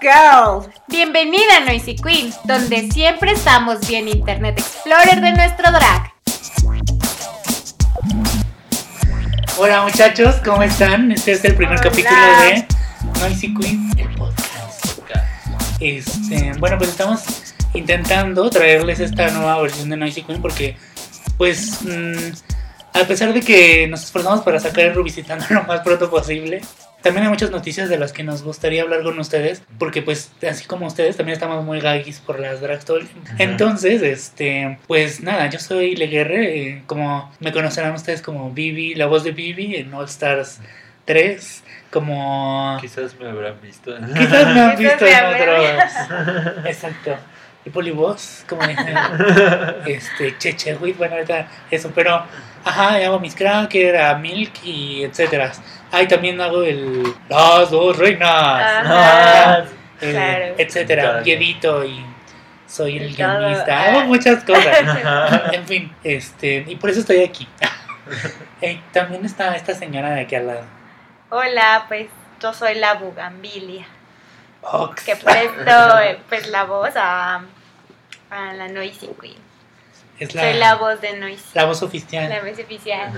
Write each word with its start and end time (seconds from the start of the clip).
girl! 0.00 0.66
Bienvenida 0.88 1.58
a 1.58 1.60
Noisy 1.60 1.94
Queen, 1.96 2.32
donde 2.44 2.90
siempre 2.90 3.32
estamos 3.32 3.86
bien 3.86 4.08
Internet 4.08 4.58
Explorer 4.58 5.20
de 5.20 5.32
nuestro 5.32 5.70
drag. 5.70 6.12
Hola 9.58 9.82
muchachos, 9.82 10.36
¿cómo 10.42 10.62
están? 10.62 11.12
Este 11.12 11.32
es 11.32 11.44
el 11.44 11.54
primer 11.54 11.78
Hola. 11.78 11.90
capítulo 11.90 12.16
de 12.42 12.66
Noisy 13.20 13.54
Queen, 13.54 13.90
el 13.98 14.08
podcast. 14.14 14.86
Este, 15.80 16.52
bueno, 16.58 16.78
pues 16.78 16.90
estamos 16.90 17.20
intentando 17.74 18.48
traerles 18.48 19.00
esta 19.00 19.30
nueva 19.30 19.60
versión 19.60 19.90
de 19.90 19.98
Noisy 19.98 20.22
Queen 20.22 20.40
porque, 20.40 20.76
pues, 21.36 21.82
mm, 21.82 22.32
a 22.94 23.04
pesar 23.04 23.34
de 23.34 23.42
que 23.42 23.86
nos 23.86 24.02
esforzamos 24.04 24.40
para 24.40 24.58
sacar 24.60 24.86
el 24.86 24.94
Rubicitando 24.94 25.44
lo 25.50 25.64
más 25.64 25.80
pronto 25.80 26.08
posible, 26.08 26.62
también 27.02 27.24
hay 27.24 27.30
muchas 27.30 27.50
noticias 27.50 27.88
de 27.88 27.98
las 27.98 28.12
que 28.12 28.22
nos 28.22 28.42
gustaría 28.42 28.82
hablar 28.82 29.02
con 29.02 29.18
ustedes, 29.18 29.62
porque 29.78 30.02
pues 30.02 30.32
así 30.48 30.66
como 30.66 30.86
ustedes 30.86 31.16
también 31.16 31.34
estamos 31.34 31.64
muy 31.64 31.80
gaguis 31.80 32.20
por 32.20 32.38
las 32.40 32.60
drags 32.60 32.84
todo 32.84 32.98
el 32.98 33.08
tiempo. 33.08 33.30
Entonces, 33.38 34.02
este, 34.02 34.78
pues 34.86 35.20
nada, 35.20 35.48
yo 35.48 35.58
soy 35.58 35.96
Leguerre, 35.96 36.58
eh, 36.58 36.82
como 36.86 37.32
me 37.40 37.52
conocerán 37.52 37.94
ustedes 37.94 38.22
como 38.22 38.50
Vivi, 38.50 38.94
la 38.94 39.06
voz 39.06 39.24
de 39.24 39.32
Vivi 39.32 39.76
en 39.76 39.92
All 39.94 40.04
Stars 40.06 40.60
3, 41.06 41.64
como 41.90 42.78
Quizás 42.80 43.18
me 43.18 43.28
habrán 43.28 43.60
visto. 43.62 43.92
quizás 44.14 44.54
me 44.54 44.60
han 44.60 44.76
visto 44.76 45.06
en 45.06 45.26
otros. 45.26 46.64
Exacto. 46.66 47.16
Y 47.64 47.70
polivoz, 47.70 48.44
como 48.48 48.66
dicen, 48.66 48.94
este, 49.86 50.38
Cheche, 50.38 50.74
güey, 50.74 50.92
bueno, 50.92 51.16
ahorita 51.16 51.46
eso, 51.70 51.92
pero, 51.94 52.24
ajá, 52.64 52.94
hago 52.96 53.18
mis 53.20 53.34
cracker, 53.34 53.96
a 53.96 54.14
Milk 54.16 54.52
y 54.64 55.04
etcétera. 55.04 55.52
Ay, 55.92 56.06
también 56.06 56.40
hago 56.40 56.62
el 56.62 57.02
Las 57.28 57.70
dos 57.70 57.96
reinas, 57.96 58.28
Ajá. 58.30 59.64
claro. 59.98 60.54
etcétera, 60.56 61.20
guiedito 61.22 61.84
y 61.84 62.04
soy 62.66 62.98
el 62.98 63.10
Y 63.10 63.14
todo. 63.14 63.38
guionista, 63.38 63.82
hago 63.84 64.00
muchas 64.04 64.44
cosas. 64.44 64.78
en 65.52 65.66
fin, 65.66 65.92
este, 66.04 66.64
y 66.68 66.76
por 66.76 66.90
eso 66.90 67.00
estoy 67.00 67.22
aquí. 67.24 67.46
También 68.92 69.24
está 69.24 69.56
esta 69.56 69.74
señora 69.74 70.10
de 70.10 70.20
aquí 70.22 70.34
al 70.36 70.46
lado. 70.46 70.62
Hola, 71.30 71.84
pues 71.88 72.08
yo 72.40 72.52
soy 72.52 72.74
la 72.74 72.94
Bugambilia, 72.94 73.86
Ox. 74.62 75.04
que 75.04 75.16
presto 75.16 75.98
eh, 76.00 76.18
pues 76.28 76.48
la 76.48 76.64
voz 76.64 76.90
a, 76.96 77.42
a 78.30 78.52
la 78.54 78.68
Noisy 78.68 79.08
Queen. 79.20 79.49
Es 80.20 80.34
la, 80.34 80.42
Soy 80.42 80.52
la 80.58 80.74
voz 80.74 81.00
de 81.00 81.16
Noisy, 81.16 81.42
la 81.54 81.64
voz 81.64 81.82
oficial. 81.82 82.28
la 82.28 82.40
voz 82.40 82.58
oficial. 82.58 83.10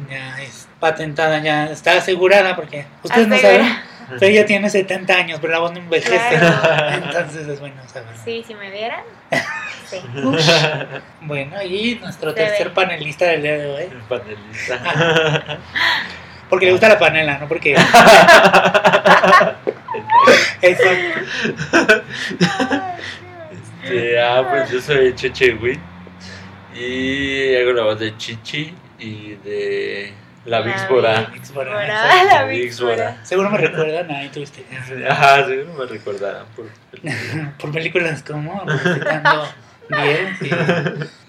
Ya 0.10 0.42
es 0.42 0.68
patentada, 0.80 1.38
ya 1.38 1.66
está 1.70 1.92
asegurada 1.98 2.56
porque 2.56 2.86
ustedes 3.04 3.28
no 3.28 3.38
saben, 3.38 3.66
pero 4.18 4.26
ella 4.26 4.44
tiene 4.44 4.68
70 4.68 5.14
años, 5.14 5.38
pero 5.40 5.52
la 5.52 5.60
voz 5.60 5.72
no 5.72 5.78
envejece. 5.78 6.18
Claro. 6.38 7.04
Entonces 7.06 7.46
es 7.46 7.60
bueno 7.60 7.80
saber. 7.88 8.16
Sí, 8.24 8.44
si 8.44 8.54
me 8.56 8.70
vieran. 8.70 9.00
Sí. 9.88 10.00
Bueno, 11.22 11.62
y 11.62 11.96
nuestro 12.00 12.30
Se 12.30 12.36
tercer 12.36 12.68
ve. 12.68 12.74
panelista 12.74 13.26
del 13.26 13.42
día 13.42 13.58
de 13.58 13.66
hoy, 13.68 13.82
El 13.84 13.98
panelista. 14.08 15.58
porque 16.48 16.66
le 16.66 16.72
gusta 16.72 16.88
la 16.88 16.98
panela, 16.98 17.38
¿no? 17.38 17.46
Porque. 17.46 17.76
Exacto. 20.62 21.20
Este, 23.82 24.20
ah, 24.20 24.46
pues 24.50 24.70
yo 24.70 24.80
soy 24.80 25.14
Cheche 25.14 25.54
Wit 25.54 25.80
y 26.80 27.54
hago 27.56 27.72
la 27.72 27.84
voz 27.84 27.98
de 28.00 28.16
Chichi 28.16 28.72
y 28.98 29.34
de 29.44 30.12
la 30.46 30.60
Víxbora. 30.62 31.30
La 32.30 32.44
Víxbora. 32.44 33.18
Seguro 33.24 33.50
me 33.50 33.58
recuerdan, 33.58 34.10
ahí 34.10 34.28
tuviste. 34.30 34.64
Ajá, 35.08 35.46
seguro 35.46 35.74
me 35.78 35.86
recordarán 35.86 36.46
por 36.56 36.66
por 37.58 37.72
películas 37.72 38.22
como 38.22 38.64
Visitando 38.64 39.46
10 39.88 40.42
y- 40.42 40.50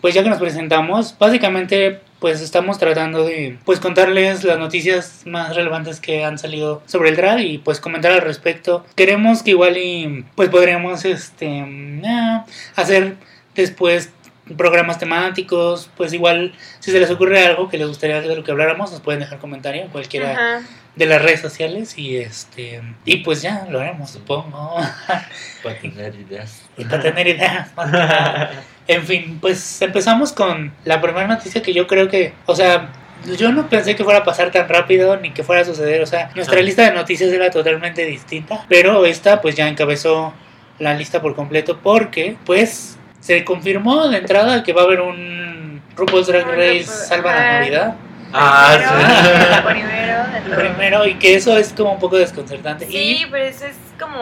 pues 0.02 0.13
ya 0.13 0.23
que 0.23 0.29
nos 0.29 0.39
presentamos 0.39 1.16
básicamente 1.17 2.00
pues 2.19 2.41
estamos 2.41 2.78
tratando 2.78 3.23
de 3.25 3.57
pues 3.66 3.79
contarles 3.79 4.44
las 4.44 4.59
noticias 4.59 5.23
más 5.25 5.56
relevantes 5.56 6.00
que 6.00 6.23
han 6.23 6.38
salido 6.38 6.81
sobre 6.85 7.09
el 7.09 7.16
drag 7.16 7.40
y 7.40 7.57
pues 7.57 7.79
comentar 7.79 8.11
al 8.11 8.22
respecto 8.22 8.85
queremos 8.95 9.41
que 9.44 9.51
igual 9.51 9.78
y 9.78 10.25
pues 10.35 10.50
podríamos 10.50 11.06
este 11.06 11.66
ah, 12.06 12.45
hacer 12.75 13.16
después 13.56 14.11
programas 14.57 14.97
temáticos 15.00 15.90
pues 15.96 16.12
igual 16.13 16.53
si 16.79 16.91
se 16.91 17.00
les 17.00 17.09
ocurre 17.12 17.46
algo 17.46 17.69
que 17.69 17.78
les 17.78 17.88
gustaría 17.88 18.22
de 18.22 18.35
lo 18.35 18.44
que 18.44 18.52
habláramos 18.52 18.91
nos 18.91 19.00
pueden 19.00 19.19
dejar 19.22 19.38
comentario 19.40 19.84
en 19.84 19.88
cualquiera 19.90 20.31
Ajá. 20.31 20.62
de 20.96 21.06
las 21.06 21.22
redes 21.22 21.40
sociales 21.41 21.97
y 21.97 22.18
este 22.18 22.81
y 23.06 23.18
pues 23.18 23.41
ya 23.41 23.66
lo 23.69 23.79
haremos 23.79 24.09
supongo 24.09 24.75
para 25.63 25.79
tener 25.79 26.16
ideas. 26.16 26.63
y 26.78 26.85
para 26.85 27.02
tener 27.02 27.28
ideas. 27.28 27.69
En 28.88 29.03
fin, 29.06 29.38
pues 29.40 29.81
empezamos 29.81 30.34
con 30.34 30.73
la 30.84 31.00
primera 31.00 31.25
noticia 31.28 31.62
que 31.62 31.72
yo 31.72 31.88
creo 31.88 32.09
que, 32.09 32.34
o 32.46 32.56
sea, 32.56 32.90
yo 33.38 33.52
no 33.53 33.69
pensé 33.69 33.96
que 33.96 34.03
fuera 34.03 34.19
a 34.19 34.23
pasar 34.25 34.52
tan 34.52 34.68
rápido 34.68 35.16
ni 35.18 35.31
que 35.31 35.44
fuera 35.44 35.62
a 35.62 35.66
suceder. 35.66 36.02
O 36.02 36.06
sea, 36.06 36.31
nuestra 36.35 36.59
Ah. 36.59 36.63
lista 36.63 36.84
de 36.84 36.91
noticias 36.91 37.31
era 37.31 37.50
totalmente 37.52 38.06
distinta, 38.06 38.66
pero 38.68 39.06
esta 39.06 39.40
pues 39.40 39.56
ya 39.56 39.69
encabezó 39.69 40.34
la 40.79 40.96
lista 40.96 41.22
por 41.22 41.35
completo 41.35 41.79
porque 41.81 42.35
pues 42.46 42.97
se 43.22 43.46
confirmó 43.46 44.09
de 44.09 44.18
entrada 44.18 44.62
que 44.64 44.74
va 44.74 44.82
a 44.82 44.86
haber 44.86 45.00
un 45.00 45.82
RuPaul's 45.96 46.28
Drag 46.28 46.46
Race 46.46 46.84
Salva 46.84 47.34
la. 47.34 47.59
Navidad. 47.59 47.96
Ah, 48.34 48.78
Primero, 48.78 49.56
sí. 49.56 49.62
primero. 49.74 50.22
Primero, 50.76 51.08
y 51.08 51.16
que 51.16 51.36
eso 51.36 51.58
es 51.58 51.72
como 51.74 51.94
un 51.94 52.00
poco 52.00 52.18
desconcertante. 52.18 52.86
Sí, 52.88 53.24
Y 53.24 53.26
pero 53.28 53.46
eso 53.46 53.66
es 53.66 53.76
como 54.00 54.20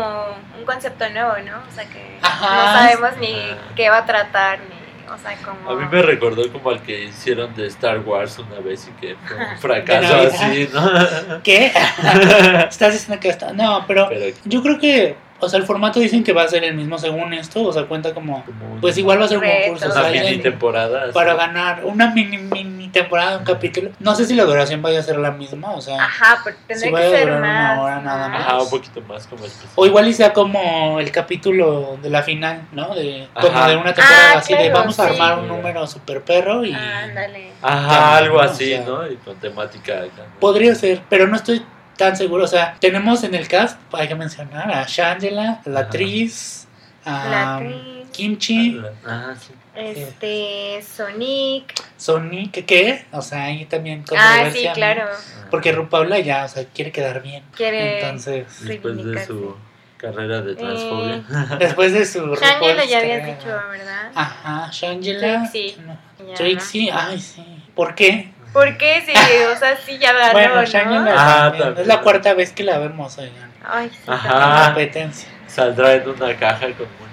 un 0.58 0.66
concepto 0.66 1.10
nuevo, 1.10 1.34
¿no? 1.46 1.58
O 1.68 1.72
sea 1.74 1.86
que 1.86 2.18
Ajá. 2.22 2.56
no 2.56 2.80
sabemos 2.80 3.18
ni 3.20 3.34
Ajá. 3.34 3.58
qué 3.76 3.90
va 3.90 3.98
a 4.00 4.06
tratar, 4.06 4.60
ni, 4.60 5.12
o 5.12 5.18
sea, 5.18 5.36
como... 5.46 5.70
A 5.70 5.76
mí 5.76 5.88
me 5.92 6.02
recordó 6.02 6.52
como 6.52 6.72
al 6.72 6.81
que 6.81 7.06
hicieron 7.06 7.54
de 7.56 7.68
Star 7.68 8.00
Wars 8.00 8.38
una 8.40 8.60
vez 8.62 8.88
y 8.90 8.92
que 9.00 9.16
fue 9.26 9.38
un 9.38 9.58
fracaso 9.60 10.16
así, 10.16 10.68
¿no? 10.74 11.42
¿qué? 11.44 11.68
Estás 12.70 12.94
diciendo 12.94 13.20
que 13.20 13.30
está. 13.30 13.54
No, 13.54 13.86
pero 13.88 14.08
Pero 14.10 14.36
Yo 14.46 14.62
creo 14.64 14.80
que, 14.80 15.16
o 15.39 15.50
sea, 15.50 15.59
el 15.59 15.66
formato 15.66 16.00
dicen 16.00 16.23
que 16.23 16.33
va 16.33 16.44
a 16.44 16.47
ser 16.47 16.63
el 16.63 16.75
mismo 16.75 16.97
según 16.97 17.33
esto, 17.33 17.63
o 17.63 17.72
sea, 17.73 17.83
cuenta 17.85 18.13
como, 18.13 18.44
pues 18.81 18.97
igual 18.97 19.19
va 19.22 19.25
a 19.25 19.27
ser 19.27 19.38
un 19.38 19.44
concurso, 19.45 19.88
o 19.88 19.91
una 19.91 20.01
sea, 20.09 20.11
mini 20.23 20.38
temporada. 20.39 21.11
para 21.13 21.33
ganar 21.35 21.85
una 21.85 22.11
mini 22.13 22.38
mini 22.38 22.88
temporada, 22.89 23.38
un 23.38 23.44
capítulo. 23.45 23.91
No 24.00 24.16
sé 24.16 24.25
si 24.25 24.35
la 24.35 24.44
duración 24.45 24.81
vaya 24.81 25.00
a 25.00 25.03
ser 25.03 25.17
la 25.17 25.31
misma, 25.31 25.72
o 25.72 25.81
sea, 25.81 25.95
Ajá, 26.03 26.39
pero 26.44 26.57
tendría 26.67 26.88
Sí, 26.88 26.94
vaya 26.94 27.09
que 27.09 27.16
a 27.16 27.17
ser 27.19 27.27
durar 27.27 27.41
una 27.41 27.81
hora 27.81 28.01
nada 28.01 28.27
más. 28.29 28.41
Ajá, 28.41 28.61
un 28.61 28.69
poquito 28.69 29.01
más 29.01 29.27
como 29.27 29.44
o 29.75 29.85
igual 29.85 30.07
y 30.07 30.13
sea 30.13 30.33
como 30.33 31.00
el 31.00 31.11
capítulo 31.11 31.97
de 32.01 32.09
la 32.09 32.23
final, 32.23 32.67
¿no? 32.71 32.94
De 32.95 33.27
como 33.33 33.66
de 33.67 33.75
una 33.77 33.94
temporada 33.94 34.31
Ah, 34.33 34.38
así 34.39 34.53
de 34.56 34.69
vamos 34.69 35.00
a 35.00 35.06
armar 35.06 35.39
un 35.39 35.47
número 35.47 35.85
super 35.88 36.21
perro 36.21 36.66
y 36.66 36.73
Ándale. 36.73 37.51
Ajá, 37.61 38.17
algo 38.17 38.38
o 38.38 38.41
así, 38.41 38.66
sea, 38.69 38.81
¿no? 38.85 39.07
Y 39.09 39.16
con 39.17 39.35
temática. 39.38 39.94
acá, 40.00 40.23
¿no? 40.33 40.39
podría 40.39 40.73
ser, 40.75 41.01
pero 41.09 41.27
no 41.27 41.35
estoy 41.35 41.63
tan 42.00 42.16
seguro, 42.18 42.46
o 42.46 42.48
sea, 42.48 42.76
tenemos 42.80 43.24
en 43.24 43.36
el 43.36 43.48
cast, 43.48 43.78
hay 43.94 44.08
que 44.08 44.16
mencionar 44.16 44.72
a 44.72 44.86
Shangela, 44.88 45.62
la 45.66 45.80
Ajá. 45.80 45.80
actriz, 45.82 46.68
a 47.06 47.28
La 47.30 47.58
actriz. 47.58 47.76
Kimchi, 48.12 48.82
Ah, 49.06 49.36
sí. 49.40 49.54
Este, 49.76 50.82
Sonic. 50.82 51.74
Sonic, 51.96 52.66
¿qué? 52.66 53.06
O 53.12 53.22
sea, 53.22 53.44
ahí 53.46 53.66
también 53.66 54.00
Ah, 54.00 54.04
sí, 54.04 54.16
controversia, 54.16 54.70
¿no? 54.70 54.76
claro. 54.76 55.04
Porque 55.52 55.72
RuPaula 55.72 56.20
ya, 56.20 56.46
o 56.46 56.48
sea, 56.48 56.66
quiere 56.66 56.92
quedar 56.92 57.22
bien. 57.22 57.44
Quiere. 57.56 58.00
Entonces, 58.02 58.46
Después 58.66 58.98
de 59.06 59.26
su 59.26 59.56
carrera 59.98 60.42
de 60.42 60.54
Eh, 60.54 60.56
transfobia. 60.56 61.24
después 61.60 61.94
de 61.94 62.06
su 62.06 62.20
Shangela 62.36 62.86
ya 62.86 63.00
habías 63.00 63.26
dicho, 63.26 63.48
¿verdad? 63.70 64.12
Ajá, 64.16 64.70
Shangela. 64.72 65.50
Trixie. 65.52 65.78
no, 65.86 66.34
Trixie, 66.34 66.92
ay, 66.92 67.20
sí. 67.20 67.44
¿Por 67.76 67.94
qué? 67.96 68.31
¿No? 68.50 68.54
¿Por 68.54 68.78
qué? 68.78 69.04
Sí, 69.06 69.14
o 69.54 69.58
sea, 69.58 69.78
sí 69.78 69.98
ya 69.98 70.14
ganó, 70.14 70.34
bueno, 70.34 70.56
¿no? 70.56 70.66
Shangela 70.66 71.14
Ah, 71.16 71.42
también. 71.44 71.64
también. 71.64 71.82
es 71.82 71.88
la 71.88 72.02
cuarta 72.02 72.34
vez 72.34 72.52
que 72.52 72.64
la 72.64 72.78
vemos, 72.80 73.18
oigan. 73.18 73.52
Ay, 73.64 73.90
sí, 73.92 74.00
Ajá. 74.08 74.28
En 74.30 74.34
Ah. 74.36 74.64
competencia. 74.68 75.30
Saldrá 75.48 75.94
en 75.96 76.10
una 76.10 76.36
caja 76.38 76.68
con 76.68 76.86
una 77.00 77.10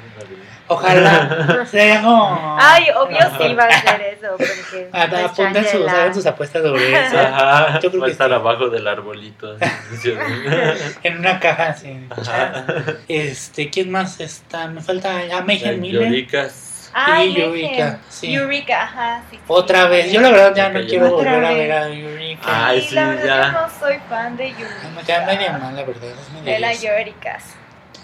Ojalá 0.69 1.65
sea 1.71 2.03
como. 2.03 2.57
Ay, 2.61 2.87
obvio 2.97 3.19
sí 3.39 3.55
va 3.55 3.65
a 3.65 3.81
ser 3.83 4.01
eso, 4.01 4.29
porque 4.37 4.89
Ah, 4.93 5.07
pues, 5.09 5.25
apunten 5.25 5.65
sus, 5.65 5.89
hagan 5.89 6.13
sus 6.15 6.27
apuestas 6.27 6.63
sobre 6.63 7.07
eso. 7.07 7.19
Ajá, 7.19 7.79
Yo 7.81 7.89
creo 7.91 8.01
va 8.01 8.07
a 8.07 8.09
que 8.09 8.13
estar 8.13 8.29
sí. 8.29 8.35
abajo 8.35 8.69
del 8.69 8.89
arbolito. 8.89 9.57
así. 9.61 10.13
En 11.05 11.19
una 11.19 11.39
caja 11.39 11.69
así. 11.69 12.09
Ajá. 12.11 12.65
Este, 13.07 13.71
¿quién 13.71 13.91
más 13.93 14.19
está? 14.19 14.67
Me 14.67 14.81
falta 14.81 15.13
a 15.37 15.41
Megan 15.43 15.81
Miller. 15.81 16.03
Lloricas. 16.09 16.66
Ay, 16.99 17.37
Y 17.37 17.41
Eureka, 17.43 17.99
sí. 18.09 18.35
Eureka, 18.35 18.83
ajá, 18.85 19.23
sí, 19.31 19.37
sí. 19.37 19.43
Otra 19.49 19.87
vez. 19.87 20.11
Yo 20.11 20.21
la 20.23 20.31
verdad 20.31 20.55
ya 20.55 20.71
no 20.71 20.81
quiero 20.87 21.11
volver 21.11 21.45
a 21.45 21.51
ver 21.53 21.73
a 21.73 21.89
Eureka. 21.89 22.67
Ay, 22.69 22.81
Sí, 22.81 22.89
sí, 22.89 22.95
la 22.95 23.09
verdad 23.09 23.27
ya. 23.27 23.47
yo 23.47 23.53
no 23.53 23.69
soy 23.79 23.99
fan 24.09 24.37
de 24.39 24.49
Eureka. 24.49 24.89
Me 24.97 25.03
queda 25.03 25.27
medio 25.27 25.53
mal, 25.53 25.77
la 25.77 25.83
verdad. 25.85 26.05
Es 26.39 26.45
De 26.45 26.59
las. 26.59 26.83
Euricas. 26.83 27.45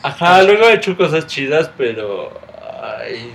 Ajá, 0.03 0.43
luego 0.43 0.67
ha 0.67 0.73
hecho 0.73 0.95
cosas 0.97 1.27
chidas, 1.27 1.71
pero. 1.77 2.39
Ay, 3.01 3.33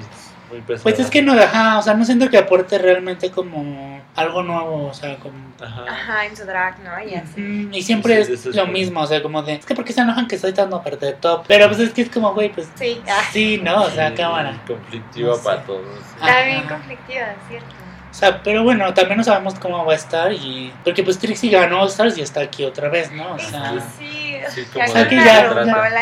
muy 0.52 0.62
pesada. 0.62 0.84
Pues 0.84 1.00
es 1.00 1.10
que 1.10 1.22
no, 1.24 1.34
ajá, 1.34 1.80
o 1.80 1.82
sea, 1.82 1.96
no 1.96 2.06
siento 2.06 2.30
que 2.30 2.38
aporte 2.38 2.78
realmente 2.78 3.32
como 3.32 3.97
algo 4.18 4.44
nuevo, 4.44 4.88
o 4.88 4.94
sea, 4.94 5.16
como... 5.18 5.36
Ajá. 5.64 5.86
Ajá, 5.90 6.26
en 6.26 6.36
su 6.36 6.44
drag, 6.46 6.80
¿no? 6.80 6.92
Y 7.08 7.16
así. 7.16 7.40
Mm, 7.40 7.74
Y 7.74 7.82
siempre 7.82 8.16
Sí, 8.26 8.34
es 8.34 8.40
eso 8.40 8.50
es 8.50 8.56
lo 8.56 8.64
bueno. 8.64 8.78
mismo, 8.78 9.00
o 9.02 9.08
sea, 9.08 9.22
como 9.24 9.42
de, 9.44 9.54
es 9.54 9.66
que 9.66 9.74
¿por 9.76 9.86
qué 9.86 9.94
se 9.94 10.02
enojan 10.02 10.28
que 10.28 10.38
soy 10.38 10.54
tan 10.54 10.70
de 10.70 11.14
top? 11.14 11.46
Pero 11.48 11.68
pues 11.68 11.80
es 11.80 11.94
que 11.94 12.02
es 12.02 12.10
como, 12.10 12.34
güey, 12.34 12.50
pues 12.52 12.68
Sí, 12.76 13.02
ah, 13.08 13.22
sí, 13.32 13.60
¿no? 13.64 13.84
O 13.84 13.90
sea, 13.90 14.10
Sí, 14.10 14.16
cámara. 14.16 14.60
Conflictiva 14.68 15.30
No 15.30 15.36
sé. 15.36 15.44
para 15.44 15.62
todos. 15.64 15.82
está 16.20 16.42
bien 16.44 16.64
conflictiva, 16.68 17.26
¿cierto? 17.48 17.68
O 18.10 18.14
sea, 18.20 18.42
pero 18.42 18.64
bueno, 18.64 18.92
también 18.96 19.18
no 19.18 19.24
sabemos 19.24 19.54
cómo 19.60 19.86
va 19.86 19.94
a 19.94 19.96
estar 19.96 20.32
y... 20.34 20.74
Porque 20.84 21.04
pues 21.04 21.20
Trixie 21.20 21.52
ganó 21.52 21.82
All 21.82 21.88
Stars 21.90 22.18
y 22.18 22.22
está 22.22 22.42
aquí 22.42 22.64
otra 22.66 22.90
vez, 22.90 23.12
¿no? 23.12 23.34
O 23.34 23.40
sea... 23.40 23.74
que 23.74 23.80
sí, 24.00 24.14
Sí, 24.50 24.62
ya 24.66 24.72
como 24.74 24.86
O 24.86 24.88
sea, 24.88 25.08
que 25.08 25.16
ya, 25.18 25.24
ya, 25.26 25.42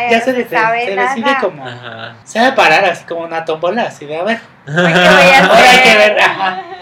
ya 0.10 0.18
no 0.20 0.24
se, 0.24 0.34
de- 0.34 0.48
sabe 0.50 0.86
se 0.86 0.96
nada. 0.96 1.10
decide 1.16 1.38
como... 1.42 1.68
Ajá. 1.68 2.16
Se 2.24 2.40
va 2.40 2.48
a 2.50 2.56
parar 2.56 2.86
así 2.86 3.04
como 3.06 3.22
una 3.22 3.44
tómbola, 3.44 3.84
así 3.84 4.06
de, 4.06 4.18
a 4.18 4.24
ver, 4.24 4.40
¿Qué 4.66 4.72
voy 4.72 4.84
a 4.92 5.46
ahora 5.46 5.70
hay 5.72 5.80
que 5.84 5.98
ver, 5.98 6.20
ajá, 6.20 6.62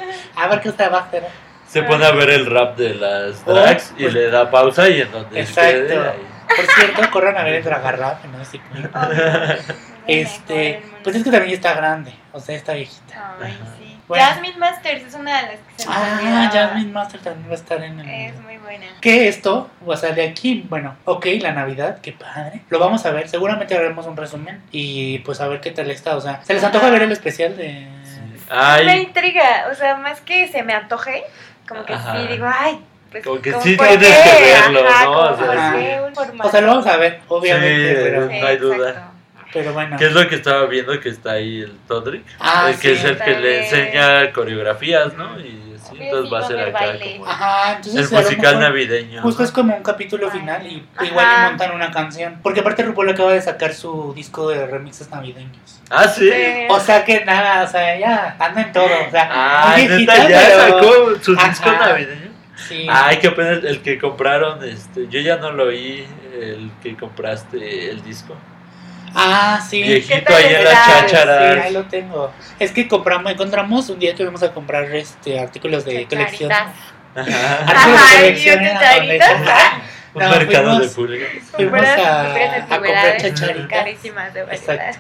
a 0.44 0.48
ver 0.48 0.62
qué 0.62 0.70
usted 0.70 0.92
va 0.92 1.00
a 1.00 1.04
hacer. 1.04 1.24
Se 1.68 1.82
pone 1.84 2.06
a 2.06 2.12
ver 2.12 2.30
el 2.30 2.46
rap 2.46 2.78
de 2.78 2.94
las 2.96 3.42
Oh, 3.46 3.54
drags 3.54 3.94
y 3.98 4.04
pues- 4.04 4.14
le 4.14 4.30
da 4.30 4.50
pausa 4.52 4.88
y 4.90 5.02
en 5.02 5.12
donde 5.12 5.40
Exacto. 5.40 5.72
quede 5.72 5.98
ahí. 6.00 6.28
Por 6.56 6.66
cierto, 6.68 7.12
corran 7.12 7.38
a 7.38 7.44
ver 7.44 7.56
el 7.56 7.64
Dragarrap, 7.64 8.26
no 8.26 8.46
sé. 8.46 8.60
Este, 10.08 10.82
pues 11.04 11.16
es 11.16 11.24
que 11.24 11.32
también 11.32 11.54
está 11.54 11.74
grande, 11.76 12.14
o 12.34 12.40
sea, 12.40 12.56
está 12.56 12.74
viejita. 12.74 13.36
Ay, 13.42 13.58
sí. 13.80 13.98
Bueno. 14.06 14.22
Jasmine 14.26 14.58
Masters 14.58 15.04
es 15.04 15.14
una 15.14 15.38
de 15.38 15.48
las 15.48 15.60
que 15.60 15.84
se 15.84 15.88
Ah, 15.90 16.18
olvidaba. 16.20 16.50
Jasmine 16.52 16.92
Master 16.92 17.20
también 17.22 17.48
va 17.48 17.52
a 17.54 17.56
estar 17.56 17.82
en 17.82 18.00
el... 18.02 18.10
Es 18.34 18.42
muy 18.42 18.58
buena. 18.58 18.86
Que 19.00 19.30
esto, 19.30 19.70
o 19.86 19.96
sea, 19.96 20.12
de 20.12 20.28
aquí, 20.28 20.66
bueno, 20.70 20.98
ok, 21.06 21.26
la 21.40 21.54
Navidad, 21.54 22.00
qué 22.02 22.12
padre. 22.12 22.64
Lo 22.70 22.80
vamos 22.80 23.06
a 23.06 23.12
ver, 23.12 23.30
seguramente 23.30 23.78
haremos 23.78 24.06
un 24.06 24.18
resumen 24.18 24.62
y 24.72 25.20
pues 25.20 25.40
a 25.40 25.48
ver 25.48 25.62
qué 25.62 25.72
tal 25.72 25.90
está. 25.90 26.18
O 26.18 26.22
sea, 26.22 26.42
¿se 26.44 26.54
les 26.54 26.64
antoja 26.66 26.90
ver 26.90 27.04
el 27.04 27.14
especial 27.14 27.56
de... 27.56 27.88
Me 28.50 28.56
Ay, 28.58 29.02
intriga, 29.02 29.68
o 29.72 29.76
sea, 29.76 29.96
más 29.96 30.22
que 30.22 30.48
se 30.48 30.64
me 30.64 30.74
antoje, 30.74 31.24
como 31.68 31.86
que 31.86 31.94
Ajá. 31.94 32.18
sí 32.18 32.28
digo, 32.28 32.46
ay, 32.48 32.80
pues 33.12 33.24
Como 33.24 33.42
que 33.42 33.52
¿cómo 33.52 33.64
sí 33.64 33.78
tienes 33.78 33.98
qué? 33.98 34.30
que 34.38 34.54
verlo, 34.74 34.90
Ajá, 34.90 35.06
¿no? 35.06 35.12
O 35.20 35.38
sea, 35.38 35.74
sí. 35.74 36.40
O 36.44 36.50
sea, 36.50 36.62
lo 36.62 36.68
vamos 36.68 36.88
a 36.88 36.98
ver, 36.98 37.22
obviamente, 37.28 37.90
Sí, 37.96 38.02
pero, 38.04 38.30
Sí, 38.30 38.40
no 38.40 38.48
hay 38.48 38.58
duda. 38.58 38.90
exacto. 38.90 39.12
pero 39.54 39.74
bueno. 39.74 39.98
¿qué 39.98 40.06
es 40.08 40.14
lo 40.14 40.28
que 40.28 40.36
estaba 40.36 40.66
viendo 40.66 41.00
que 41.00 41.10
está 41.10 41.32
ahí 41.34 41.62
el 41.62 41.78
Todrick? 41.88 42.26
Ah, 42.40 42.70
el 42.70 42.80
que 42.80 42.90
sí. 42.90 42.94
es 42.96 43.04
el 43.06 43.18
que 43.20 43.40
le 43.40 43.64
enseña 43.66 44.32
coreografías, 44.34 45.14
¿no? 45.14 45.40
Y 45.40 45.73
Sí, 45.90 45.98
entonces 46.00 46.34
va 46.34 46.40
a 46.40 46.48
ser 46.48 46.60
acá 46.60 46.72
baile. 46.88 47.18
como 47.18 47.30
Ajá, 47.30 47.76
entonces 47.76 48.12
el 48.12 48.18
musical 48.18 48.56
mejor 48.58 48.70
navideño. 48.70 49.22
Justo 49.22 49.42
¿no? 49.42 49.46
es 49.46 49.52
como 49.52 49.76
un 49.76 49.84
capítulo 49.84 50.32
final 50.32 50.66
y 50.66 50.88
Ajá. 50.96 51.06
igual 51.06 51.28
le 51.28 51.50
montan 51.50 51.72
una 51.76 51.92
canción. 51.92 52.40
Porque 52.42 52.62
aparte 52.62 52.84
RuPaul 52.84 53.10
acaba 53.10 53.34
de 53.34 53.42
sacar 53.42 53.74
su 53.74 54.14
disco 54.16 54.50
de 54.50 54.66
remixes 54.66 55.10
navideños. 55.10 55.82
Ah, 55.90 56.08
sí. 56.08 56.30
Sí. 56.32 56.66
O 56.70 56.80
sea 56.80 57.04
que 57.04 57.26
nada, 57.26 57.64
o 57.64 57.68
sea, 57.68 57.98
ya 58.00 58.36
anda 58.40 58.62
en 58.62 58.72
todo. 58.72 58.86
O 58.86 59.12
sea, 59.12 59.30
Ah, 59.32 59.76
neta, 59.78 60.28
ya 60.30 60.40
pero- 60.40 60.80
sacó 60.80 61.24
su 61.24 61.34
Ajá. 61.38 61.50
disco 61.50 61.72
navideño. 61.72 62.32
Sí. 62.68 62.88
Ay, 62.90 63.18
que 63.18 63.28
apenas 63.28 63.64
el 63.64 63.82
que 63.82 64.00
compraron, 64.00 64.64
este, 64.64 65.08
yo 65.10 65.20
ya 65.20 65.36
no 65.38 65.52
lo 65.52 65.66
oí, 65.66 66.06
el 66.40 66.72
que 66.82 66.96
compraste 66.96 67.90
el 67.90 68.02
disco. 68.04 68.36
Ah, 69.16 69.60
sí. 69.70 69.84
Viejito 69.84 70.34
ahí 70.36 70.46
en 70.56 70.64
las 70.64 70.86
chácharas. 70.88 71.54
Sí, 71.56 71.60
ahí 71.68 71.74
lo 71.74 71.84
tengo. 71.84 72.32
Es 72.60 72.72
que 72.72 72.88
compramos, 72.88 73.32
encontramos 73.32 73.90
un 73.90 74.00
día 74.00 74.12
que 74.16 74.24
fuimos 74.24 74.42
a 74.44 74.52
comprar 74.54 74.86
este 74.96 75.40
artículos 75.40 75.86
de 75.86 76.06
colección. 76.08 76.52
Ajá. 76.52 76.68
Artículos 77.16 78.10
de 78.10 78.16
colección 78.18 78.64
y 78.64 78.68
en 78.68 78.74
la 78.74 78.80
chacharitas. 78.80 79.30
Condesa. 79.30 79.82
Un 80.16 80.22
No, 80.24 80.30
mercado 80.30 80.64
fuimos- 80.66 80.82
de 80.82 80.88
pulgas. 80.96 81.30
Fuimos 81.52 81.82
a- 81.82 82.34
a 82.56 82.68
comprar 82.68 83.18
chacharitas. 83.18 83.68
Carísimas, 83.68 84.34
de 84.34 84.44
verdad. 84.44 84.56
Exacto. 84.56 85.00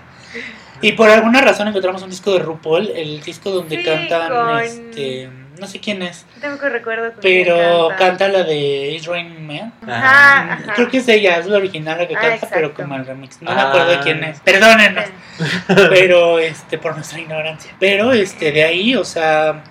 Y 0.82 0.92
por 0.94 1.10
alguna 1.10 1.40
razón 1.42 1.68
encontramos 1.68 2.02
un 2.02 2.10
disco 2.10 2.34
de 2.34 2.40
RuPaul, 2.40 2.90
el 2.96 3.22
disco 3.22 3.52
donde 3.52 3.78
Sí, 3.78 3.84
cantan, 3.84 4.30
con- 4.30 4.60
este, 4.60 5.30
no 5.64 5.70
sé 5.70 5.80
quién 5.80 6.02
es, 6.02 6.26
Tampoco 6.42 6.68
recuerdo 6.70 7.14
pero 7.22 7.90
canta 7.98 8.28
la 8.28 8.44
de 8.44 8.92
It's 8.92 9.06
Raining 9.08 9.48
Man. 9.48 9.74
Ajá, 9.88 10.54
ajá. 10.54 10.74
Creo 10.76 10.90
que 10.90 10.98
es 10.98 11.08
ella, 11.08 11.38
es 11.38 11.46
la 11.46 11.58
original 11.58 11.98
la 11.98 12.08
que 12.08 12.16
Ah, 12.16 12.20
canta, 12.20 12.36
exacto. 12.36 12.56
pero 12.56 12.74
como 12.74 12.96
el 12.96 13.06
remix. 13.06 13.42
No 13.42 13.54
me 13.56 13.62
Ah. 13.62 13.70
acuerdo 13.70 13.92
de 13.92 14.00
quién 14.00 14.24
es. 14.26 14.40
Perdónenos. 14.42 15.06
pero 15.90 16.38
este 16.40 16.78
por 16.78 16.94
nuestra 16.96 17.20
ignorancia 17.20 17.72
pero 17.80 18.14
este 18.14 18.52
de 18.52 18.64
ahí 18.64 18.96
o 18.96 19.04
sea 19.04 19.64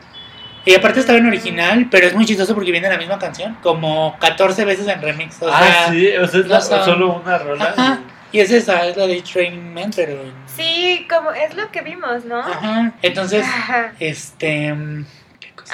y 0.65 0.75
aparte 0.75 0.99
estaba 1.01 1.19
en 1.19 1.27
original 1.27 1.87
pero 1.91 2.07
es 2.07 2.15
muy 2.15 2.25
chistoso 2.25 2.55
porque 2.55 2.73
viene 2.73 2.89
la 2.89 2.97
misma 2.99 3.19
canción 3.19 3.57
como 3.63 4.17
14 4.19 4.65
veces 4.65 4.89
en 4.89 5.01
remix 5.01 5.41
o 5.43 5.49
ah, 5.53 5.61
sea 5.63 5.89
sí, 5.91 6.17
o 6.17 6.27
sea, 6.27 6.41
es 6.41 6.47
no 6.47 6.55
la- 6.55 6.61
son- 6.61 6.85
solo 6.85 7.21
una 7.25 7.39
rola. 7.39 7.75
Ajá. 7.77 8.01
y 8.33 8.41
es 8.41 8.51
esa 8.51 8.87
es 8.87 8.97
la 8.97 9.07
de 9.07 9.23
Training 9.23 9.73
Man 9.75 9.91
pero 9.95 10.15
Sí, 10.47 11.07
como 11.09 11.31
es 11.33 11.55
lo 11.55 11.71
que 11.71 11.81
vimos, 11.83 12.25
¿no? 12.25 12.41
ajá 12.41 12.93
entonces 13.03 13.45
Ajá. 13.47 13.93
este 14.01 14.73
mm. 14.73 15.07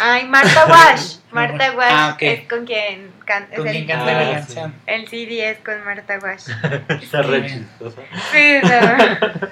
Ay, 0.01 0.27
Marta 0.27 0.67
Wash. 0.69 1.17
Marta 1.31 1.73
Wash 1.73 1.91
Ah, 1.93 2.11
ok. 2.15 2.23
es 2.23 2.49
con 2.49 2.65
quien 2.65 3.11
canta. 3.25 3.57
con 3.57 3.67
es 3.67 3.73
quien 3.73 3.83
el, 3.85 3.89
canta 3.97 4.13
la 4.13 4.25
sí. 4.27 4.33
canción 4.33 4.75
el 4.87 5.09
CD 5.09 5.51
es 5.51 5.59
con 5.59 5.85
Marta 5.85 6.19
Wash. 6.23 6.49
Está 7.03 7.23
re 7.23 7.47
chistosa. 7.47 8.01
Sí, 8.33 8.59
no. 8.63 9.49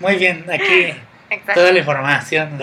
muy 0.00 0.16
bien 0.16 0.44
aquí 0.50 0.94
Exacto. 1.30 1.60
toda 1.60 1.72
la 1.72 1.78
información 1.78 2.58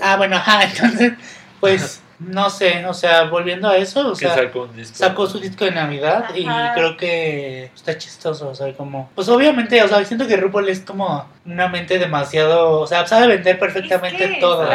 ah 0.00 0.16
bueno 0.16 0.36
ajá 0.36 0.64
entonces 0.64 1.12
pues 1.60 2.02
no 2.20 2.50
sé 2.50 2.84
o 2.86 2.94
sea 2.94 3.24
volviendo 3.24 3.68
a 3.68 3.76
eso 3.76 4.08
o 4.08 4.14
sea 4.14 4.34
sacó 4.34 4.62
un 4.62 4.76
disco. 4.76 4.96
sacó 4.96 5.26
su 5.26 5.38
disco 5.38 5.64
de 5.64 5.70
Navidad 5.72 6.34
y 6.34 6.44
creo 6.44 6.96
que 6.96 7.70
está 7.74 7.96
chistoso, 7.98 8.48
o 8.48 8.54
sea, 8.54 8.72
como... 8.74 9.10
Pues 9.14 9.28
obviamente, 9.28 9.82
o 9.82 9.88
sea, 9.88 10.04
siento 10.04 10.26
que 10.26 10.36
RuPaul 10.36 10.68
es 10.68 10.80
como 10.80 11.26
una 11.44 11.68
mente 11.68 11.98
demasiado... 11.98 12.80
O 12.80 12.86
sea, 12.86 13.06
sabe 13.06 13.28
vender 13.28 13.58
perfectamente 13.58 14.24
Es 14.24 14.30
que 14.32 14.40
todo. 14.40 14.68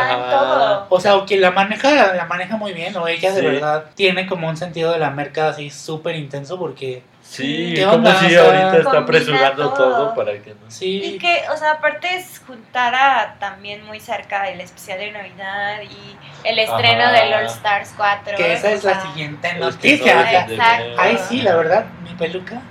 O 0.90 1.00
sea, 1.00 1.16
o 1.18 1.26
quien 1.26 1.42
la 1.42 1.52
maneja, 1.52 2.14
la 2.14 2.26
maneja 2.26 2.58
muy 2.58 2.74
bien, 2.74 2.96
o 2.98 3.08
ella 3.08 3.34
de 3.34 3.42
verdad 3.42 3.86
tiene 3.96 4.28
como 4.28 4.48
un 4.48 4.58
sentido 4.58 4.92
de 4.92 5.00
la 5.00 5.12
merca 5.12 5.50
así 5.50 5.70
súper 5.70 6.16
intenso 6.16 6.58
porque... 6.58 7.04
Sí, 7.34 7.74
¿Qué 7.76 7.84
como 7.84 7.96
onda? 7.96 8.20
si 8.20 8.26
O 8.28 8.30
sea, 8.30 8.44
ahorita 8.44 8.78
está 8.78 8.98
apresurando 9.00 9.70
todo. 9.74 9.92
todo. 9.92 10.16
para 10.16 10.34
que 10.34 10.52
no. 10.52 10.68
Y 10.68 10.72
Sí, 10.72 11.18
que, 11.20 11.44
o 11.52 11.58
sea, 11.58 11.72
aparte 11.72 12.16
es 12.16 12.40
juntar 12.46 12.94
a 12.94 13.38
también 13.40 13.84
muy 13.86 14.00
cerca 14.00 14.50
el 14.50 14.62
especial 14.62 15.00
de 15.00 15.12
Navidad 15.12 15.82
y 15.82 16.16
el 16.48 16.60
estreno 16.60 17.04
Ajá. 17.06 17.12
del 17.12 17.34
All 17.34 17.46
Stars 17.46 17.94
4. 17.98 18.38
que 18.38 18.54
esa 18.54 18.72
es 18.72 18.84
la 18.84 19.02
siguiente 19.02 19.52
noticia. 19.56 20.44
Exacto. 20.44 20.96
Ay, 21.00 21.18
sí, 21.28 21.42
la 21.42 21.56
verdad, 21.56 21.86
mi 22.04 22.14
peluca 22.14 22.62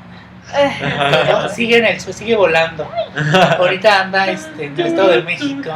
no, 1.33 1.49
sigue 1.49 1.79
en 1.79 1.87
el 1.87 2.01
sigue 2.01 2.37
volando. 2.37 2.89
Ahorita 3.59 4.03
anda 4.03 4.29
este, 4.29 4.67
en 4.67 4.79
el 4.79 4.87
Estado 4.87 5.09
de 5.09 5.23
México. 5.23 5.71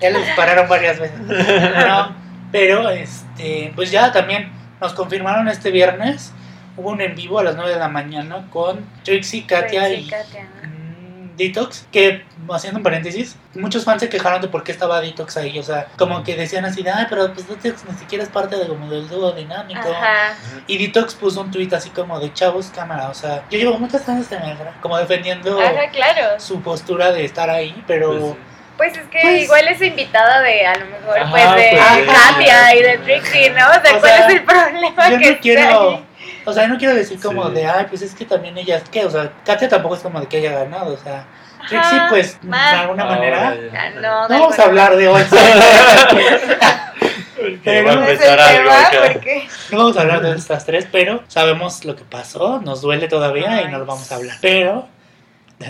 Ya 0.00 0.10
le 0.10 0.18
dispararon 0.18 0.68
varias 0.68 0.98
veces. 0.98 1.18
No, 1.86 2.14
pero 2.52 2.90
este, 2.90 3.72
pues 3.74 3.90
ya 3.90 4.12
también 4.12 4.52
nos 4.80 4.92
confirmaron 4.92 5.48
este 5.48 5.70
viernes. 5.70 6.32
Hubo 6.76 6.90
un 6.90 7.00
en 7.00 7.14
vivo 7.14 7.38
a 7.38 7.44
las 7.44 7.56
9 7.56 7.72
de 7.72 7.78
la 7.78 7.88
mañana 7.88 8.46
con 8.50 8.84
Trixie, 9.04 9.46
Katia 9.46 9.86
Sí, 9.88 9.94
y 9.94 10.08
Katia, 10.08 10.44
¿no? 10.62 10.68
mm, 10.68 11.36
Detox. 11.36 11.86
Que, 11.92 12.24
haciendo 12.52 12.78
un 12.78 12.82
paréntesis, 12.82 13.36
muchos 13.54 13.84
fans 13.84 14.00
se 14.00 14.08
quejaron 14.08 14.40
de 14.40 14.48
por 14.48 14.62
qué 14.64 14.72
estaba 14.72 15.00
Detox 15.00 15.36
ahí. 15.36 15.58
O 15.58 15.62
sea, 15.62 15.86
como 15.98 16.22
que 16.22 16.36
decían 16.36 16.64
así, 16.64 16.82
de, 16.82 16.90
ay, 16.90 17.06
pero 17.08 17.32
pues 17.32 17.46
Detox 17.48 17.84
ni 17.88 17.96
siquiera 17.98 18.24
es 18.24 18.30
parte 18.30 18.56
de, 18.56 18.66
como 18.66 18.88
del 18.90 19.08
dúo 19.08 19.32
dinámico. 19.32 19.80
Ajá. 19.80 20.34
Y 20.66 20.78
Detox 20.78 21.14
puso 21.14 21.40
un 21.42 21.50
tweet 21.50 21.68
así 21.72 21.90
como 21.90 22.18
de 22.20 22.32
chavos 22.32 22.66
cámara. 22.74 23.08
O 23.08 23.14
sea, 23.14 23.42
yo 23.50 23.58
llevo 23.58 23.78
muchos 23.78 24.08
años 24.08 24.30
en 24.32 24.42
el 24.42 24.56
como 24.80 24.96
defendiendo 24.98 25.60
Ajá, 25.60 25.88
claro. 25.92 26.38
su 26.40 26.60
postura 26.62 27.12
de 27.12 27.24
estar 27.24 27.48
ahí, 27.50 27.82
pero. 27.86 28.18
Pues, 28.18 28.36
Pues 28.76 28.96
es 28.96 29.08
que 29.10 29.18
Pues- 29.20 29.42
igual 29.44 29.68
es 29.68 29.82
invitada 29.82 30.40
de, 30.40 30.66
a 30.66 30.74
lo 30.76 30.86
mejor, 30.86 31.18
Ajá, 31.18 31.30
pues 31.30 31.54
de 31.56 31.70
pues, 31.76 32.16
Katia 32.18 32.74
y 32.76 32.82
de 32.82 32.98
Trixie, 32.98 33.50
¿no? 33.50 33.66
O 33.68 33.72
sea, 33.72 33.96
O 33.96 34.00
¿cuál 34.00 34.02
sea, 34.02 34.26
es 34.26 34.34
el 34.34 34.42
problema 34.44 35.10
yo 35.10 35.18
que 35.18 35.30
no 35.32 35.38
quiero, 35.40 35.90
ahí? 35.90 36.04
O 36.44 36.52
sea, 36.52 36.66
no 36.68 36.78
quiero 36.78 36.94
decir 36.94 37.20
como 37.20 37.48
Sí. 37.48 37.54
de, 37.54 37.66
ay, 37.66 37.86
pues 37.88 38.02
es 38.02 38.14
que 38.14 38.24
también 38.24 38.56
ella, 38.58 38.80
¿qué? 38.90 39.04
O 39.04 39.10
sea, 39.10 39.32
Katia 39.44 39.68
tampoco 39.68 39.94
es 39.96 40.00
como 40.02 40.20
de 40.20 40.26
que 40.26 40.38
haya 40.38 40.52
ganado, 40.52 40.94
o 40.94 40.98
sea, 40.98 41.24
Trixie, 41.68 42.00
pues, 42.08 42.38
de 42.42 42.56
alguna 42.56 43.02
ahora 43.04 43.16
manera, 43.16 43.56
ya. 43.72 43.90
No, 44.00 44.22
no 44.22 44.28
de 44.28 44.38
vamos 44.40 44.58
a 44.58 44.62
hablar 44.64 44.96
de 44.96 45.08
hoy, 45.08 45.22
Pero- 47.64 47.86
va 47.86 47.92
a 47.92 47.96
No 47.96 48.02
es 48.04 48.08
el 48.08 48.12
empezar 48.12 48.40
algo 48.40 48.70
tema 48.70 48.86
acá. 48.86 48.98
porque 49.14 49.48
no 49.70 49.78
vamos 49.78 49.96
a 49.96 50.00
hablar 50.02 50.20
de 50.22 50.36
estas 50.36 50.66
tres, 50.66 50.86
pero 50.90 51.22
sabemos 51.28 51.84
lo 51.84 51.96
que 51.96 52.04
pasó, 52.04 52.60
nos 52.60 52.80
duele 52.82 53.08
todavía 53.08 53.62
y 53.62 53.68
no 53.68 53.78
lo 53.78 53.86
vamos 53.86 54.10
a 54.12 54.16
hablar, 54.16 54.36
pero, 54.42 54.88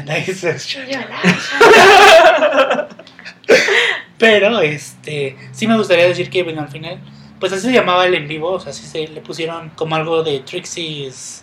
pero, 4.18 4.60
este, 4.60 5.36
sí 5.52 5.66
me 5.66 5.76
gustaría 5.76 6.06
decir 6.06 6.30
que, 6.30 6.42
bueno, 6.42 6.62
al 6.62 6.68
final, 6.68 6.98
pues 7.40 7.52
así 7.52 7.62
se 7.62 7.72
llamaba 7.72 8.06
el 8.06 8.14
en 8.14 8.28
vivo, 8.28 8.52
o 8.52 8.60
sea, 8.60 8.70
así 8.70 8.86
se 8.86 9.08
le 9.08 9.20
pusieron 9.20 9.70
como 9.70 9.96
algo 9.96 10.22
de 10.22 10.40
Trixie's 10.40 11.42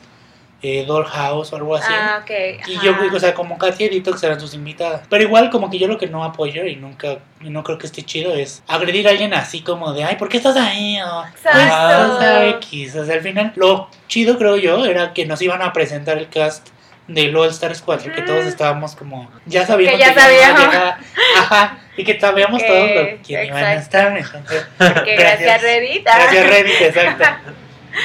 eh, 0.61 0.85
Dollhouse 0.87 1.53
o 1.53 1.55
algo 1.55 1.75
así. 1.75 1.91
Ah, 1.91 2.19
ok. 2.23 2.31
Y 2.67 2.79
yo, 2.83 2.93
o 3.13 3.19
sea, 3.19 3.33
como 3.33 3.57
Katia 3.57 3.87
y 3.87 3.89
Detox 3.89 4.23
eran 4.23 4.39
sus 4.39 4.53
invitadas. 4.55 5.01
Pero 5.09 5.23
igual, 5.23 5.49
como 5.51 5.69
que 5.69 5.77
yo 5.77 5.87
lo 5.87 5.97
que 5.97 6.07
no 6.07 6.23
apoyo 6.23 6.65
y 6.65 6.75
nunca, 6.75 7.19
y 7.41 7.49
no 7.49 7.63
creo 7.63 7.77
que 7.77 7.85
esté 7.85 8.03
chido 8.03 8.33
es 8.33 8.63
agredir 8.67 9.07
a 9.07 9.11
alguien 9.11 9.33
así 9.33 9.61
como 9.61 9.93
de, 9.93 10.03
ay, 10.03 10.15
¿por 10.15 10.29
qué 10.29 10.37
estás 10.37 10.55
ahí? 10.57 10.99
O, 11.01 11.25
Exacto. 11.25 11.59
"Pues, 11.59 12.09
o 12.11 12.19
sea, 12.19 12.47
X. 12.49 12.95
O 12.95 13.05
sea, 13.05 13.15
al 13.15 13.21
final, 13.21 13.53
lo 13.55 13.89
chido 14.07 14.37
creo 14.37 14.57
yo 14.57 14.85
era 14.85 15.13
que 15.13 15.25
nos 15.25 15.41
iban 15.41 15.61
a 15.61 15.73
presentar 15.73 16.17
el 16.17 16.27
cast 16.29 16.67
del 17.07 17.35
All 17.35 17.49
Stars 17.49 17.81
4 17.81 18.13
que 18.13 18.21
todos 18.21 18.45
estábamos 18.45 18.95
como 18.95 19.29
ya 19.45 19.65
sabíamos 19.65 19.99
Que 19.99 20.05
ya 20.05 20.11
a 20.11 20.13
sabíamos. 20.15 20.59
llegar, 20.61 20.97
ajá 21.37 21.77
y 21.95 22.03
que 22.03 22.19
sabíamos 22.19 22.61
Que- 22.61 22.67
todos 22.67 22.89
lo- 22.91 23.17
quién 23.25 23.45
iban 23.47 23.63
a 23.63 23.73
estar 23.75 24.15
entonces 24.17 24.65
Porque 24.77 25.15
gracias, 25.15 25.39
Gracias. 25.41 25.61
Reddit. 25.61 26.03
gracias 26.03 26.47
Reddit 26.49 26.81
exacto 26.81 27.25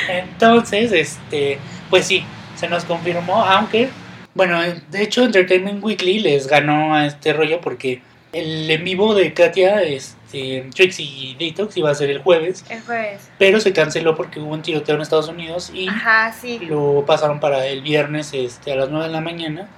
entonces 0.08 0.92
este 0.92 1.58
pues 1.90 2.06
sí 2.06 2.24
se 2.56 2.68
nos 2.68 2.84
confirmó 2.84 3.44
aunque 3.44 3.88
bueno 4.34 4.60
de 4.62 5.02
hecho 5.02 5.24
Entertainment 5.24 5.82
Weekly 5.82 6.20
les 6.20 6.46
ganó 6.46 6.94
a 6.94 7.06
este 7.06 7.32
rollo 7.32 7.60
porque 7.60 8.02
el 8.32 8.70
en 8.70 8.84
vivo 8.84 9.14
de 9.14 9.32
Katia 9.34 9.82
este 9.82 10.66
Trixie 10.74 11.36
Detox 11.38 11.76
iba 11.76 11.90
a 11.90 11.94
ser 11.94 12.08
el 12.10 12.20
jueves 12.22 12.64
El 12.70 12.80
jueves. 12.82 13.28
pero 13.38 13.60
se 13.60 13.72
canceló 13.72 14.14
porque 14.16 14.40
hubo 14.40 14.52
un 14.54 14.62
tiroteo 14.62 14.94
en 14.96 15.02
Estados 15.02 15.28
Unidos 15.28 15.70
y 15.74 15.88
Ajá, 15.88 16.32
sí. 16.32 16.58
lo 16.60 17.04
pasaron 17.06 17.40
para 17.40 17.66
el 17.66 17.82
viernes 17.82 18.32
este, 18.32 18.72
a 18.72 18.76
las 18.76 18.88
9 18.88 19.06
de 19.06 19.12
la 19.12 19.20
mañana. 19.20 19.68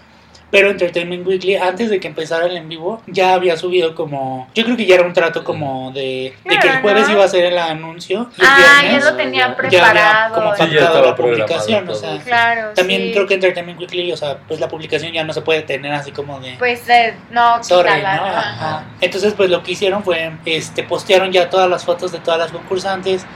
Pero 0.51 0.71
Entertainment 0.71 1.27
Weekly, 1.27 1.57
antes 1.57 1.91
de 1.91 1.99
que 1.99 2.07
empezara 2.07 2.47
el 2.47 2.57
en 2.57 2.69
vivo, 2.69 3.03
ya 3.09 3.35
había 3.35 3.57
subido 3.57 3.95
como. 3.97 4.49
Yo 4.55 4.65
creo 4.65 4.77
que 4.77 4.87
ya 4.87 4.95
era 4.95 5.05
un 5.05 5.13
trato 5.13 5.43
como 5.43 5.91
de, 5.91 6.33
de 6.45 6.49
que 6.49 6.55
el 6.55 6.61
Claro, 6.61 6.81
jueves 6.83 7.09
¿no? 7.09 7.15
iba 7.15 7.25
a 7.25 7.29
ser 7.29 7.45
el 7.47 7.59
anuncio. 7.59 8.31
Y 8.37 8.41
el 8.41 8.47
Ah, 8.49 8.83
ya 8.85 8.93
lo 9.11 9.31
ya 9.33 9.57
preparado. 9.57 10.35
había 10.35 10.35
como 10.35 10.55
Sí, 10.55 10.63
ya 10.73 10.81
pactado 10.81 11.07
la 11.07 11.17
publicación. 11.17 11.89
O 11.89 11.95
sea. 11.95 12.19
Claro. 12.21 12.71
también 12.75 13.03
sí. 13.03 13.13
creo 13.13 13.27
que 13.27 13.35
Entertainment 13.35 13.81
Weekly, 13.81 14.13
o 14.13 14.17
sea, 14.17 14.39
pues 14.47 14.61
la 14.61 14.69
publicación 14.69 15.13
ya 15.13 15.25
no 15.25 15.33
se 15.33 15.43
puede 15.43 15.63
tener 15.63 15.93
así 15.93 16.13
como 16.13 16.39
de. 16.39 16.55
Pues 16.59 16.89
eh, 16.89 17.15
no, 17.33 17.63
Sorry, 17.65 17.89
¿no? 17.91 17.97
quítala, 17.97 18.17
¿no? 18.17 18.25
Ajá. 18.27 18.85
Entonces, 19.01 19.35
pues 19.35 19.51
lo 19.51 19.63
que 19.65 19.73
hicieron 19.73 20.05
fue, 20.05 20.31
este, 20.45 20.85
postearon 20.85 21.33
ya 21.33 21.51
todas 21.51 21.69
las 21.69 21.85
fotos 21.85 22.13
de 22.13 22.19
todas 22.21 22.39
las 22.39 22.53
concursantes, 22.53 23.27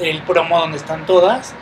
el 0.00 0.22
promo 0.22 0.58
donde 0.58 0.76
están 0.78 1.06
todas, 1.06 1.54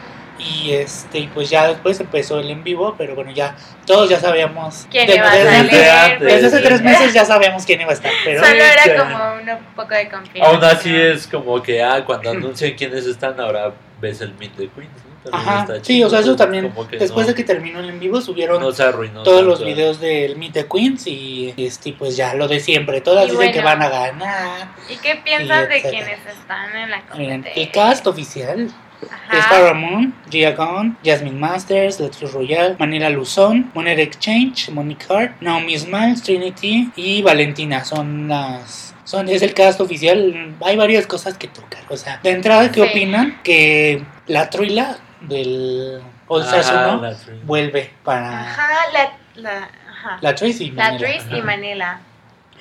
y 0.42 0.72
este, 0.72 1.18
y 1.20 1.26
pues 1.28 1.48
ya 1.50 1.68
después 1.68 1.98
empezó 2.00 2.40
el 2.40 2.50
en 2.50 2.64
vivo, 2.64 2.94
pero 2.98 3.14
bueno, 3.14 3.30
ya 3.30 3.56
todos 3.86 4.10
ya 4.10 4.18
sabíamos. 4.18 4.86
¿Quién 4.90 5.06
de- 5.06 5.16
iba 5.16 5.30
a 5.30 5.36
desde, 5.36 5.56
salir? 5.86 6.44
hace 6.46 6.60
tres 6.60 6.82
meses 6.82 7.12
ya 7.14 7.24
sabíamos 7.24 7.64
quién 7.64 7.80
iba 7.80 7.90
a 7.90 7.94
estar, 7.94 8.10
pero 8.24 8.40
Solo 8.44 8.54
era 8.54 8.84
ya- 8.86 8.96
como 8.96 9.34
un 9.34 9.64
poco 9.76 9.94
de 9.94 10.08
confianza. 10.08 10.50
Aún 10.50 10.64
así 10.64 10.94
es 10.94 11.26
como 11.26 11.62
que, 11.62 11.82
ah, 11.82 12.04
cuando 12.04 12.30
anuncian 12.30 12.72
quiénes 12.72 13.06
están, 13.06 13.38
ahora 13.40 13.72
ves 14.00 14.20
el 14.20 14.34
Meet 14.34 14.52
the 14.56 14.68
Queens, 14.68 14.90
¿no? 15.06 15.12
También 15.30 15.48
Ajá, 15.48 15.60
está 15.62 15.74
sí, 15.76 15.82
chido, 15.82 16.08
o 16.08 16.10
sea, 16.10 16.18
eso 16.18 16.34
también, 16.34 16.74
que 16.90 16.98
después 16.98 17.26
no- 17.26 17.32
de 17.32 17.36
que 17.36 17.44
terminó 17.44 17.78
el 17.78 17.90
en 17.90 18.00
vivo, 18.00 18.20
subieron 18.20 18.60
no 18.60 18.70
arruinó 18.84 19.22
todos 19.22 19.44
los 19.44 19.60
tanto. 19.60 19.72
videos 19.72 20.00
del 20.00 20.34
Meet 20.36 20.52
the 20.52 20.66
Queens 20.66 21.06
y 21.06 21.54
este, 21.56 21.92
pues 21.92 22.16
ya 22.16 22.34
lo 22.34 22.48
de 22.48 22.58
siempre, 22.58 23.00
todas 23.00 23.28
Y 23.28 23.30
dicen 23.30 23.52
que 23.52 23.60
bueno. 23.62 23.78
van 23.78 23.82
a 23.82 23.88
ganar. 23.88 24.68
¿Y 24.90 24.96
qué 24.96 25.20
piensas 25.24 25.66
Y 25.70 25.74
de 25.74 25.82
quienes 25.82 26.18
están 26.26 26.74
en 26.76 26.90
la 26.90 27.02
competencia? 27.02 27.52
el 27.54 27.70
cast 27.70 28.04
oficial 28.08 28.68
Ajá. 29.10 29.38
Es 29.38 29.46
Farrah 29.46 29.74
Moon, 29.74 30.14
Gia 30.30 30.52
Gunn, 30.52 30.96
Jasmine 31.04 31.38
Masters, 31.38 32.00
Let's 32.00 32.20
Royal, 32.32 32.76
Manila 32.78 33.08
Luzón, 33.10 33.70
Money 33.74 34.00
Exchange, 34.00 34.70
Monique 34.70 35.04
Hart, 35.12 35.32
Naomi 35.40 35.78
Smiles, 35.78 36.22
Trinity 36.22 36.90
y 36.96 37.22
Valentina. 37.22 37.84
Son 37.84 38.28
las. 38.28 38.94
Son, 39.04 39.28
es 39.28 39.42
el 39.42 39.52
cast 39.54 39.80
oficial. 39.80 40.54
Hay 40.64 40.76
varias 40.76 41.06
cosas 41.06 41.36
que 41.36 41.48
tocar. 41.48 41.82
O 41.88 41.96
sea, 41.96 42.20
de 42.22 42.30
entrada, 42.30 42.70
¿qué 42.70 42.82
Sí. 42.82 42.88
opinan? 42.88 43.40
Que 43.42 44.04
la 44.26 44.48
Truila 44.48 44.96
del 45.20 46.00
All 46.28 46.42
Stars 46.42 46.68
Ajá, 46.70 46.94
1 46.94 47.02
la 47.02 47.14
Trin. 47.16 47.40
vuelve 47.46 47.90
para 48.04 48.40
Ajá, 48.40 48.68
la, 48.92 49.12
la, 49.42 49.58
ajá. 49.58 50.18
la. 50.20 50.32
La 50.72 50.90
Manila. 50.90 50.98
Tris 50.98 51.24
y 51.30 51.34
Ajá. 51.34 51.44
Manila. 51.44 52.00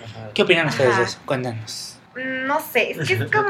Ajá. 0.04 0.30
¿Qué 0.34 0.42
opinan 0.42 0.68
ustedes 0.68 0.98
de 0.98 1.04
eso? 1.04 1.20
Cuéntanos. 1.26 2.00
No 2.16 2.60
sé, 2.60 2.92
es 2.92 3.08
que 3.08 3.14
es 3.14 3.32
como 3.32 3.48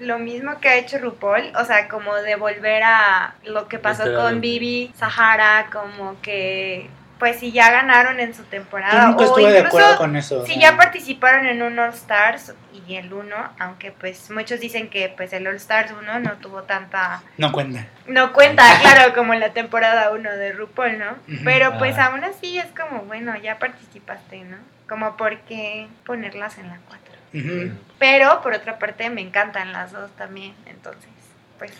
lo 0.00 0.18
mismo 0.18 0.58
que 0.60 0.68
ha 0.68 0.76
hecho 0.76 0.98
RuPaul, 0.98 1.52
o 1.56 1.64
sea, 1.64 1.88
como 1.88 2.14
de 2.16 2.36
volver 2.36 2.82
a 2.84 3.34
lo 3.44 3.68
que 3.68 3.78
pasó 3.78 4.04
con 4.14 4.40
Bibi, 4.40 4.92
Sahara, 4.96 5.66
como 5.72 6.20
que, 6.20 6.88
pues 7.18 7.38
si 7.40 7.50
ya 7.52 7.70
ganaron 7.72 8.20
en 8.20 8.32
su 8.34 8.44
temporada. 8.44 8.92
Yo 9.02 9.08
nunca 9.08 9.24
o 9.24 9.26
estuve 9.26 9.52
de 9.52 9.60
acuerdo 9.60 9.96
con 9.96 10.14
eso. 10.16 10.46
Si 10.46 10.58
ya 10.60 10.76
participaron 10.76 11.46
en 11.46 11.62
un 11.62 11.78
All 11.78 11.90
Stars 11.90 12.54
y 12.86 12.94
el 12.94 13.12
1, 13.12 13.36
aunque 13.58 13.90
pues 13.92 14.30
muchos 14.30 14.60
dicen 14.60 14.88
que 14.88 15.12
pues 15.14 15.32
el 15.32 15.46
All 15.46 15.56
Stars 15.56 15.92
1 16.00 16.20
no 16.20 16.32
tuvo 16.36 16.62
tanta... 16.62 17.22
No 17.36 17.50
cuentan. 17.52 17.86
No 18.06 18.32
cuenta, 18.32 18.62
claro, 18.82 19.12
como 19.14 19.34
en 19.34 19.40
la 19.40 19.50
temporada 19.52 20.10
1 20.12 20.30
de 20.36 20.52
RuPaul, 20.52 20.98
¿no? 20.98 21.16
Pero 21.44 21.76
pues 21.78 21.98
Ah. 21.98 22.06
aún 22.06 22.22
así 22.24 22.58
es 22.58 22.66
como, 22.78 23.02
bueno, 23.02 23.36
ya 23.36 23.58
participaste, 23.58 24.44
¿no? 24.44 24.56
Como 24.88 25.16
por 25.16 25.38
qué 25.40 25.88
ponerlas 26.06 26.56
en 26.58 26.68
la 26.68 26.78
4. 26.88 27.07
Pero 27.98 28.40
por 28.42 28.54
otra 28.54 28.78
parte 28.78 29.10
me 29.10 29.20
encantan 29.20 29.72
las 29.72 29.92
dos 29.92 30.10
también, 30.16 30.52
entonces, 30.66 31.08
pues 31.58 31.72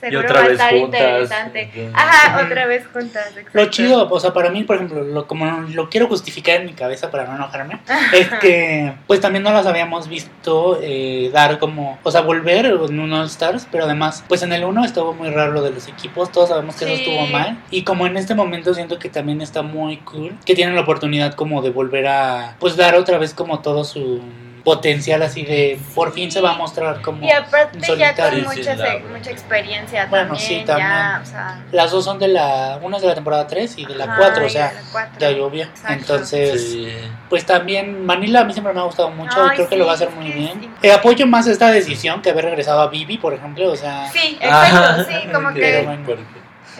seguro 0.00 0.28
va 0.34 0.40
a 0.42 0.46
estar 0.48 0.74
juntas, 0.76 1.00
interesante. 1.00 1.90
Ajá, 1.94 2.44
otra 2.44 2.66
vez 2.66 2.84
juntas. 2.92 3.32
Lo 3.52 3.66
chido, 3.66 4.08
o 4.08 4.20
sea, 4.20 4.32
para 4.32 4.50
mí, 4.50 4.64
por 4.64 4.76
ejemplo, 4.76 5.02
lo, 5.02 5.26
como 5.26 5.46
lo 5.46 5.88
quiero 5.88 6.08
justificar 6.08 6.56
en 6.60 6.66
mi 6.66 6.72
cabeza 6.72 7.10
para 7.10 7.24
no 7.24 7.36
enojarme, 7.36 7.78
es 8.12 8.28
que 8.40 8.92
pues 9.06 9.20
también 9.20 9.42
no 9.44 9.52
las 9.52 9.64
habíamos 9.66 10.08
visto 10.08 10.78
eh, 10.82 11.30
dar 11.32 11.58
como, 11.58 11.98
o 12.02 12.10
sea, 12.10 12.20
volver 12.20 12.66
en 12.66 13.00
un 13.00 13.12
All 13.12 13.26
Stars, 13.26 13.66
pero 13.70 13.84
además, 13.84 14.24
pues 14.28 14.42
en 14.42 14.52
el 14.52 14.64
1 14.64 14.84
estuvo 14.84 15.14
muy 15.14 15.30
raro 15.30 15.52
lo 15.52 15.62
de 15.62 15.70
los 15.70 15.88
equipos, 15.88 16.30
todos 16.30 16.48
sabemos 16.50 16.76
que 16.76 16.84
Sí. 16.84 16.92
eso 16.92 17.02
estuvo 17.02 17.26
mal, 17.28 17.58
y 17.70 17.82
como 17.84 18.06
en 18.06 18.16
este 18.16 18.34
momento 18.34 18.74
siento 18.74 18.98
que 18.98 19.08
también 19.08 19.40
está 19.40 19.62
muy 19.62 19.98
cool, 19.98 20.36
que 20.44 20.54
tienen 20.54 20.74
la 20.74 20.82
oportunidad 20.82 21.34
como 21.34 21.62
de 21.62 21.70
volver 21.70 22.08
a, 22.08 22.56
pues 22.58 22.76
dar 22.76 22.94
otra 22.96 23.18
vez 23.18 23.34
como 23.34 23.60
todo 23.60 23.84
su 23.84 24.20
potencial 24.64 25.22
así 25.22 25.44
de, 25.44 25.78
por 25.94 26.12
fin 26.12 26.30
se 26.30 26.40
va 26.40 26.52
a 26.52 26.54
mostrar 26.54 27.00
como... 27.02 27.24
Y 27.26 27.30
aparte 27.30 27.78
en 27.92 27.98
ya 27.98 28.14
con 28.14 28.42
mucha, 28.42 28.76
mucha 29.10 29.30
experiencia 29.30 30.06
Bueno, 30.06 30.28
también, 30.28 30.48
sí, 30.48 30.58
ya, 30.60 30.64
también. 30.64 31.22
o 31.22 31.26
sea... 31.26 31.64
Las 31.72 31.90
dos 31.90 32.04
son 32.04 32.18
de 32.18 32.28
la, 32.28 32.78
una 32.82 32.96
es 32.96 33.02
de 33.02 33.08
la 33.08 33.14
temporada 33.14 33.46
3 33.46 33.78
y 33.78 33.86
de 33.86 33.94
la 33.96 34.04
ajá, 34.04 34.16
4, 34.18 34.46
o 34.46 34.48
sea, 34.48 34.72
de 35.18 35.26
la. 35.32 35.64
Exacto. 35.64 35.92
Entonces, 35.92 36.70
Sí. 36.72 36.92
pues 37.28 37.44
también 37.44 38.04
Manila 38.06 38.40
a 38.40 38.44
mí 38.44 38.52
siempre 38.52 38.72
me 38.72 38.80
ha 38.80 38.84
gustado 38.84 39.10
mucho, 39.10 39.42
Ay, 39.42 39.56
creo 39.56 39.68
que 39.68 39.76
lo 39.76 39.86
va 39.86 39.92
a 39.92 39.94
hacer 39.94 40.10
muy 40.10 40.30
bien. 40.30 40.60
sí. 40.60 40.70
Eh, 40.82 40.92
apoyo 40.92 41.26
más 41.26 41.46
esta 41.46 41.70
decisión 41.70 42.22
que 42.22 42.30
haber 42.30 42.44
regresado 42.44 42.80
a 42.82 42.88
Vivi, 42.88 43.18
por 43.18 43.34
ejemplo, 43.34 43.70
o 43.70 43.76
sea, 43.76 44.08
Sí, 44.12 44.38
Ah, 44.42 44.66
exacto, 44.66 45.04
sí, 45.10 45.28
como 45.32 45.52
que 45.54 45.82
bueno. 45.82 46.16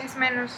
es 0.03 0.15
menos... 0.15 0.51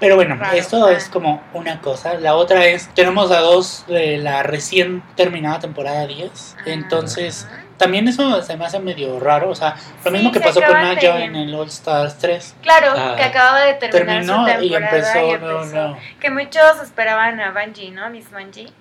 pero 0.00 0.16
bueno, 0.16 0.36
Raro, 0.36 0.56
esto 0.56 0.86
ah. 0.86 0.92
es 0.92 1.08
como 1.08 1.42
una 1.54 1.80
cosa. 1.80 2.14
La 2.14 2.34
otra 2.34 2.66
es, 2.66 2.88
tenemos 2.94 3.30
a 3.30 3.40
dos 3.40 3.84
de 3.88 4.18
la 4.18 4.42
recién 4.42 5.02
terminada 5.16 5.58
temporada 5.60 6.06
10, 6.06 6.56
entonces 6.66 7.46
Ajá. 7.50 7.62
también 7.76 8.06
eso 8.08 8.42
se 8.42 8.56
me 8.56 8.64
hace 8.66 8.78
medio 8.78 9.18
raro, 9.20 9.50
o 9.50 9.54
sea, 9.54 9.76
lo 10.04 10.10
Sí, 10.10 10.16
mismo 10.16 10.32
que 10.32 10.40
pasó 10.40 10.60
con 10.62 10.74
de- 10.96 11.24
en 11.24 11.36
el 11.36 11.54
All 11.54 11.68
Stars 11.68 12.18
3. 12.18 12.54
Claro, 12.62 12.92
Ah. 12.96 13.14
que 13.16 13.22
acababa 13.24 13.60
de 13.60 13.74
terminar 13.74 14.24
Terminó 14.24 14.58
su 14.58 14.64
y 14.64 14.74
empezó, 14.74 15.18
y 15.18 15.38
no, 15.38 15.60
empezó. 15.62 15.88
no. 15.88 15.98
Que 16.20 16.30
muchos 16.30 16.82
esperaban 16.82 17.40
a 17.40 17.52
Bungie, 17.52 17.90
¿no? 17.90 18.08
Miss 18.10 18.30
Bungie. 18.30 18.72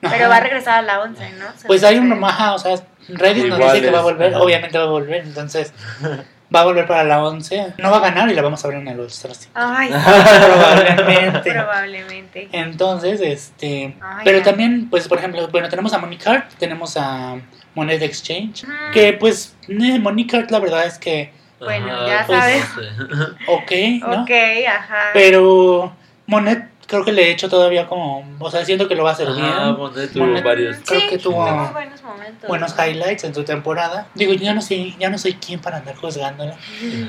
Pero 0.00 0.14
Ajá. 0.14 0.28
va 0.28 0.36
a 0.36 0.40
regresar 0.40 0.78
a 0.78 0.82
la 0.82 1.00
11, 1.00 1.30
¿no? 1.32 1.44
Se 1.58 1.66
Pues 1.66 1.84
hay 1.84 1.98
un 1.98 2.24
ajá, 2.24 2.54
o 2.54 2.58
sea, 2.58 2.76
Reddit 3.08 3.46
nos 3.46 3.58
dice 3.58 3.82
que 3.82 3.90
va 3.90 3.98
a 3.98 4.02
volver, 4.02 4.34
obviamente 4.34 4.78
va 4.78 4.84
a 4.84 4.88
volver, 4.88 5.24
entonces 5.24 5.74
va 6.54 6.60
a 6.60 6.64
volver 6.64 6.86
para 6.86 7.04
la 7.04 7.22
11. 7.24 7.74
No 7.78 7.90
va 7.90 7.98
a 7.98 8.00
ganar 8.00 8.28
y 8.30 8.34
la 8.34 8.42
vamos 8.42 8.64
a 8.64 8.68
ver 8.68 8.78
en 8.78 8.88
el 8.88 9.00
All 9.00 9.06
Stars. 9.06 9.48
Ay, 9.54 9.90
Probablemente. 10.44 11.52
probablemente. 11.52 12.48
Entonces, 12.52 13.20
este. 13.20 13.96
Ay, 14.00 14.22
pero 14.24 14.42
también, 14.42 14.88
pues, 14.90 15.08
por 15.08 15.18
ejemplo, 15.18 15.46
bueno, 15.48 15.68
tenemos 15.68 15.92
a 15.92 15.98
Monique 15.98 16.28
Hart, 16.28 16.52
tenemos 16.58 16.96
a 16.96 17.36
Moneda 17.74 18.04
Exchange. 18.04 18.64
Ujú. 18.64 18.72
Que, 18.92 19.12
pues, 19.14 19.56
eh, 19.68 19.98
Monique 19.98 20.36
Hart, 20.36 20.50
la 20.50 20.58
verdad 20.58 20.86
es 20.86 20.98
que, 20.98 21.32
Bueno, 21.60 21.92
Ajá, 21.92 22.06
ya 22.06 22.26
pues, 22.26 22.38
sabes. 22.38 22.64
ok, 23.48 23.72
¿no? 24.08 24.22
Ok, 24.22 24.30
ajá. 24.68 24.96
Pero 25.12 25.92
Monet, 26.26 26.64
creo 26.90 27.04
que 27.04 27.12
le 27.12 27.28
he 27.28 27.30
hecho 27.30 27.48
todavía 27.48 27.86
como. 27.86 28.24
O 28.40 28.50
sea, 28.50 28.64
siento 28.64 28.88
que 28.88 28.94
lo 28.96 29.04
va 29.04 29.10
a 29.10 29.12
hacer 29.12 29.28
Ajá, 29.28 29.36
bien. 29.36 29.76
Monet 29.78 30.12
tuvo 30.12 30.26
Monet- 30.26 30.42
varios. 30.44 30.76
creo 30.84 31.00
sí, 31.00 31.06
que 31.08 31.18
tuvo 31.18 31.36
buenos 31.72 32.02
momentos. 32.02 32.48
Buenos 32.48 32.74
highlights 32.76 33.24
en 33.24 33.34
su 33.34 33.44
temporada. 33.44 34.08
Digo, 34.14 34.32
yo 34.34 34.52
no 34.52 34.60
sé, 34.60 34.94
ya 34.98 35.08
no 35.08 35.16
soy 35.16 35.34
quien 35.34 35.60
para 35.60 35.76
andar 35.78 35.94
juzgándola. 35.94 36.56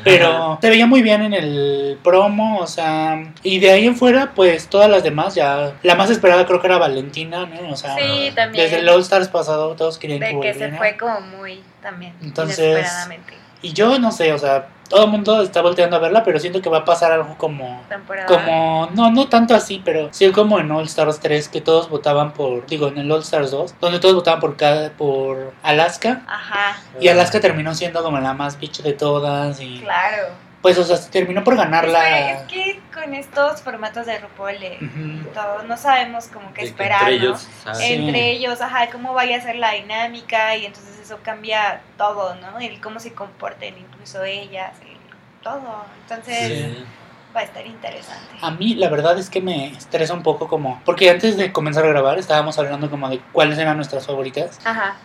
Pero 0.03 0.57
se 0.61 0.69
veía 0.69 0.85
muy 0.85 1.01
bien 1.01 1.23
en 1.23 1.33
el 1.33 1.97
promo, 2.03 2.59
o 2.59 2.67
sea, 2.67 3.33
y 3.43 3.59
de 3.59 3.71
ahí 3.71 3.87
en 3.87 3.95
fuera, 3.95 4.33
pues 4.35 4.67
todas 4.67 4.89
las 4.89 5.03
demás 5.03 5.35
ya. 5.35 5.73
La 5.83 5.95
más 5.95 6.09
esperada 6.09 6.45
creo 6.45 6.61
que 6.61 6.67
era 6.67 6.77
Valentina, 6.77 7.45
¿no? 7.47 7.71
O 7.71 7.75
sea, 7.75 7.95
Sí, 7.97 8.31
también. 8.35 8.63
desde 8.65 8.79
el 8.79 8.89
All 8.89 9.01
Stars 9.01 9.27
pasado 9.29 9.75
todos 9.75 9.97
querían 9.97 10.19
de 10.19 10.27
que 10.39 10.39
que 10.39 10.53
se 10.53 10.71
fue 10.73 10.95
como 10.97 11.19
muy 11.21 11.61
también 11.81 12.13
Entonces. 12.21 12.87
Y 13.63 13.73
yo 13.73 13.99
no 13.99 14.11
sé, 14.11 14.33
o 14.33 14.39
sea, 14.39 14.67
todo 14.91 15.05
el 15.05 15.09
mundo 15.09 15.41
está 15.41 15.61
volteando 15.61 15.95
a 15.95 15.99
verla, 15.99 16.21
pero 16.23 16.37
siento 16.37 16.61
que 16.61 16.69
va 16.69 16.79
a 16.79 16.85
pasar 16.85 17.13
algo 17.13 17.37
como. 17.37 17.81
Temporada. 17.87 18.27
Como, 18.27 18.89
no, 18.93 19.09
no 19.09 19.29
tanto 19.29 19.55
así, 19.55 19.81
pero 19.83 20.09
sí 20.11 20.29
como 20.31 20.59
en 20.59 20.69
All 20.69 20.83
Stars 20.83 21.21
3, 21.21 21.47
que 21.47 21.61
todos 21.61 21.89
votaban 21.89 22.33
por, 22.33 22.65
digo, 22.65 22.89
en 22.89 22.97
el 22.97 23.09
All 23.09 23.21
Stars 23.21 23.51
2, 23.51 23.75
donde 23.79 23.99
todos 23.99 24.15
votaban 24.15 24.41
por 24.41 24.57
cada, 24.57 24.91
por 24.91 25.53
Alaska, 25.63 26.23
Ajá, 26.27 26.77
y 26.99 27.07
Alaska 27.07 27.39
terminó 27.39 27.73
siendo 27.73 28.03
como 28.03 28.19
la 28.19 28.33
más 28.33 28.59
bitch 28.59 28.81
de 28.81 28.91
todas, 28.91 29.61
y 29.61 29.79
claro. 29.79 30.27
Pues, 30.61 30.77
o 30.77 30.83
sea, 30.83 30.97
terminó 31.09 31.43
por 31.43 31.53
Es 31.55 31.59
ganarla. 31.59 32.01
que, 32.01 32.31
es 32.31 32.41
que 32.75 32.79
con 32.93 33.13
estos 33.13 33.61
formatos 33.61 34.05
de 34.05 34.19
RuPaul 34.19 34.55
eh, 34.61 34.77
todo, 35.33 35.63
no 35.63 35.75
sabemos 35.77 36.27
como 36.27 36.53
que 36.53 36.63
esperar, 36.63 37.01
entre 37.11 37.17
¿no? 37.17 37.23
ellos, 37.25 37.47
¿sabes? 37.63 37.79
Sí. 37.79 37.93
Entre 37.93 38.31
ellos, 38.31 38.61
ajá, 38.61 38.89
cómo 38.91 39.13
vaya 39.13 39.37
a 39.37 39.41
ser 39.41 39.55
la 39.55 39.71
dinámica 39.71 40.55
y 40.55 40.65
entonces 40.65 40.99
eso 40.99 41.19
cambia 41.23 41.81
todo, 41.97 42.35
¿no? 42.35 42.59
El 42.59 42.79
cómo 42.79 42.99
se 42.99 43.13
comporten 43.13 43.75
incluso 43.77 44.23
ellas, 44.23 44.73
el 44.81 44.97
todo. 45.43 45.83
Entonces, 46.03 46.47
Sí. 46.77 46.85
va 47.35 47.39
a 47.39 47.43
estar 47.43 47.65
interesante. 47.65 48.35
A 48.41 48.51
mí 48.51 48.75
la 48.75 48.89
verdad 48.89 49.17
es 49.17 49.29
que 49.29 49.41
me 49.41 49.67
estresa 49.69 50.13
un 50.13 50.21
poco 50.21 50.47
como... 50.47 50.81
Porque 50.85 51.09
antes 51.09 51.37
de 51.37 51.51
comenzar 51.51 51.85
a 51.85 51.87
grabar 51.87 52.19
estábamos 52.19 52.59
hablando 52.59 52.89
como 52.89 53.09
de 53.09 53.19
cuáles 53.31 53.57
eran 53.57 53.77
nuestras 53.77 54.05
favoritas. 54.05 54.59
Ajá. 54.65 54.97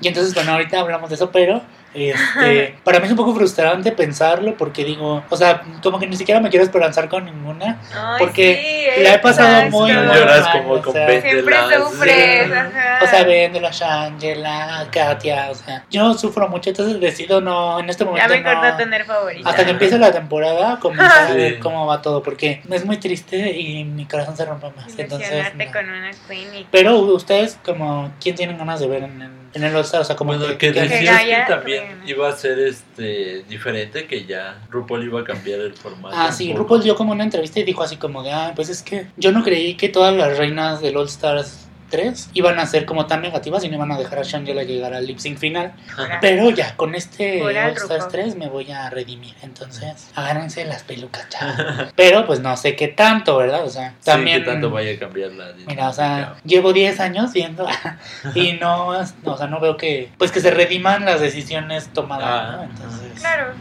Y 0.00 0.08
entonces, 0.08 0.34
bueno, 0.34 0.52
ahorita 0.52 0.78
hablamos 0.80 1.08
de 1.08 1.14
eso, 1.16 1.30
pero 1.30 1.62
este, 1.94 2.74
para 2.84 2.98
mí 2.98 3.06
es 3.06 3.10
un 3.10 3.16
poco 3.16 3.34
frustrante 3.34 3.92
pensarlo 3.92 4.56
porque 4.56 4.84
digo, 4.84 5.22
o 5.28 5.36
sea, 5.36 5.62
como 5.82 5.98
que 5.98 6.06
ni 6.06 6.16
siquiera 6.16 6.40
me 6.40 6.50
quiero 6.50 6.64
esperanzar 6.64 7.08
con 7.08 7.24
ninguna. 7.24 7.80
Ay, 7.94 8.16
Porque 8.18 8.92
sí, 8.96 9.02
la 9.02 9.14
he 9.14 9.18
pasado 9.18 9.48
exacto. 9.48 9.78
muy 9.78 9.92
mal, 9.92 10.18
Lloras 10.18 10.48
como 10.48 10.72
o 10.72 10.82
con 10.82 10.92
sea. 10.92 11.20
Siempre 11.20 11.56
sufres. 11.76 12.46
sí. 12.46 12.52
ajá. 12.52 12.98
O 13.02 13.06
sea, 13.06 13.24
Vendela, 13.24 13.70
Shangela, 13.70 14.86
Katia, 14.90 15.48
o 15.50 15.54
sea, 15.54 15.84
yo 15.90 16.14
sufro 16.14 16.48
mucho, 16.48 16.70
entonces 16.70 17.00
decido 17.00 17.40
no, 17.40 17.78
en 17.80 17.90
este 17.90 18.04
momento 18.04 18.28
mejor 18.28 18.56
no 18.56 18.70
no. 18.70 18.76
tener 18.76 19.04
favorita. 19.04 19.48
Hasta 19.48 19.64
que 19.64 19.70
empiece 19.70 19.98
la 19.98 20.12
temporada, 20.12 20.78
comenzar 20.78 21.26
a 21.30 21.34
ver 21.34 21.58
cómo 21.58 21.86
va 21.86 22.02
todo, 22.02 22.22
porque 22.22 22.62
es 22.70 22.84
muy 22.84 22.96
triste 22.98 23.52
y 23.58 23.84
mi 23.84 24.06
corazón 24.06 24.36
se 24.36 24.44
rompe 24.44 24.70
más. 24.76 24.98
Entonces, 24.98 25.30
Ilusionarte 25.30 25.66
no. 25.66 25.72
con 25.72 25.90
una 25.90 26.10
queen 26.28 26.54
y 26.54 26.66
Pero 26.70 26.98
ustedes, 26.98 27.58
como, 27.64 28.12
¿quién 28.20 28.36
tienen 28.36 28.58
ganas 28.58 28.80
de 28.80 28.88
ver 28.88 29.04
en 29.04 29.22
el, 29.22 29.41
en 29.54 29.64
el 29.64 29.74
All-Star? 29.74 30.00
O 30.00 30.04
sea, 30.04 30.16
como 30.16 30.36
Bueno, 30.36 30.46
que, 30.58 30.58
que 30.58 30.72
que- 30.72 30.80
decías 30.88 31.22
que 31.22 31.44
también 31.48 31.84
bueno. 31.86 32.02
iba 32.08 32.28
a 32.28 32.32
ser 32.32 32.58
este 32.58 33.44
diferente, 33.48 34.06
que 34.06 34.24
ya 34.24 34.60
RuPaul 34.70 35.04
iba 35.04 35.20
a 35.20 35.24
cambiar 35.24 35.60
el 35.60 35.74
formato. 35.74 36.14
Ah, 36.18 36.32
sí. 36.32 36.52
RuPaul 36.54 36.82
dio 36.82 36.94
como 36.96 37.12
una 37.12 37.24
entrevista 37.24 37.60
y 37.60 37.64
dijo 37.64 37.82
así 37.82 37.96
como 37.96 38.22
de, 38.22 38.32
ah, 38.32 38.52
pues 38.56 38.68
es 38.68 38.82
que 38.82 39.06
yo 39.16 39.32
no 39.32 39.42
creí 39.42 39.74
que 39.76 39.88
todas 39.88 40.14
las 40.14 40.38
reinas 40.38 40.80
del 40.80 40.96
All 40.96 41.06
Stars 41.06 41.61
3 41.92 42.30
iban 42.32 42.58
a 42.58 42.66
ser 42.66 42.86
como 42.86 43.06
tan 43.06 43.20
negativas 43.22 43.62
y 43.62 43.68
no 43.68 43.76
iban 43.76 43.92
a 43.92 43.98
dejar 43.98 44.18
a 44.18 44.22
Shangela 44.22 44.62
llegar 44.64 44.94
al 44.94 45.06
lip 45.06 45.18
sync 45.18 45.38
final. 45.38 45.74
Pura- 45.94 46.18
Pero 46.20 46.50
ya, 46.50 46.74
con 46.76 46.94
este 46.96 47.42
All 47.42 47.54
Stars 47.56 47.82
RuPaul. 48.06 48.10
3 48.10 48.36
me 48.36 48.48
voy 48.48 48.72
a 48.72 48.88
redimir. 48.90 49.34
Entonces, 49.42 50.08
agárrense 50.14 50.64
las 50.64 50.82
pelucas, 50.82 51.28
chavos. 51.28 51.54
Pero 51.94 52.26
pues 52.26 52.40
no 52.40 52.56
sé 52.56 52.74
qué 52.74 52.88
tanto, 52.88 53.36
¿verdad? 53.36 53.64
O 53.64 53.70
sea, 53.70 53.94
también... 54.02 54.38
Sí, 54.38 54.44
que 54.44 54.50
tanto 54.50 54.70
vaya 54.70 54.92
a 54.92 54.98
cambiar 54.98 55.30
la 55.32 55.52
Mira, 55.66 55.88
o 55.88 55.92
sea, 55.92 56.34
llevo 56.44 56.72
10 56.72 56.98
años 57.00 57.32
viendo 57.32 57.66
y 58.34 58.54
no, 58.54 58.88
o 58.88 59.36
sea, 59.36 59.46
no 59.46 59.60
veo 59.60 59.76
que, 59.76 60.10
pues 60.18 60.32
que 60.32 60.40
se 60.40 60.50
rediman 60.50 61.04
las 61.04 61.20
decisiones 61.20 61.88
tomadas, 61.92 62.26
Ah, 62.26 62.56
¿no? 62.56 62.62
Entonces, 62.64 63.20
Claro, 63.20 63.52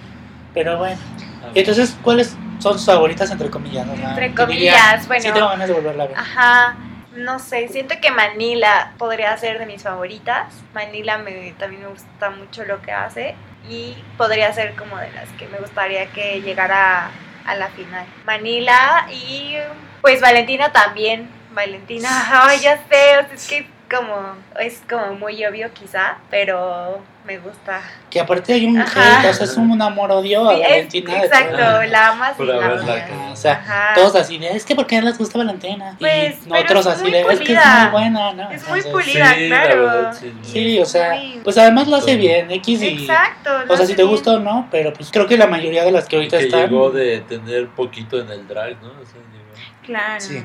pero 0.53 0.77
bueno. 0.77 0.97
Ah, 1.43 1.49
Y 1.53 1.59
entonces, 1.59 1.97
¿cuáles 2.01 2.35
son 2.59 2.77
sus 2.77 2.85
favoritas 2.85 3.29
entre 3.31 3.49
comillas? 3.49 3.87
O 3.91 3.95
sea, 3.95 4.09
Entre 4.09 4.33
comillas, 4.33 5.07
bueno. 5.07 5.21
Sí 5.23 5.29
tengo 5.33 5.49
ganas 5.49 5.67
de 5.67 5.73
volverla 5.73 6.03
a 6.03 6.07
ver. 6.07 6.17
Ajá, 6.17 6.75
no 7.15 7.39
sé, 7.39 7.67
siento 7.67 7.95
que 8.01 8.11
Manila 8.11 8.93
podría 8.97 9.35
ser 9.37 9.59
de 9.59 9.65
mis 9.65 9.83
favoritas. 9.83 10.53
Manila 10.73 11.17
me, 11.17 11.53
también 11.57 11.83
me 11.83 11.89
gusta 11.89 12.29
mucho 12.29 12.63
lo 12.65 12.81
que 12.81 12.91
hace 12.91 13.35
y 13.69 13.95
podría 14.17 14.51
ser 14.53 14.75
como 14.75 14.97
de 14.97 15.11
las 15.11 15.29
que 15.31 15.47
me 15.47 15.59
gustaría 15.59 16.11
que 16.11 16.41
llegara 16.41 17.11
a 17.45 17.55
la 17.55 17.69
final. 17.69 18.05
Manila 18.25 19.07
y 19.11 19.55
pues 20.01 20.21
Valentina 20.21 20.71
también. 20.71 21.29
Valentina, 21.51 22.09
ya 22.61 22.77
sé, 22.89 23.33
es 23.33 23.47
que 23.47 23.67
como 23.89 24.37
es 24.57 24.81
como 24.89 25.15
muy 25.15 25.45
obvio 25.45 25.73
quizá, 25.73 26.17
pero 26.29 27.01
me 27.25 27.37
gusta. 27.37 27.81
Que 28.09 28.19
aparte 28.19 28.53
hay 28.53 28.65
un 28.65 28.79
Ajá. 28.79 29.19
hate, 29.21 29.29
o 29.29 29.33
sea, 29.33 29.45
es 29.45 29.55
un 29.57 29.79
amor-odio 29.81 30.49
a 30.49 30.55
Sí, 30.55 30.61
es- 30.61 30.69
Valentina. 30.69 31.13
de 31.13 31.19
exacto, 31.27 31.57
todo. 31.57 31.83
la 31.83 32.07
amas 32.09 32.31
y 32.33 32.37
Por 32.37 32.45
la 32.47 32.55
haberla 32.65 32.93
odias. 32.93 33.09
O 33.31 33.35
sea, 33.35 33.53
Ajá. 33.53 33.93
todos 33.95 34.15
así 34.15 34.37
de, 34.39 34.49
es 34.49 34.65
que 34.65 34.75
¿por 34.75 34.87
qué 34.87 35.01
les 35.01 35.17
gusta 35.17 35.37
Valentina? 35.37 35.95
Pues, 35.99 36.35
y 36.47 36.51
otros 36.51 36.85
es 36.87 36.93
así 36.93 37.11
de, 37.11 37.21
es 37.21 37.25
que 37.27 37.31
es 37.33 37.39
pulida. 37.39 37.79
muy 37.83 37.91
buena, 37.91 38.33
¿no? 38.33 38.51
Es 38.51 38.67
muy 38.67 38.79
Entonces, 38.79 38.91
pulida. 38.91 39.33
sí, 39.35 39.47
claro. 39.47 39.85
la 39.85 39.93
verdad, 39.93 40.13
sí, 40.19 40.33
Sí, 40.41 40.79
o 40.79 40.85
sea, 40.85 41.09
Muy- 41.15 41.41
pues 41.43 41.57
además 41.57 41.87
lo 41.87 41.95
hace 41.97 42.15
bien, 42.17 42.49
X 42.51 42.81
y... 42.81 42.87
Exacto. 43.03 43.51
O 43.69 43.77
sea, 43.77 43.85
si 43.85 43.93
te 43.95 44.03
gusta 44.03 44.31
o 44.33 44.39
no, 44.39 44.67
pero 44.71 44.91
pues 44.93 45.09
creo 45.11 45.27
que 45.27 45.37
la 45.37 45.47
mayoría 45.47 45.83
de 45.85 45.91
las 45.91 46.07
que 46.07 46.15
ahorita 46.15 46.37
que 46.39 46.45
están... 46.45 46.61
llegó 46.61 46.89
de 46.91 47.21
tener 47.21 47.67
poquito 47.69 48.19
en 48.19 48.29
el 48.31 48.47
drag, 48.47 48.81
¿no? 48.81 48.89
O 48.89 49.05
sea, 49.05 49.21
llegó- 49.31 49.85
Claro. 49.85 50.19
Sí. 50.21 50.43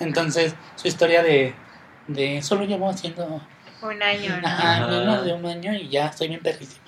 Entonces, 0.00 0.54
su 0.74 0.88
historia 0.88 1.22
de, 1.22 1.54
de 2.08 2.42
solo 2.42 2.64
llevo 2.64 2.90
haciendo 2.90 3.40
Un 3.86 4.02
año, 4.02 4.36
¿no? 4.40 4.46
ajá, 4.48 4.76
Ajá. 4.76 4.86
menos 4.86 5.24
de 5.24 5.32
un 5.32 5.46
año 5.46 5.72
y 5.74 5.88
ya 5.88 6.06
estoy 6.06 6.28
bien 6.28 6.40
perrísima. 6.40 6.84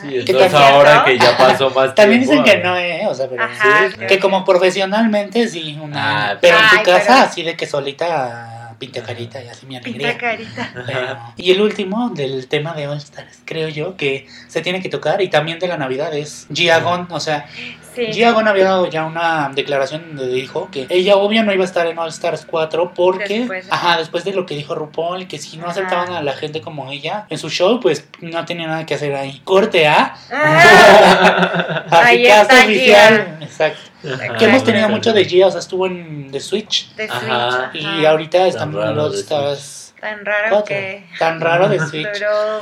Sí, 0.00 0.08
¿Qué 0.08 0.18
entonces 0.32 0.54
ahora 0.54 1.02
que 1.04 1.18
ya 1.18 1.36
pasó 1.36 1.68
más 1.70 1.94
También 1.94 2.20
dicen 2.20 2.42
que 2.42 2.56
no, 2.58 2.76
¿eh? 2.76 3.02
O 3.06 3.14
sea, 3.14 3.28
pero... 3.28 3.42
Ajá, 3.42 3.90
Sí, 3.90 4.06
Que 4.06 4.18
como 4.18 4.44
profesionalmente 4.44 5.46
sí, 5.48 5.78
una... 5.82 6.30
Ah, 6.30 6.38
pero 6.40 6.56
en 6.56 6.68
tu 6.70 6.76
Ay, 6.78 6.82
casa 6.84 7.04
pero- 7.06 7.18
así 7.26 7.42
de 7.42 7.56
que 7.56 7.66
solita 7.66 8.56
pinta 8.78 9.02
carita 9.02 9.42
y 9.44 9.48
así 9.48 9.66
mi 9.66 9.76
alegría. 9.76 10.08
Pinta 10.12 10.18
carita. 10.18 10.70
Pero- 10.86 11.18
y 11.36 11.50
el 11.50 11.60
último 11.60 12.08
del 12.10 12.46
tema 12.48 12.72
de 12.72 12.88
All 12.88 12.96
Stars, 12.96 13.40
creo 13.44 13.68
yo, 13.68 13.96
que 13.96 14.26
se 14.48 14.62
tiene 14.62 14.80
que 14.80 14.88
tocar 14.88 15.20
y 15.20 15.28
también 15.28 15.58
de 15.58 15.68
la 15.68 15.76
Navidad 15.76 16.14
es 16.14 16.46
Giagon, 16.50 17.06
o 17.10 17.20
sea, 17.20 17.46
Sí. 17.94 18.06
Giagon 18.12 18.46
había 18.46 18.64
dado 18.66 18.86
ya 18.86 19.04
una 19.04 19.50
declaración 19.54 20.16
donde 20.16 20.32
dijo 20.32 20.68
que 20.70 20.86
ella 20.90 21.16
obvio 21.16 21.42
no 21.42 21.52
iba 21.52 21.64
a 21.64 21.66
estar 21.66 21.86
en 21.88 21.98
All 21.98 22.08
Stars 22.10 22.46
4 22.48 22.92
porque, 22.94 23.40
Después. 23.40 23.66
ajá, 23.70 23.98
después 23.98 24.22
de 24.24 24.32
lo 24.32 24.46
que 24.46 24.54
dijo 24.54 24.74
RuPaul, 24.76 25.26
que 25.26 25.38
si 25.38 25.56
no 25.56 25.64
Ajá. 25.64 25.72
aceptaban 25.72 26.12
a 26.12 26.22
la 26.22 26.32
gente 26.32 26.60
como 26.60 26.90
ella 26.92 27.26
en 27.28 27.38
su 27.38 27.50
show, 27.50 27.80
pues 27.80 28.04
no 28.20 28.44
tenía 28.44 28.68
nada 28.68 28.86
que 28.86 28.94
hacer 28.94 29.14
ahí. 29.14 29.40
Corte 29.44 29.88
A, 29.88 30.14
Ah, 30.30 31.84
así 31.90 32.26
oficial, 32.26 33.38
exacto. 33.40 33.80
Ajá. 34.14 34.36
Que 34.36 34.44
hemos 34.46 34.64
tenido 34.64 34.88
mucho 34.88 35.12
de 35.12 35.24
Gia, 35.24 35.46
o 35.48 35.50
sea, 35.50 35.60
estuvo 35.60 35.86
en 35.86 36.30
The 36.30 36.40
Switch 36.40 36.94
de 36.94 37.04
Ajá. 37.04 37.70
Switch. 37.72 37.82
y 38.00 38.04
ahorita 38.06 38.46
están 38.46 38.70
en 38.72 38.98
All 38.98 39.14
Stars 39.14 39.89
Tan 40.00 40.24
raro 40.24 40.48
cuatro. 40.50 40.64
que 40.66 41.04
Tan 41.18 41.40
raro 41.40 41.68
de 41.68 41.78
Switch. 41.80 42.08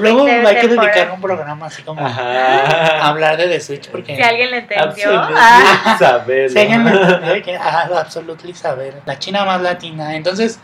Luego 0.01 0.25
20 0.25 0.47
hay 0.49 0.57
que 0.57 0.69
dedicar 0.69 1.11
un 1.13 1.21
programa 1.21 1.67
así 1.67 1.83
como 1.83 2.05
a 2.05 2.07
Ajá. 2.09 3.09
hablar 3.09 3.37
de 3.37 3.47
The 3.49 3.61
Switch 3.61 3.89
porque 3.91 4.17
Si 4.17 4.23
alguien 4.23 4.51
le 4.51 4.59
entendió. 4.59 4.85
Absolutely 4.89 5.35
Ah, 5.39 5.97
saberlo. 5.99 6.49
si 6.53 6.59
alguien 6.59 6.85
me 6.85 6.91
entendió 6.91 7.43
que 7.43 7.57
ah, 7.57 7.89
absolutely 8.01 8.55
saber 8.55 8.95
la 9.07 9.19
China 9.19 9.45
más 9.45 9.61
latina. 9.63 10.15
Entonces, 10.17 10.59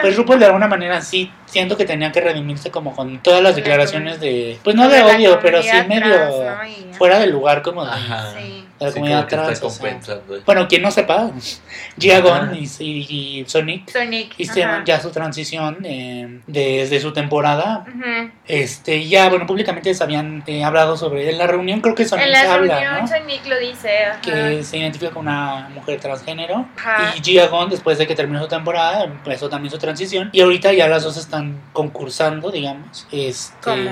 pues 0.00 0.16
RuPaul 0.16 0.38
de 0.40 0.46
alguna 0.46 0.66
manera 0.66 1.00
sí 1.00 1.30
siento 1.54 1.76
que 1.76 1.84
tenía 1.86 2.12
que 2.12 2.20
redimirse 2.20 2.70
como 2.70 2.94
con 2.94 3.18
todas 3.22 3.40
las 3.42 3.52
La 3.52 3.56
declaraciones 3.56 4.20
de 4.20 4.58
pues 4.62 4.76
no 4.76 4.88
de 4.88 5.02
odio, 5.02 5.38
pero 5.40 5.62
sí 5.62 5.68
medio 5.88 6.14
fuera 6.92 7.18
del 7.18 7.30
lugar 7.30 7.62
como 7.62 7.84
de, 7.84 7.90
Ajá. 7.92 8.32
Sí. 8.36 8.64
de 8.78 8.84
la 8.86 8.90
Sí, 8.90 8.94
comunidad 8.94 9.26
trans. 9.28 9.62
o 9.62 9.70
sea. 9.70 9.98
Bueno, 10.44 10.66
quien 10.68 10.82
no 10.82 10.90
sepa, 10.90 11.30
Giagon 11.98 12.54
y, 12.56 12.64
y- 12.80 13.40
y 13.40 13.44
Sonic 13.46 13.88
Sonic. 13.90 14.34
hicieron 14.38 14.74
ajá. 14.76 14.84
ya 14.84 15.00
su 15.00 15.10
transición 15.10 15.78
eh, 15.84 16.40
desde 16.46 17.00
su 17.00 17.12
temporada. 17.12 17.84
Este, 18.46 19.06
ya, 19.08 19.28
bueno, 19.28 19.46
públicamente 19.46 19.92
se 19.94 20.02
habían 20.02 20.42
eh, 20.46 20.64
hablado 20.64 20.96
sobre 20.96 21.30
en 21.30 21.38
la 21.38 21.46
reunión, 21.46 21.80
creo 21.80 21.94
que 21.94 22.04
Sonic 22.04 22.26
En 22.26 22.32
la 22.32 22.40
habla, 22.52 22.80
reunión 22.80 23.00
¿no? 23.02 23.08
Sonic 23.08 23.46
lo 23.46 23.58
dice. 23.58 24.04
ajá. 24.06 24.20
Que 24.20 24.62
se 24.64 24.78
identifica 24.78 25.12
con 25.12 25.22
una 25.26 25.68
mujer 25.74 26.00
transgénero. 26.00 26.66
Ajá. 26.76 27.14
Y 27.16 27.22
Gia 27.22 27.46
Gon, 27.48 27.70
después 27.70 27.98
de 27.98 28.06
que 28.06 28.14
terminó 28.14 28.40
su 28.40 28.48
temporada, 28.48 29.04
empezó 29.04 29.48
también 29.48 29.70
su 29.70 29.78
transición. 29.78 30.30
Y 30.32 30.40
ahorita 30.40 30.72
ya 30.72 30.88
las 30.88 31.04
dos 31.04 31.16
están 31.16 31.43
concursando, 31.72 32.50
digamos. 32.50 33.06
Este. 33.10 33.88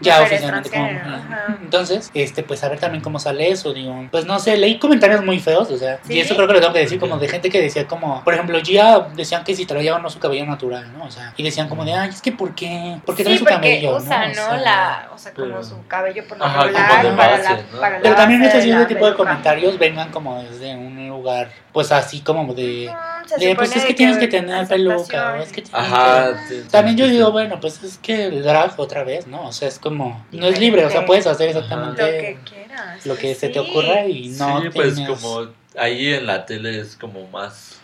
Ya 0.00 0.22
oficialmente 0.22 0.70
como 0.70 0.84
ajá. 0.86 1.56
Entonces, 1.62 2.10
este, 2.14 2.42
pues 2.42 2.62
a 2.64 2.68
ver 2.68 2.78
también 2.80 3.02
cómo 3.02 3.18
sale 3.18 3.48
eso, 3.50 3.72
digo. 3.72 4.06
Pues 4.10 4.26
no 4.26 4.38
sé, 4.38 4.56
leí 4.56 4.78
comentarios 4.78 5.24
muy 5.24 5.38
feos, 5.40 5.70
o 5.70 5.76
sea, 5.78 5.98
¿Sí? 6.06 6.14
y 6.14 6.20
eso 6.20 6.34
creo 6.34 6.46
que 6.46 6.54
lo 6.54 6.60
tengo 6.60 6.72
que 6.74 6.80
decir 6.80 6.98
como 6.98 7.16
de 7.18 7.28
gente 7.28 7.48
que 7.50 7.60
decía 7.60 7.86
como, 7.86 8.22
por 8.24 8.34
ejemplo, 8.34 8.58
Gia 8.62 9.00
decían 9.14 9.44
que 9.44 9.54
si 9.54 9.66
traía 9.66 9.94
o 9.94 9.98
no 9.98 10.10
su 10.10 10.18
cabello 10.18 10.44
natural, 10.46 10.92
¿no? 10.96 11.04
O 11.04 11.10
sea, 11.10 11.32
y 11.36 11.42
decían 11.42 11.68
como 11.68 11.84
de, 11.84 11.94
ay, 11.94 12.10
es 12.10 12.20
que 12.20 12.32
¿por 12.32 12.54
qué? 12.54 12.98
¿Por 13.04 13.14
qué 13.16 13.22
trae 13.24 13.34
Sí, 13.36 13.38
su 13.38 13.44
porque 13.44 13.56
cabello? 13.56 13.96
usa, 13.96 14.18
¿no? 14.18 14.24
O 14.24 14.28
¿no? 14.28 14.34
sea, 14.34 14.56
la, 14.58 15.08
o 15.14 15.18
sea, 15.18 15.32
como 15.32 15.46
pero- 15.48 15.64
su 15.64 15.86
cabello 15.86 16.24
por 16.28 16.42
Ajá, 16.42 16.62
regular 16.64 16.88
como 16.90 17.10
de 17.10 17.16
para, 17.16 17.30
base, 17.32 17.42
la, 17.44 17.56
¿no? 17.72 17.80
para 17.80 17.96
la 17.96 18.02
Pero 18.02 18.14
también 18.16 18.44
si 18.50 18.70
de 18.70 18.74
ese 18.76 18.86
tipo 18.86 19.06
de 19.08 19.14
comentarios 19.14 19.78
vengan 19.78 20.10
como 20.10 20.42
desde 20.42 20.74
un 20.74 21.08
lugar, 21.08 21.50
pues 21.72 21.90
así 21.92 22.20
como 22.20 22.52
de, 22.54 22.90
se 23.26 23.38
de 23.38 23.54
pues 23.56 23.74
es 23.74 23.84
que 23.84 23.94
tienes 23.94 24.18
que 24.18 24.28
tener 24.28 24.66
peluca, 24.68 25.38
es 25.42 25.52
que 25.52 25.62
tienes 25.62 25.72
Ajá. 25.92 26.34
que- 26.48 26.62
También 26.70 26.96
yo 26.96 27.06
digo, 27.08 27.32
bueno, 27.32 27.58
pues 27.60 27.82
es 27.82 27.98
que 27.98 28.26
el 28.26 28.42
drag 28.42 28.74
otra 28.78 29.02
vez, 29.04 29.26
¿no? 29.26 29.46
O 29.48 29.52
sea, 29.52 29.68
es 29.68 29.78
como, 29.84 30.26
no 30.32 30.46
es 30.48 30.58
libre, 30.58 30.84
o 30.84 30.90
sea, 30.90 31.06
puedes 31.06 31.26
hacer 31.28 31.54
Lo 31.54 31.60
exactamente 31.60 32.02
que 32.02 32.38
quieras. 32.50 33.06
lo 33.06 33.16
que 33.16 33.34
se 33.36 33.48
te 33.50 33.60
ocurra 33.60 34.04
y 34.06 34.30
no 34.30 34.62
sí, 34.62 34.70
pues 34.74 34.96
tienes- 34.96 35.20
como 35.20 35.46
ahí 35.78 36.14
en 36.14 36.26
la 36.26 36.44
tele 36.46 36.80
es 36.80 36.96
como 36.96 37.28
más. 37.28 37.78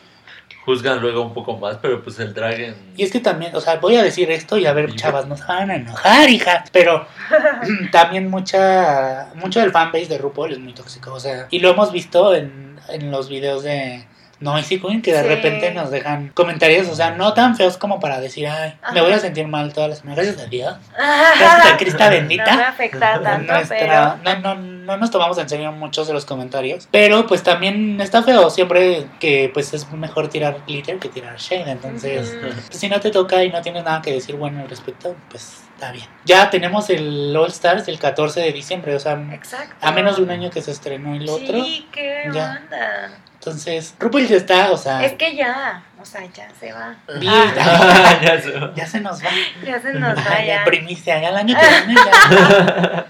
Juzgan 0.64 1.00
luego 1.00 1.22
un 1.22 1.32
poco 1.32 1.56
más, 1.56 1.78
pero 1.80 2.02
pues 2.02 2.18
el 2.18 2.34
drag 2.34 2.60
en. 2.60 2.74
Y 2.96 3.02
es 3.02 3.10
que 3.10 3.20
también, 3.20 3.56
o 3.56 3.60
sea, 3.62 3.76
voy 3.76 3.96
a 3.96 4.02
decir 4.02 4.30
esto 4.30 4.58
y 4.58 4.66
a 4.66 4.72
ver, 4.74 4.94
chavas, 4.94 5.26
no 5.26 5.34
se 5.36 5.44
van 5.44 5.70
a 5.70 5.76
enojar, 5.76 6.28
hija. 6.28 6.64
Pero 6.70 7.06
también 7.92 8.28
mucha, 8.28 9.30
mucho 9.36 9.60
del 9.60 9.70
fanbase 9.72 10.06
de 10.06 10.18
RuPaul 10.18 10.52
es 10.52 10.58
muy 10.58 10.74
tóxico, 10.74 11.14
o 11.14 11.20
sea, 11.20 11.46
y 11.50 11.60
lo 11.60 11.70
hemos 11.70 11.92
visto 11.92 12.34
en, 12.34 12.78
en 12.90 13.10
los 13.10 13.28
videos 13.30 13.62
de, 13.62 14.04
Noisy 14.40 14.80
Queen 14.80 15.02
que 15.02 15.12
de 15.12 15.22
Sí. 15.22 15.28
repente 15.28 15.70
nos 15.72 15.90
dejan 15.90 16.28
comentarios, 16.34 16.88
o 16.88 16.94
sea, 16.94 17.10
no 17.12 17.34
tan 17.34 17.56
feos 17.56 17.76
como 17.76 18.00
para 18.00 18.20
decir, 18.20 18.46
ay, 18.48 18.74
me 18.94 19.00
voy 19.00 19.12
a 19.12 19.18
sentir 19.18 19.46
mal 19.46 19.72
todas 19.72 19.90
las 19.90 19.98
semanas. 19.98 20.24
Gracias 20.24 20.46
a 20.46 20.48
Dios. 20.48 20.76
Gracias 20.96 21.72
a 21.72 21.76
Crista 21.76 22.08
bendita. 22.10 22.50
No 22.50 22.56
me 22.56 22.64
afecta 22.64 23.20
tanto, 23.22 23.52
Nuestra- 23.52 23.78
pero... 24.24 24.40
no, 24.40 24.54
no, 24.54 24.60
no 24.62 24.96
nos 24.96 25.10
tomamos 25.10 25.38
en 25.38 25.48
serio 25.48 25.70
muchos 25.72 26.06
de 26.08 26.14
los 26.14 26.24
comentarios. 26.24 26.88
Pero 26.90 27.26
pues 27.26 27.42
también 27.42 28.00
está 28.00 28.22
feo 28.22 28.50
siempre 28.50 29.06
que 29.20 29.50
pues 29.52 29.72
es 29.74 29.90
mejor 29.92 30.28
tirar 30.28 30.58
glitter 30.66 30.98
que 30.98 31.08
tirar 31.08 31.36
shade. 31.38 31.70
Entonces, 31.70 32.34
pues, 32.40 32.54
si 32.70 32.88
no 32.88 32.98
te 33.00 33.10
toca 33.10 33.44
y 33.44 33.50
no 33.50 33.60
tienes 33.62 33.84
nada 33.84 34.00
que 34.02 34.12
decir 34.12 34.36
bueno 34.36 34.60
al 34.60 34.68
respecto, 34.68 35.14
pues 35.30 35.62
está 35.80 35.92
bien. 35.92 36.06
Ya 36.26 36.50
tenemos 36.50 36.90
el 36.90 37.34
All 37.34 37.48
Stars 37.48 37.88
el 37.88 37.98
14 37.98 38.40
de 38.40 38.52
diciembre, 38.52 38.94
o 38.94 39.00
sea, 39.00 39.18
Exacto. 39.32 39.74
a 39.80 39.90
menos 39.92 40.16
de 40.18 40.22
un 40.24 40.30
año 40.30 40.50
que 40.50 40.60
se 40.60 40.70
estrenó 40.72 41.14
el 41.14 41.26
otro. 41.28 41.64
Sí, 41.64 41.88
qué 41.90 42.24
Ya. 42.32 42.58
onda. 42.62 43.10
Entonces, 43.34 43.94
RuPaul 43.98 44.26
ya 44.28 44.36
está, 44.36 44.70
o 44.70 44.76
sea, 44.76 45.02
Es 45.02 45.14
que 45.14 45.34
ya, 45.34 45.82
o 45.98 46.04
sea, 46.04 46.20
ya 46.26 46.46
se 46.60 46.70
va. 46.74 46.94
bien, 47.18 47.32
ya 48.76 48.86
se 48.86 49.00
nos 49.00 49.24
va. 49.24 49.30
Ya 49.64 49.80
se 49.80 49.94
nos 49.94 50.14
va 50.18 50.24
Ya, 50.40 50.44
ya. 50.44 50.64
primicia, 50.66 51.18
ya 51.22 51.30
el 51.30 51.36
año 51.38 51.56
que 51.58 51.66
viene 51.86 51.94
ya, 51.94 53.06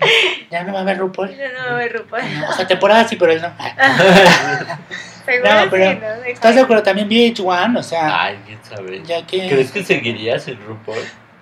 ya 0.50 0.62
no 0.62 0.72
va 0.72 0.78
a 0.78 0.83
haber 0.83 0.98
RuPaul. 0.98 1.37
Ya 1.37 1.48
no 1.68 1.76
me 1.76 1.88
RuPaul. 1.88 2.22
No, 2.40 2.48
o 2.48 2.52
sea, 2.52 2.64
temporada 2.68 3.09
sí, 3.09 3.16
pero 3.16 3.33
él 3.33 3.42
no. 3.42 3.48
Seguro 5.26 5.52
No, 5.52 5.62
sí, 5.62 5.68
pero 5.70 5.94
¿no? 6.00 6.22
De 6.22 6.30
¿Estás 6.30 6.54
de 6.54 6.61
acuerdo? 6.61 6.83
También 6.85 7.09
VH1, 7.09 7.76
o 7.78 7.83
sea, 7.83 8.22
Ay, 8.24 8.38
quién 8.46 8.59
sabe. 8.62 9.02
ya 9.04 9.26
que... 9.26 9.48
¿Crees 9.48 9.70
que 9.72 9.83
seguirías 9.85 10.46
en 10.48 10.59
RuPaul? 10.64 10.96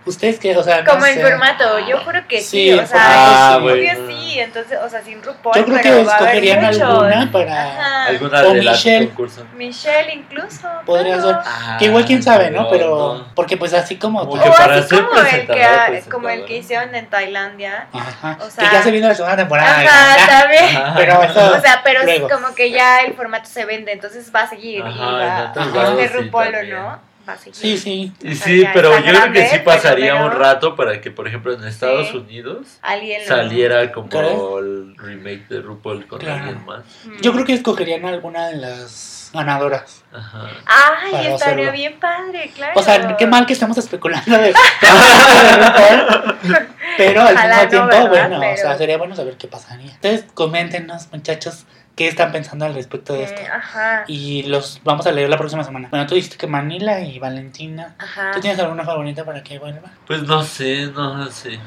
Ustedes 0.04 0.38
que, 0.38 0.56
o 0.56 0.62
sea, 0.62 0.82
no 0.82 0.90
Como 0.90 1.04
en 1.04 1.14
sé. 1.14 1.22
formato, 1.22 1.78
yo 1.80 1.98
juro 1.98 2.26
que 2.26 2.40
sí, 2.40 2.70
Sí, 2.70 2.72
o 2.72 2.86
sea, 2.86 3.50
formato 3.54 3.74
obvio 3.74 3.76
sí. 3.76 3.88
sí, 3.90 3.96
bueno. 3.96 4.42
entonces, 4.42 4.78
o 4.82 4.88
sea, 4.88 5.02
sin 5.02 5.22
RuPaul, 5.22 5.54
Yo 5.54 5.64
creo 5.64 5.76
que 5.76 5.82
pero 5.82 6.04
va 6.04 6.12
a 6.12 6.16
haber 6.16 6.44
escogerían 6.44 6.64
alguna 6.64 7.28
para... 7.30 7.64
Ajá. 7.64 8.06
¿Alguna 8.06 8.42
O 8.42 8.52
de 8.54 8.62
las 8.62 8.76
Michelle. 8.84 9.12
Michelle 9.56 10.14
incluso. 10.14 10.68
Podría 10.86 11.18
claro. 11.18 11.42
ser. 11.44 11.76
Que 11.78 11.84
igual 11.86 12.04
quién 12.04 12.22
sabe, 12.22 12.50
¿no? 12.50 12.62
no, 12.62 12.70
Pero... 12.70 13.14
no. 13.18 13.34
Porque 13.34 13.56
pues 13.56 13.74
así 13.74 13.96
como... 13.96 14.20
Como 14.20 14.42
que 14.42 14.50
para 14.50 14.76
así 14.76 14.88
ser 14.88 15.04
como 15.04 15.20
el 15.20 15.46
que, 15.46 16.10
como 16.10 16.28
el 16.28 16.44
que 16.46 16.56
hicieron 16.56 16.94
en 16.94 17.06
Tailandia. 17.10 17.88
Ajá. 17.92 18.38
o 18.40 18.48
que 18.48 18.64
ya 18.64 18.82
se 18.82 18.90
viene 18.90 19.08
la 19.08 19.14
segunda 19.14 19.36
temporada. 19.36 19.80
Ajá. 19.80 20.14
Ajá. 20.14 20.94
Pero 20.96 21.22
eso... 21.22 21.56
O 21.56 21.60
sea, 21.60 21.80
pero 21.84 22.04
Luego. 22.04 22.28
es 22.28 22.32
como 22.32 22.54
que 22.54 22.70
ya 22.70 23.00
el 23.00 23.14
formato 23.14 23.48
se 23.48 23.64
vende, 23.64 23.92
entonces 23.92 24.32
va 24.34 24.42
a 24.42 24.48
seguir. 24.48 24.82
Ajá, 24.82 24.94
y 24.94 25.70
va, 25.76 25.82
a 25.82 25.96
ser 25.96 26.10
sí 26.10 26.16
RuPaul 26.16 26.54
o 26.54 26.62
no, 26.62 27.00
seguir. 27.36 27.54
Sí, 27.54 27.76
sí. 27.78 28.12
Y 28.22 28.32
O 28.32 28.34
sea, 28.34 28.46
sí, 28.46 28.64
pero 28.72 28.96
yo 28.98 29.04
creo 29.04 29.32
que 29.32 29.46
sí 29.48 29.58
pasaría 29.64 30.12
pero- 30.14 30.26
un 30.26 30.32
rato 30.32 30.74
para 30.76 31.00
que, 31.00 31.10
por 31.10 31.28
ejemplo, 31.28 31.52
en 31.52 31.64
Estados 31.64 32.08
Sí. 32.08 32.16
Unidos 32.16 32.78
Alguien 32.82 33.20
lo- 33.22 33.28
saliera 33.28 33.92
como 33.92 34.58
el 34.58 34.96
remake 34.96 35.46
de 35.48 35.60
RuPaul 35.60 36.06
con 36.06 36.18
Claro. 36.20 36.36
alguien 36.44 36.64
más. 36.64 36.84
Mm. 37.04 37.20
Yo 37.20 37.32
creo 37.32 37.44
que 37.44 37.54
escogerían 37.54 38.04
alguna 38.06 38.48
de 38.48 38.56
las 38.56 39.30
ganadoras. 39.34 40.04
Ajá. 40.10 40.46
Ay, 40.64 41.10
para 41.12 41.22
estaría 41.28 41.34
hacerlo. 41.34 41.72
bien 41.72 42.00
padre, 42.00 42.50
claro. 42.54 42.72
O 42.76 42.82
sea, 42.82 43.16
qué 43.18 43.26
mal 43.26 43.44
que 43.44 43.52
estamos 43.52 43.76
especulando 43.76 44.38
de, 44.38 44.54
de 44.80 45.56
RuPaul, 45.56 46.68
pero 46.96 47.20
al 47.22 47.34
Ojalá 47.34 47.64
mismo 47.66 47.88
tiempo, 47.88 48.08
bueno, 48.08 48.38
o 48.38 48.56
sea, 48.56 48.76
sería 48.78 48.96
bueno 48.98 49.14
saber 49.14 49.36
qué 49.36 49.46
pasaría. 49.48 49.92
Entonces, 49.92 50.24
coméntenos, 50.34 51.08
muchachos, 51.12 51.66
qué 51.98 52.06
están 52.06 52.30
pensando 52.30 52.64
al 52.64 52.74
respecto 52.74 53.12
de 53.12 53.24
esto. 53.24 53.40
Eh, 53.42 53.48
ajá. 53.52 54.04
Y 54.06 54.44
los 54.44 54.80
vamos 54.84 55.04
a 55.08 55.10
leer 55.10 55.28
la 55.28 55.36
próxima 55.36 55.64
semana. 55.64 55.88
Bueno, 55.90 56.06
tú 56.06 56.14
dijiste 56.14 56.36
que 56.36 56.46
Manila 56.46 57.00
y 57.00 57.18
Valentina. 57.18 57.96
Ajá. 57.98 58.30
¿Tú 58.32 58.40
tienes 58.40 58.60
alguna 58.60 58.84
favorita 58.84 59.24
para 59.24 59.42
que 59.42 59.58
vuelva? 59.58 59.90
Pues 60.06 60.22
no 60.22 60.40
sé, 60.44 60.86
no 60.92 61.28
sé. 61.28 61.58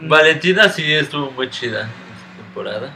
Mm, 0.00 0.08
Valentina 0.08 0.70
sí 0.70 0.90
estuvo 0.90 1.30
muy 1.32 1.50
chida 1.50 1.80
esta 1.82 2.42
temporada. 2.42 2.90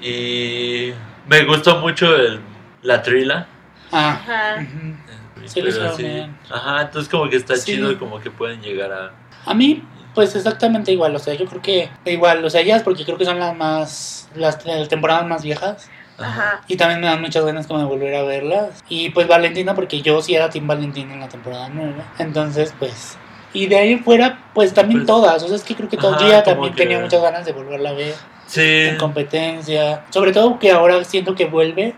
Y 0.00 0.92
me 1.28 1.44
gustó 1.44 1.80
mucho 1.80 2.14
el, 2.14 2.38
la 2.82 3.02
trila. 3.02 3.48
Ah, 3.90 4.20
Ajá. 4.22 4.56
ujú. 4.62 5.46
Sí, 5.46 5.62
lo 5.62 5.70
pero 5.72 5.96
bien. 5.96 6.36
Ajá, 6.48 6.82
entonces 6.82 7.08
como 7.10 7.28
que 7.28 7.36
está 7.36 7.56
Sí. 7.56 7.72
chido 7.74 7.90
y 7.90 7.96
como 7.96 8.20
que 8.20 8.30
pueden 8.30 8.60
llegar 8.62 8.92
a... 8.92 9.10
A 9.44 9.54
mí, 9.54 9.82
pues 10.16 10.34
exactamente 10.34 10.90
igual. 10.90 11.14
O 11.14 11.20
sea, 11.20 11.34
yo 11.34 11.44
creo 11.46 11.62
que 11.62 11.88
igual, 12.06 12.44
o 12.44 12.50
sea, 12.50 12.62
ellas 12.62 12.82
porque 12.82 13.04
creo 13.04 13.16
que 13.18 13.24
son 13.24 13.38
las 13.38 13.54
más, 13.56 14.28
las 14.34 14.58
temporadas 14.88 15.24
más 15.26 15.44
viejas. 15.44 15.88
Ajá. 16.18 16.62
Y 16.66 16.76
también 16.76 17.00
me 17.02 17.06
dan 17.06 17.20
muchas 17.20 17.44
ganas 17.44 17.66
como 17.68 17.78
de 17.78 17.84
volver 17.84 18.14
a 18.16 18.22
verlas. 18.22 18.82
Y 18.88 19.10
pues 19.10 19.28
Valentina, 19.28 19.74
porque 19.74 20.00
yo 20.02 20.20
sí 20.22 20.34
era 20.34 20.48
Team 20.50 20.66
Valentina 20.66 21.12
en 21.14 21.20
la 21.20 21.28
temporada 21.28 21.68
9. 21.72 21.94
Entonces, 22.18 22.74
pues. 22.78 23.16
Y 23.52 23.66
de 23.66 23.76
ahí 23.76 23.96
fuera, 23.98 24.42
pues 24.54 24.72
también 24.74 25.00
Pues- 25.00 25.06
todas. 25.06 25.42
O 25.42 25.46
sea, 25.48 25.56
es 25.56 25.62
que 25.62 25.74
creo 25.76 25.88
que 25.88 25.96
como 25.98 26.16
también 26.16 26.72
que- 26.74 26.82
tenía 26.82 26.98
muchas 27.00 27.22
ganas 27.22 27.44
de 27.44 27.52
volverla 27.52 27.90
a 27.90 27.92
ver 27.92 28.14
Sí. 28.46 28.62
en 28.62 28.96
competencia. 28.96 30.04
Sobre 30.10 30.32
todo 30.32 30.58
que 30.58 30.72
ahora 30.72 31.04
siento 31.04 31.34
que 31.34 31.44
vuelve. 31.44 31.94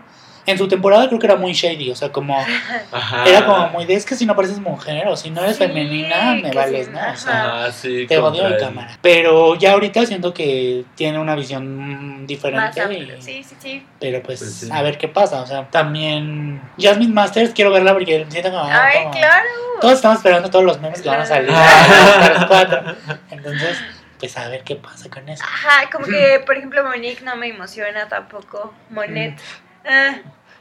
En 0.49 0.57
su 0.57 0.67
temporada 0.67 1.07
creo 1.07 1.19
que 1.19 1.27
era 1.27 1.35
muy 1.35 1.53
shady. 1.53 1.91
O 1.91 1.95
sea, 1.95 2.11
como. 2.11 2.43
Ajá. 2.91 3.23
Era 3.25 3.45
como 3.45 3.69
muy 3.69 3.85
de 3.85 3.93
es 3.93 4.05
que 4.05 4.15
si 4.15 4.25
no 4.25 4.35
pareces 4.35 4.59
mujer 4.59 5.07
o 5.07 5.15
si 5.15 5.29
no 5.29 5.41
eres 5.43 5.57
Sí, 5.57 5.63
femenina, 5.63 6.33
me 6.41 6.51
vales, 6.51 6.87
sí, 6.87 6.91
¿no? 6.91 6.99
O 7.11 7.15
sea, 7.15 7.43
Ajá, 7.65 7.71
sí. 7.71 8.05
te 8.07 8.17
odio 8.17 8.47
en 8.47 8.57
cámara. 8.57 8.97
Pero 9.01 9.55
ya 9.55 9.73
ahorita 9.73 10.05
siento 10.05 10.33
que 10.33 10.85
tiene 10.95 11.19
una 11.19 11.35
visión 11.35 11.67
mm, 11.77 12.19
Más 12.21 12.27
diferente. 12.27 12.93
y- 12.93 13.21
Sí, 13.21 13.43
sí, 13.43 13.55
sí. 13.59 13.85
pero 13.99 14.23
pues, 14.23 14.39
Pues 14.39 14.53
sí. 14.55 14.69
a 14.71 14.81
ver 14.81 14.97
qué 14.97 15.07
pasa. 15.07 15.41
O 15.41 15.45
sea, 15.47 15.67
también 15.69 16.61
Jasmine 16.79 17.13
Masters 17.13 17.51
quiero 17.53 17.71
verla 17.71 17.93
porque 17.93 18.25
siento 18.29 18.49
como, 18.49 18.63
ah, 18.63 18.85
Ay, 18.85 19.03
como- 19.03 19.11
claro. 19.11 19.45
todos 19.81 19.93
estamos 19.95 20.17
esperando 20.17 20.49
todos 20.49 20.65
los 20.65 20.79
memes 20.81 21.01
que 21.01 21.09
van 21.09 21.21
a 21.21 21.25
salir 21.25 21.51
Ah. 21.53 22.25
a 22.25 22.29
las 22.33 22.45
cuatro. 22.47 22.95
Entonces, 23.29 23.77
pues 24.19 24.35
a 24.37 24.49
ver 24.49 24.63
qué 24.63 24.75
pasa 24.75 25.09
con 25.09 25.29
eso. 25.29 25.43
Ajá, 25.43 25.89
como 25.91 26.05
que, 26.05 26.41
por 26.45 26.57
ejemplo, 26.57 26.83
Monique 26.83 27.23
no 27.23 27.35
me 27.35 27.47
emociona 27.49 28.07
tampoco. 28.09 28.73
Monet. 28.89 29.37
Ah, 29.85 30.15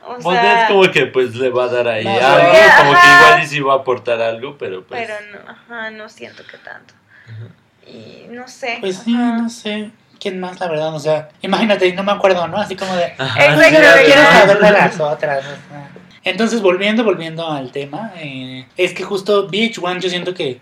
o 0.07 0.21
Monet 0.21 0.43
sea, 0.43 0.69
como 0.69 0.83
que 0.91 1.07
pues 1.07 1.35
le 1.35 1.51
va 1.51 1.65
a 1.65 1.69
dar 1.69 1.89
ahí 1.89 2.05
No, 2.05 2.11
algo, 2.11 2.53
sí, 2.53 2.61
como 2.77 2.93
que 2.93 3.07
igual 3.07 3.43
y 3.43 3.47
sí 3.47 3.61
va 3.61 3.73
a 3.73 3.77
aportar 3.77 4.21
algo, 4.21 4.57
pero 4.59 4.85
pues... 4.85 5.01
pero 5.01 5.15
no, 5.33 5.51
ajá, 5.51 5.91
no 5.91 6.09
siento 6.09 6.43
que 6.47 6.59
tanto. 6.59 6.95
Ajá. 7.27 7.47
Y 7.87 8.27
no 8.31 8.47
sé. 8.49 8.79
Pues 8.81 8.99
sí, 8.99 9.15
ajá. 9.15 9.39
no 9.39 9.49
sé. 9.49 9.91
¿Quién 10.21 10.41
más, 10.41 10.59
la 10.59 10.69
verdad? 10.69 10.95
O 10.95 10.99
sea, 10.99 11.29
imagínate, 11.43 11.93
no 11.93 12.03
me 12.03 12.13
acuerdo, 12.13 12.47
¿no? 12.49 12.57
Así 12.57 12.75
como 12.75 12.95
de, 12.97 13.15
Ajá, 13.17 13.45
Exacto, 13.45 13.63
sí, 13.65 14.05
quiero, 14.05 14.23
saber 14.23 14.59
de 14.59 14.71
las 14.71 15.01
otras. 15.01 15.45
o 15.45 15.49
sea. 15.49 15.91
Entonces, 16.25 16.61
volviendo, 16.61 17.05
volviendo 17.05 17.49
al 17.49 17.71
tema, 17.71 18.13
eh, 18.17 18.67
es 18.77 18.93
que 18.93 19.05
justo 19.05 19.49
VH1 19.49 20.01
yo 20.01 20.11
siento 20.11 20.35
que 20.35 20.59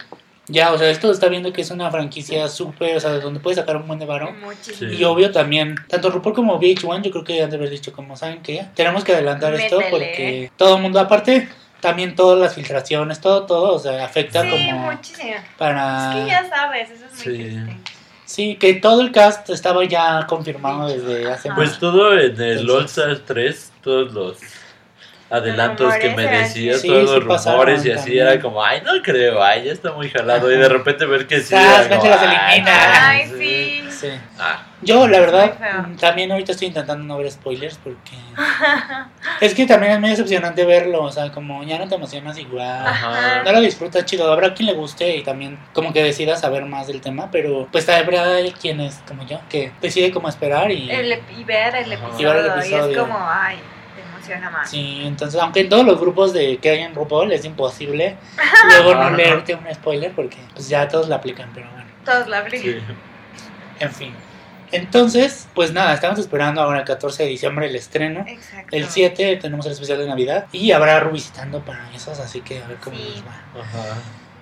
ya, 0.48 0.72
o 0.72 0.78
sea, 0.78 0.90
esto 0.90 1.10
está 1.10 1.28
viendo 1.28 1.52
que 1.52 1.62
es 1.62 1.70
una 1.70 1.90
franquicia 1.90 2.48
súper, 2.48 2.96
o 2.96 3.00
sea, 3.00 3.10
donde 3.18 3.40
puedes 3.40 3.58
sacar 3.58 3.76
un 3.76 3.86
buen 3.86 3.98
de 3.98 4.06
varón. 4.06 4.40
Muchísimo. 4.40 4.90
Sí. 4.90 4.96
Y 4.98 5.04
obvio 5.04 5.30
también, 5.32 5.74
tanto 5.88 6.10
RuPaul 6.10 6.34
como 6.34 6.60
VH1, 6.60 7.02
yo 7.02 7.10
creo 7.10 7.24
que 7.24 7.42
han 7.42 7.50
de 7.50 7.56
haber 7.56 7.70
dicho, 7.70 7.92
como 7.92 8.16
saben 8.16 8.42
que 8.42 8.64
tenemos 8.74 9.04
que 9.04 9.12
adelantar 9.12 9.54
esto 9.54 9.80
porque 9.90 10.50
todo 10.56 10.76
el 10.76 10.82
mundo, 10.82 11.00
aparte, 11.00 11.48
también 11.80 12.14
todas 12.16 12.38
las 12.38 12.54
filtraciones, 12.54 13.20
todo, 13.20 13.44
todo, 13.46 13.74
o 13.74 13.78
sea, 13.78 14.04
afecta 14.04 14.42
Sí, 14.42 14.48
como 14.50 14.90
muchísimo. 14.92 15.34
para... 15.58 16.10
Es 16.18 16.24
que 16.24 16.30
ya 16.30 16.48
sabes, 16.48 16.90
eso 16.90 17.04
es 17.06 17.12
muy 17.12 17.20
Sí. 17.20 17.42
triste. 17.54 17.76
Sí, 18.24 18.56
que 18.56 18.74
todo 18.74 19.02
el 19.02 19.12
cast 19.12 19.50
estaba 19.50 19.84
ya 19.84 20.26
confirmado 20.26 20.88
desde 20.88 21.30
hace. 21.30 21.48
Pues 21.54 21.68
mucho. 21.74 21.80
todo 21.80 22.12
en 22.18 22.40
el 22.40 22.58
Entonces- 22.60 22.98
All 22.98 23.12
Star 23.12 23.18
3, 23.24 23.72
todos 23.82 24.12
los 24.12 24.38
adelantos 25.28 25.94
que 25.96 26.10
me 26.10 26.22
decías, 26.26 26.80
Sí, 26.80 26.88
todos 26.88 27.10
sí 27.10 27.20
los 27.20 27.44
rumores 27.44 27.84
y 27.84 27.90
así 27.90 28.04
también. 28.04 28.26
era 28.28 28.40
como, 28.40 28.62
ay, 28.62 28.80
no 28.84 28.92
creo, 29.02 29.42
ay, 29.42 29.64
ya 29.64 29.72
está 29.72 29.92
muy 29.92 30.08
jalado. 30.08 30.50
Y 30.50 30.54
Ajá. 30.54 30.62
de 30.62 30.68
repente 30.68 31.04
ver 31.06 31.26
que 31.26 31.40
sí. 31.40 31.54
Era 31.54 31.88
como, 31.88 32.04
las 32.10 32.22
elimina. 32.22 33.08
Ay, 33.08 33.32
sí. 33.38 33.82
Sí. 33.90 34.08
Ah, 34.38 34.62
Yo, 34.82 35.08
la 35.08 35.18
verdad, 35.20 35.54
mm, 35.88 35.96
también 35.96 36.30
ahorita 36.30 36.52
estoy 36.52 36.68
intentando 36.68 37.02
no 37.02 37.16
ver 37.16 37.30
spoilers 37.30 37.78
porque... 37.82 38.12
es 39.40 39.54
que 39.54 39.64
también 39.66 39.92
es 39.94 40.00
muy 40.00 40.10
decepcionante 40.10 40.66
verlo, 40.66 41.02
o 41.02 41.10
sea, 41.10 41.32
como 41.32 41.62
ya 41.64 41.78
no 41.78 41.88
te 41.88 41.94
emocionas 41.94 42.36
igual. 42.38 42.86
ajá. 42.86 43.42
No 43.42 43.52
lo 43.52 43.60
disfrutas 43.62 44.04
chido, 44.04 44.30
habrá 44.30 44.52
quien 44.52 44.66
le 44.66 44.74
guste 44.74 45.16
y 45.16 45.22
también 45.22 45.58
como 45.72 45.92
que 45.94 46.02
decida 46.02 46.36
saber 46.36 46.66
más 46.66 46.86
del 46.88 47.00
tema, 47.00 47.30
pero 47.30 47.66
pues 47.72 47.88
habrá 47.88 48.24
quien 48.60 48.80
es 48.80 49.00
como 49.08 49.26
yo, 49.26 49.40
que 49.48 49.72
decide 49.80 50.10
como 50.10 50.28
esperar 50.28 50.70
y... 50.70 50.90
El 50.90 51.18
y 51.36 51.44
ver 51.44 51.74
el 51.76 51.92
episodio. 51.92 52.20
Y 52.20 52.24
ver 52.24 52.36
el 52.36 52.46
Y, 52.46 52.48
episodio. 52.60 52.90
es 52.90 52.98
como, 52.98 53.18
ay, 53.18 53.56
te 54.26 54.32
emociona 54.34 54.50
más. 54.50 54.70
Sí, 54.70 55.02
entonces 55.04 55.40
aunque 55.40 55.60
en 55.60 55.68
todos 55.68 55.84
los 55.86 55.98
grupos 56.00 56.32
de 56.32 56.58
que 56.58 56.70
hay 56.70 56.80
en 56.80 56.94
RuPaul 56.94 57.32
es 57.32 57.44
imposible 57.44 58.16
luego 58.68 58.94
no 58.94 59.10
leerte 59.10 59.54
un 59.54 59.64
spoiler 59.74 60.12
porque 60.12 60.36
pues 60.54 60.68
ya 60.68 60.88
todos 60.88 61.08
la 61.08 61.16
aplican, 61.16 61.50
pero 61.54 61.68
bueno, 61.70 61.86
Todos 62.04 62.28
la 62.28 62.40
Sí. 62.50 62.56
aplican. 62.56 62.96
en 63.80 63.92
fin. 63.92 64.14
Entonces, 64.72 65.48
pues 65.54 65.72
nada, 65.72 65.94
estamos 65.94 66.18
esperando 66.18 66.60
ahora 66.60 66.80
el 66.80 66.84
14 66.84 67.22
de 67.22 67.28
diciembre 67.28 67.66
el 67.68 67.76
estreno. 67.76 68.24
Exacto. 68.26 68.74
El 68.76 68.86
7 68.88 69.36
tenemos 69.36 69.64
el 69.66 69.72
especial 69.72 69.98
de 69.98 70.06
Navidad 70.08 70.46
y 70.50 70.72
habrá 70.72 70.98
revisitando 70.98 71.60
para 71.60 71.88
esos, 71.94 72.18
así 72.18 72.40
que 72.40 72.60
a 72.62 72.66
ver 72.66 72.76
cómo 72.78 72.96
Sí. 72.96 73.04
nos 73.14 73.24
va. 73.26 73.62
Ajá. 73.62 73.94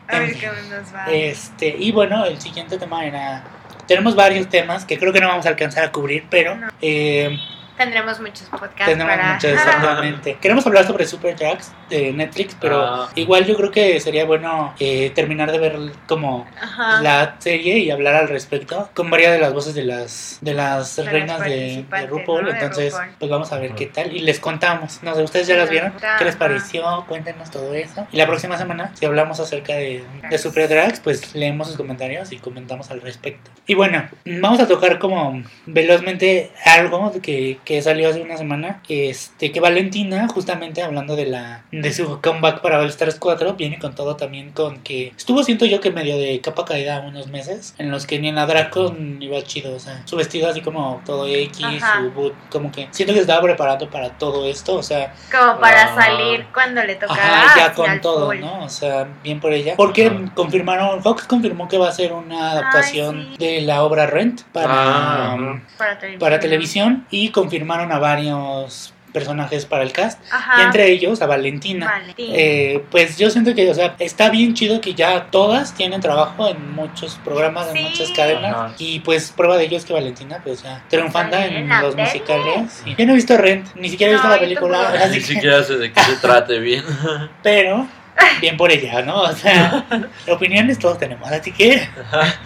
A 0.08 0.18
ver 0.20 0.28
en 0.30 0.34
fin. 0.36 0.48
cómo 0.48 0.76
nos 0.80 0.94
va. 0.94 1.06
Este, 1.12 1.68
y 1.78 1.92
bueno, 1.92 2.24
el 2.24 2.40
siguiente 2.40 2.78
tema 2.78 3.04
era. 3.04 3.44
Tenemos 3.86 4.16
varios 4.16 4.48
temas 4.48 4.86
que 4.86 4.98
creo 4.98 5.12
que 5.12 5.20
no 5.20 5.28
vamos 5.28 5.44
a 5.44 5.50
alcanzar 5.50 5.84
a 5.84 5.92
cubrir, 5.92 6.24
pero 6.30 6.54
No. 6.54 6.68
eh, 6.80 7.38
tendremos 7.76 8.20
muchos 8.20 8.48
podcasts 8.48 8.86
Tendremos 8.86 9.16
para... 9.16 9.34
mucho, 9.34 9.48
exactamente. 9.54 10.38
Queremos 10.40 10.66
hablar 10.66 10.86
sobre 10.86 11.06
Super 11.06 11.34
Tracks 11.36 11.72
de 11.90 12.12
Netflix, 12.12 12.56
pero 12.60 12.80
Ah. 12.84 13.08
igual 13.14 13.44
yo 13.46 13.56
creo 13.56 13.70
que 13.70 14.00
sería 14.00 14.24
bueno 14.24 14.74
eh, 14.78 15.10
terminar 15.14 15.50
de 15.52 15.58
ver 15.58 15.78
como 16.06 16.46
Ajá. 16.60 17.02
la 17.02 17.36
serie 17.38 17.78
y 17.78 17.90
hablar 17.90 18.14
al 18.14 18.28
respecto 18.28 18.88
con 18.94 19.10
varias 19.10 19.32
de 19.32 19.38
las 19.38 19.52
voces 19.52 19.74
de 19.74 19.84
las 19.84 20.38
de 20.40 20.54
las 20.54 20.96
De 20.96 21.04
las 21.04 21.12
reinas 21.12 21.40
de, 21.40 21.84
RuPaul. 22.08 22.42
¿no? 22.44 22.48
De 22.48 22.54
Entonces, 22.54 22.92
RuPaul. 22.92 23.14
pues 23.18 23.30
vamos 23.30 23.52
a 23.52 23.58
ver 23.58 23.72
qué 23.74 23.86
tal 23.86 24.14
y 24.14 24.20
les 24.20 24.40
contamos. 24.40 25.02
No 25.02 25.14
sé, 25.14 25.22
¿ustedes 25.22 25.46
ya 25.46 25.56
las 25.56 25.70
vieron? 25.70 25.92
¿Qué 26.18 26.24
les 26.24 26.36
pareció? 26.36 27.04
Cuéntenos 27.08 27.50
todo 27.50 27.74
eso. 27.74 28.06
Y 28.12 28.16
la 28.16 28.26
próxima 28.26 28.56
semana, 28.58 28.90
si 28.94 29.06
hablamos 29.06 29.40
acerca 29.40 29.74
de, 29.74 30.04
de 30.30 30.38
Super 30.38 30.68
Drags, 30.68 31.00
pues 31.00 31.34
leemos 31.34 31.68
sus 31.68 31.76
comentarios 31.76 32.32
y 32.32 32.38
comentamos 32.38 32.90
al 32.90 33.00
respecto. 33.00 33.50
Y 33.66 33.74
bueno, 33.74 34.08
vamos 34.24 34.60
a 34.60 34.68
tocar 34.68 34.98
como 34.98 35.42
velozmente 35.66 36.50
algo 36.64 37.12
que, 37.22 37.58
que 37.64 37.80
salió 37.82 38.08
hace 38.08 38.20
una 38.22 38.36
semana. 38.36 38.80
Este, 38.88 39.52
que 39.52 39.60
Valentina, 39.60 40.28
justamente 40.28 40.82
hablando 40.82 41.16
de 41.16 41.26
la 41.26 41.64
de 41.72 41.92
su 41.92 42.20
comeback 42.20 42.60
para 42.60 42.78
All 42.78 42.88
Stars 42.88 43.16
4, 43.18 43.54
viene 43.54 43.78
con 43.78 43.94
todo 43.94 44.16
también 44.16 44.50
con 44.52 44.78
que 44.82 45.08
estuvo, 45.16 45.42
siento 45.42 45.64
yo, 45.66 45.80
que 45.80 45.90
medio 45.90 46.16
de 46.18 46.40
capa 46.40 46.64
caída 46.64 47.00
unos 47.00 47.26
meses, 47.28 47.74
en 47.78 47.90
los 47.90 48.06
que 48.06 48.18
ni 48.18 48.28
en 48.28 48.34
la 48.36 48.46
Dracon 48.46 49.18
iba 49.22 49.42
chido. 49.42 49.74
O 49.74 49.78
sea, 49.78 50.02
su 50.06 50.16
vestido 50.16 50.48
así 50.48 50.60
como 50.60 51.00
todo 51.04 51.26
X, 51.26 51.64
Ajá. 51.82 52.00
su 52.00 52.10
boot, 52.10 52.34
como 52.50 52.70
que 52.70 52.88
siento 52.90 53.14
que 53.14 53.20
estaba 53.20 53.40
preparando 53.42 53.88
para 53.90 54.10
todo 54.18 54.46
esto. 54.48 54.74
O 54.76 54.82
sea, 54.82 55.14
Como 55.30 55.58
para 55.60 55.84
Ah. 55.84 55.94
salir 55.94 56.46
cuando 56.52 56.82
le 56.84 56.94
tocara 56.96 57.44
Ajá, 57.44 57.56
ya 57.68 57.72
con 57.74 58.00
todo, 58.00 58.26
full. 58.26 58.40
¿no? 58.40 58.64
O 58.64 58.68
sea, 58.68 59.08
bien 59.22 59.40
por 59.40 59.52
ella. 59.52 59.74
Porque 59.76 60.06
Ajá. 60.06 60.32
confirmaron, 60.34 61.02
Fox 61.02 61.24
confirmó 61.24 61.68
que 61.68 61.78
va 61.78 61.88
a 61.88 61.92
ser 61.92 62.12
una 62.12 62.52
adaptación 62.52 63.28
sí. 63.32 63.44
de 63.44 63.60
la 63.62 63.82
obra 63.82 64.06
Rent 64.06 64.42
para, 64.52 64.74
Ah, 64.74 65.60
Para 65.78 65.98
televisión. 65.98 66.18
para 66.20 66.40
televisión 66.40 67.06
y 67.10 67.30
confirmaron 67.54 67.92
a 67.92 67.98
varios 68.00 68.92
personajes 69.12 69.64
para 69.64 69.84
el 69.84 69.92
cast 69.92 70.20
Ajá. 70.32 70.54
y 70.60 70.64
entre 70.64 70.88
ellos 70.90 71.22
a 71.22 71.26
Valentina. 71.26 71.86
Valentín. 71.86 72.32
Eh, 72.36 72.82
pues 72.90 73.16
yo 73.16 73.30
siento 73.30 73.54
que, 73.54 73.70
o 73.70 73.74
sea, 73.74 73.94
está 74.00 74.28
bien 74.28 74.54
chido 74.54 74.80
que 74.80 74.94
ya 74.94 75.26
todas 75.30 75.72
tienen 75.72 76.00
trabajo 76.00 76.48
en 76.48 76.72
muchos 76.74 77.14
programas, 77.24 77.68
en 77.68 77.76
Sí. 77.76 77.82
muchas 77.84 78.10
cadenas. 78.10 78.52
Ajá. 78.52 78.74
Y 78.78 78.98
pues 79.00 79.30
prueba 79.30 79.56
de 79.56 79.66
ello 79.66 79.76
es 79.76 79.84
que 79.84 79.92
Valentina, 79.92 80.40
pues 80.42 80.64
ya 80.64 80.82
bien 80.88 81.52
en 81.58 81.70
en 81.72 81.80
los 81.80 81.94
tele. 81.94 82.02
musicales. 82.08 82.82
Y 82.86 82.96
Yo 82.96 83.06
no 83.06 83.12
he 83.12 83.14
visto 83.14 83.36
Rent, 83.36 83.68
ni 83.76 83.88
siquiera 83.88 84.10
he 84.10 84.14
visto 84.14 84.26
No, 84.26 84.34
la 84.34 84.40
película. 84.40 84.88
así 84.88 85.10
Ni 85.10 85.14
que- 85.20 85.20
siquiera 85.34 85.62
sé 85.62 85.76
de 85.76 85.92
qué 85.92 86.00
se 86.00 86.16
trate 86.16 86.58
bien. 86.58 86.82
pero 87.44 87.86
bien 88.40 88.56
por 88.56 88.70
ella, 88.70 89.02
¿no? 89.02 89.22
O 89.22 89.32
sea, 89.32 89.84
opiniones 90.28 90.78
todos 90.78 90.98
tenemos, 90.98 91.30
así 91.30 91.52
que 91.52 91.88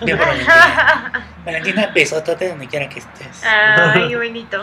bien 0.02 0.16
por 0.18 0.26
Valentina. 0.26 1.24
Valentina, 1.48 1.90
besotote 1.94 2.48
donde 2.50 2.66
quiera 2.66 2.90
que 2.90 2.98
estés. 2.98 3.42
Ay, 3.42 4.14
bonito. 4.14 4.62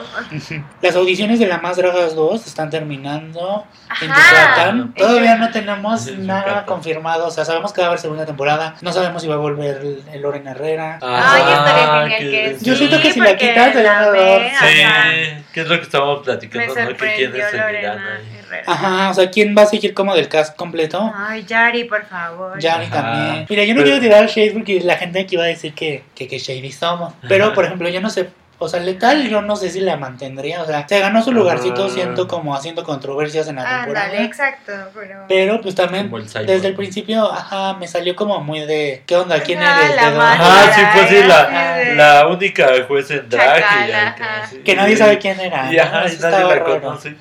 Las 0.82 0.96
audiciones 0.96 1.40
de 1.40 1.48
La 1.48 1.58
Más 1.58 1.78
Dragas 1.78 2.14
2 2.14 2.46
están 2.46 2.70
terminando 2.70 3.66
en. 4.02 4.08
Yucatán. 4.10 4.94
Todavía 4.94 5.36
no 5.38 5.50
tenemos 5.50 6.06
En 6.08 6.28
nada 6.28 6.64
confirmado, 6.66 7.26
o 7.26 7.32
sea, 7.32 7.44
sabemos 7.44 7.74
que 7.74 7.82
va 7.82 7.88
a 7.88 7.90
haber 7.90 8.00
segunda 8.00 8.26
temporada, 8.28 8.76
no 8.82 8.92
sabemos 8.94 9.24
si 9.24 9.28
va 9.28 9.34
a 9.34 9.38
volver 9.38 9.78
el, 10.14 10.22
Lorena 10.22 10.52
Herrera. 10.52 11.00
Ay, 11.02 11.42
estaría 11.42 11.86
Ah, 11.96 12.02
genial 12.08 12.20
qué- 12.20 12.30
que 12.60 12.66
Yo 12.66 12.74
sí, 12.76 12.88
siento 12.88 13.02
que 13.02 13.12
si 13.14 13.20
la 13.20 13.36
quitas, 13.36 13.74
te 13.74 13.82
la 13.84 13.94
van 13.94 14.04
a 14.04 14.10
dar- 14.12 14.42
Sí. 14.60 15.44
¿qué 15.54 15.62
es 15.62 15.68
lo 15.68 15.76
que 15.78 15.84
estábamos 15.84 16.24
platicando? 16.24 16.68
¿no? 16.76 16.88
Que 16.98 16.98
seguirán 17.16 17.58
Lorena 17.58 18.20
Ajá, 18.66 19.10
o 19.10 19.14
sea, 19.14 19.30
¿quién 19.30 19.56
va 19.58 19.64
a 19.64 19.66
seguir 19.66 19.94
como 19.94 20.16
del 20.16 20.28
cast 20.30 20.56
completo? 20.56 21.12
Ay, 21.16 21.44
Yari, 21.46 21.84
por 21.86 22.06
favor. 22.06 22.60
Yari 22.60 22.86
Ajá. 22.86 22.94
también. 23.02 23.46
Mira, 23.50 23.64
yo 23.64 23.74
no 23.74 23.82
Pero- 23.82 23.98
quiero 23.98 24.00
tirar 24.02 24.28
shade 24.28 24.52
porque 24.52 24.80
la 24.82 24.98
gente 24.98 25.20
aquí 25.22 25.36
va 25.36 25.44
a 25.44 25.48
decir 25.48 25.74
que, 25.74 26.04
que, 26.16 26.28
que 26.28 26.38
shady 26.40 26.72
somos. 26.72 27.14
Pero, 27.28 27.54
por 27.54 27.66
ejemplo, 27.66 27.90
yo 27.90 28.02
no 28.02 28.10
sé. 28.10 28.30
O 28.58 28.70
sea, 28.70 28.80
letal, 28.80 29.28
yo 29.28 29.42
no 29.42 29.58
sé 29.58 29.70
si 29.70 29.82
la 29.82 29.98
mantendría. 29.98 30.62
O 30.62 30.66
sea, 30.66 30.88
se 30.88 30.98
ganó 31.02 31.22
su 31.22 31.34
lugarcito, 31.34 31.88
Ah. 31.88 31.90
siento 31.90 32.26
como 32.26 32.56
haciendo 32.56 32.86
controversias 32.86 33.50
en 33.50 33.58
la 33.58 33.64
temporada. 33.80 34.06
Ándale, 34.06 34.24
exacto. 34.26 34.72
Pero... 34.94 35.26
Pero 35.28 35.60
pues 35.62 35.76
también 35.76 36.10
el 36.14 36.46
desde 36.46 36.70
el 36.70 36.74
principio, 36.74 37.30
ajá, 37.30 37.74
me 37.74 37.86
salió 37.86 38.16
como 38.16 38.40
muy 38.40 38.62
de 38.62 39.04
¿qué 39.06 39.18
onda? 39.18 39.42
¿Quién 39.42 39.62
Ajá, 39.62 39.84
eres? 39.86 39.96
la. 39.98 40.34
Ah, 40.40 40.72
sí, 40.74 40.82
pues 40.94 41.10
sí, 41.10 41.18
Ah, 41.30 41.78
la, 41.98 42.22
la 42.22 42.28
única 42.30 42.66
juez 42.88 43.12
en 43.12 43.28
drag. 43.28 43.58
y 43.58 43.62
Chacal, 43.62 43.90
ya, 43.90 44.08
ajá. 44.08 44.48
sí. 44.50 44.58
Que 44.64 44.74
nadie 44.74 44.96
sabe 44.96 45.18
quién 45.18 45.38
era. 45.38 45.74
Y 45.74 45.76
¿no? 45.76 45.84
ajá, 45.84 46.06
y 46.08 46.18
nadie 46.22 46.56
la 46.56 46.64
conoce. 46.64 47.16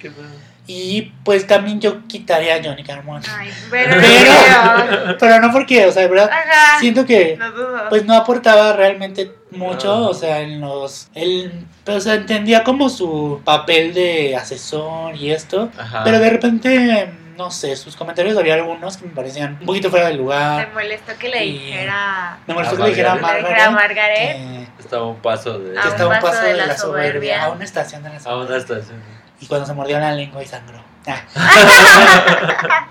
Y 0.67 1.13
pues 1.25 1.47
también 1.47 1.79
yo 1.81 2.07
quitaría 2.09 2.55
a 2.57 2.63
Johnny 2.65 2.83
Carmona. 2.85 3.23
Ay, 3.39 3.51
pero... 3.71 3.97
Pero, 4.01 5.17
pero 5.19 5.41
no 5.41 5.53
porque, 5.53 5.85
o 5.87 5.93
sea, 5.93 6.03
de 6.03 6.09
verdad, 6.09 6.31
Ajá. 6.31 6.79
siento 6.81 7.05
que 7.05 7.37
No 7.37 7.53
pues 7.91 8.05
no 8.07 8.15
aportaba 8.15 8.73
realmente 8.73 9.31
mucho, 9.51 10.09
o 10.09 10.15
sea, 10.15 10.41
en 10.41 10.61
los... 10.63 11.09
El, 11.15 11.67
pero, 11.85 11.99
o 11.99 12.01
sea, 12.01 12.15
entendía 12.15 12.65
como 12.65 12.89
su 12.89 13.43
papel 13.45 13.93
de 13.93 14.37
asesor 14.37 15.15
y 15.17 15.33
esto, 15.33 15.71
Ajá. 15.79 16.03
pero 16.03 16.19
de 16.19 16.31
repente, 16.31 17.11
no 17.37 17.51
sé, 17.51 17.77
sus 17.77 17.95
comentarios 17.95 18.37
había 18.39 18.55
algunos 18.55 18.97
que 18.97 19.07
me 19.07 19.13
parecían 19.15 19.59
un 19.61 19.67
poquito 19.67 19.91
fuera 19.91 20.07
de 20.07 20.13
Me 20.13 20.19
lugar. 20.19 20.71
molestó 20.73 21.13
que 21.19 21.29
le 21.29 21.41
dijera... 21.43 22.39
Me 22.47 22.55
molestó 22.55 22.75
A 22.75 22.79
que 22.79 22.83
le 22.85 22.89
dijera 22.89 23.13
a 23.13 23.17
Margaret. 23.17 23.43
Le 23.43 23.49
dijera 23.51 23.67
a 23.67 23.71
Margaret 23.71 23.97
Margaret. 23.97 24.67
que, 24.77 24.83
Estaba 24.83 25.05
un 25.07 25.17
paso 25.17 25.59
de. 25.59 25.79
A 25.79 25.83
que 25.83 25.89
estaba 25.89 26.15
un 26.15 26.21
paso 26.21 26.27
paso 26.33 26.43
de 26.47 26.55
la 26.55 26.77
soberbia, 26.77 26.79
soberbia. 26.79 27.45
a 27.45 27.51
una 27.51 27.65
estación 27.65 28.03
de 28.03 28.09
la 28.11 28.17
A 28.17 28.21
soberbia. 28.21 28.47
una 28.47 28.57
estación. 28.57 29.24
Y 29.41 29.47
cuando 29.47 29.67
se 29.67 29.75
mordió 29.75 29.99
la 29.99 30.13
lengua 30.13 30.43
y 30.43 30.47
sangró. 30.47 30.83
Ah. 31.07 31.21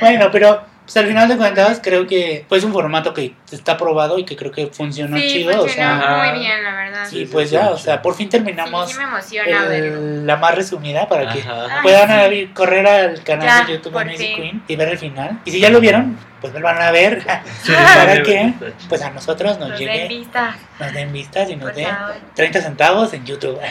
bueno, 0.00 0.28
pero 0.32 0.62
pues, 0.84 0.96
al 0.96 1.06
final 1.06 1.28
de 1.28 1.36
cuentas 1.36 1.78
creo 1.82 2.06
que 2.06 2.46
fue 2.48 2.58
un 2.64 2.72
formato 2.72 3.12
que 3.12 3.34
está 3.52 3.76
probado 3.76 4.18
y 4.18 4.24
que 4.24 4.34
creo 4.34 4.50
que 4.50 4.68
funcionó 4.68 5.16
Sí, 5.18 5.28
chido. 5.28 5.50
O 5.50 5.60
funcionó 5.66 6.00
sea, 6.00 6.24
muy 6.30 6.38
bien, 6.40 6.64
la 6.64 6.74
verdad. 6.74 7.06
y 7.06 7.10
Sí, 7.10 7.16
sí, 7.26 7.28
pues 7.30 7.50
sí, 7.50 7.54
ya, 7.56 7.66
sí. 7.66 7.72
o 7.74 7.78
sea, 7.78 8.00
por 8.02 8.14
fin 8.14 8.28
terminamos 8.30 8.86
Sí, 8.88 8.94
sí 8.94 8.98
me 8.98 9.04
emociona 9.04 9.64
verlo. 9.66 9.98
el- 10.00 10.26
la 10.26 10.36
más 10.36 10.54
resumida 10.54 11.06
para 11.08 11.30
que 11.32 11.40
Ajá. 11.40 11.82
Puedan 11.82 12.46
correr 12.54 12.86
al 12.86 13.22
canal 13.24 13.46
Ya, 13.46 13.64
de 13.66 13.72
YouTube 13.74 13.98
de 13.98 14.04
Music. 14.06 14.36
Queen 14.36 14.62
y 14.66 14.76
ver 14.76 14.88
el 14.88 14.98
final. 14.98 15.38
Y 15.44 15.50
si 15.50 15.60
ya 15.60 15.68
lo 15.70 15.80
vieron, 15.80 16.18
pues 16.40 16.52
vuelvan 16.52 16.80
a 16.80 16.90
ver 16.90 17.22
Sí, 17.62 17.72
para 17.96 18.22
que 18.22 18.54
pues 18.88 19.02
a 19.02 19.10
nosotros 19.10 19.58
nos 19.58 19.68
Nos 19.70 19.78
llegue, 19.78 19.92
den 19.98 20.08
vistas, 20.08 20.56
nos 20.78 20.92
den 20.94 21.12
vistas 21.12 21.50
y 21.50 21.56
nos 21.56 21.66
por 21.66 21.74
den 21.74 21.94
favor. 21.94 22.14
30 22.34 22.60
centavos 22.62 23.12
en 23.12 23.26
YouTube. 23.26 23.58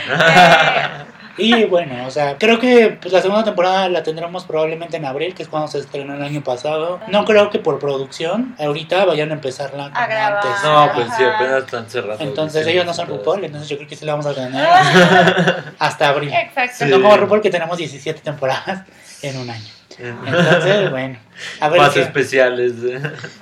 Y 1.39 1.63
bueno, 1.65 2.06
o 2.06 2.12
sea, 2.12 2.38
creo 2.38 2.60
que 2.60 2.97
pues, 3.02 3.13
la 3.13 3.21
segunda 3.21 3.43
temporada 3.43 3.89
la 3.89 4.04
tendremos 4.04 4.43
probablemente 4.45 4.97
en 4.97 5.06
abril, 5.06 5.34
que 5.34 5.43
es 5.43 5.49
cuando 5.49 5.67
se 5.67 5.80
estrenó 5.80 6.15
el 6.15 6.21
año 6.23 6.43
pasado. 6.43 6.99
No 7.08 7.25
creo 7.25 7.49
que 7.49 7.60
por 7.60 7.80
producción 7.80 8.56
ahorita 8.60 9.06
vayan 9.06 9.32
a 9.32 9.34
empezarla 9.34 9.86
como 9.91 9.97
A 9.99 10.08
grabar. 10.08 10.45
antes. 10.45 10.63
No, 10.63 10.91
pues 10.93 11.08
sí, 11.17 11.23
apenas 11.23 11.63
están 11.63 11.89
cerrando. 11.89 12.23
Entonces 12.23 12.67
ellos 12.67 12.86
no 12.86 12.93
son 12.93 13.08
RuPaul, 13.08 13.43
entonces 13.45 13.69
yo 13.69 13.78
creo 13.78 13.88
que 13.89 13.95
sí 13.95 14.06
la 14.06 14.13
vamos 14.13 14.25
a 14.25 14.34
tener 14.34 14.67
hasta 15.80 16.10
abril. 16.10 16.32
Exacto. 16.34 16.75
Sí. 16.80 16.86
No 16.86 17.02
como 17.02 17.17
RuPaul 17.17 17.41
que 17.41 17.49
tenemos 17.49 17.78
17 17.78 18.21
temporadas 18.21 18.84
en 19.21 19.38
un 19.38 19.49
año. 19.49 19.63
Entonces, 19.97 20.89
bueno, 20.91 21.17
a 21.60 21.69
ver 21.69 21.82
Más 21.82 21.93
qué- 21.93 22.02
especiales. 22.02 22.73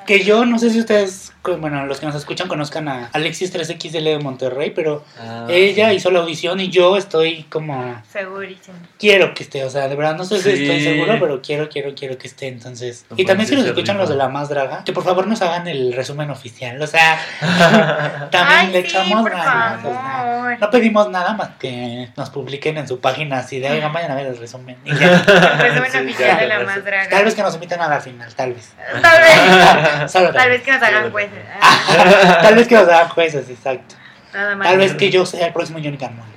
que 0.05 0.23
yo 0.23 0.45
no 0.45 0.59
sé 0.59 0.69
si 0.69 0.79
ustedes, 0.79 1.33
bueno, 1.59 1.85
los 1.85 1.99
que 1.99 2.05
nos 2.05 2.15
escuchan 2.15 2.47
conozcan 2.47 2.87
a 2.87 3.09
Alexis 3.13 3.51
3XL 3.53 4.03
de 4.03 4.19
Monterrey, 4.19 4.71
pero 4.71 5.03
Ah. 5.19 5.45
ella 5.49 5.93
hizo 5.93 6.11
la 6.11 6.19
audición 6.19 6.59
y 6.59 6.69
yo 6.69 6.97
estoy 6.97 7.43
como 7.49 8.01
Segurísimo. 8.11 8.77
quiero 8.99 9.33
que 9.33 9.43
esté, 9.43 9.63
o 9.63 9.69
sea, 9.69 9.87
de 9.87 9.95
verdad 9.95 10.15
no 10.17 10.25
sé 10.25 10.37
si 10.41 10.43
Sí. 10.57 10.63
estoy 10.63 10.81
seguro, 10.81 11.17
pero 11.19 11.41
quiero, 11.41 11.69
quiero, 11.69 11.93
quiero 11.95 12.17
que 12.17 12.27
esté, 12.27 12.47
entonces. 12.47 13.05
No 13.09 13.15
y 13.17 13.25
también 13.25 13.47
si 13.47 13.55
nos 13.55 13.65
escuchan 13.65 13.97
los 13.97 14.09
de 14.09 14.15
la 14.15 14.27
más 14.29 14.49
draga, 14.49 14.83
que 14.83 14.91
por 14.93 15.03
favor 15.03 15.27
nos 15.27 15.41
hagan 15.41 15.67
el 15.67 15.93
resumen 15.93 16.29
oficial, 16.29 16.81
o 16.81 16.87
sea, 16.87 17.19
también 18.31 18.59
Ay, 18.59 18.71
le 18.71 18.81
sí, 18.81 18.87
echamos 18.87 19.25
ganas, 19.25 19.85
o 19.85 19.89
sea, 19.89 20.57
no 20.59 20.69
pedimos 20.69 21.09
nada 21.09 21.33
más 21.33 21.49
que 21.59 22.09
nos 22.15 22.29
publiquen 22.29 22.77
en 22.77 22.87
su 22.87 22.99
página 22.99 23.37
así 23.39 23.59
de, 23.59 23.69
oigan, 23.69 23.91
vayan 23.93 24.11
a 24.11 24.15
ver 24.15 24.27
el 24.27 24.37
resumen. 24.37 24.77
Y 24.83 24.93
ya. 24.95 25.21
Resumen 25.59 25.91
Sí, 25.91 25.97
oficial 25.99 26.29
ya, 26.29 26.37
de 26.41 26.47
la 26.47 26.59
más 26.61 26.83
draga. 26.83 27.09
tal 27.09 27.23
vez 27.25 27.35
que 27.35 27.41
nos 27.41 27.53
inviten 27.55 27.79
a 27.81 27.86
la 27.89 27.99
final, 27.99 28.33
tal 28.35 28.53
vez. 28.53 28.73
Tal 29.01 29.21
vez. 29.21 30.11
Solo 30.11 30.31
Tal 30.31 30.49
vez 30.49 30.61
que 30.61 30.71
nos 30.71 30.81
hagan 30.81 31.11
jueces. 31.11 31.39
Tal 32.41 32.55
vez 32.55 32.67
que 32.67 32.75
nos 32.75 32.87
hagan 32.87 33.09
jueces, 33.09 33.49
exacto. 33.49 33.95
Nada 34.33 34.55
más. 34.55 34.67
Tal 34.67 34.77
vez 34.77 34.93
que 34.93 35.09
yo 35.09 35.25
sea 35.25 35.47
el 35.47 35.53
próximo 35.53 35.79
Johnny 35.81 35.97
Carmona. 35.97 36.27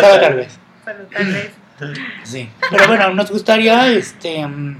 Solo 0.00 0.20
tal 0.20 0.34
vez. 0.34 0.58
Solo 0.84 1.04
tal 1.14 1.26
vez. 1.26 1.50
Sí. 2.24 2.50
Pero 2.70 2.86
bueno, 2.86 3.10
nos 3.10 3.30
gustaría 3.30 3.88
este 3.88 4.46
mm, 4.46 4.76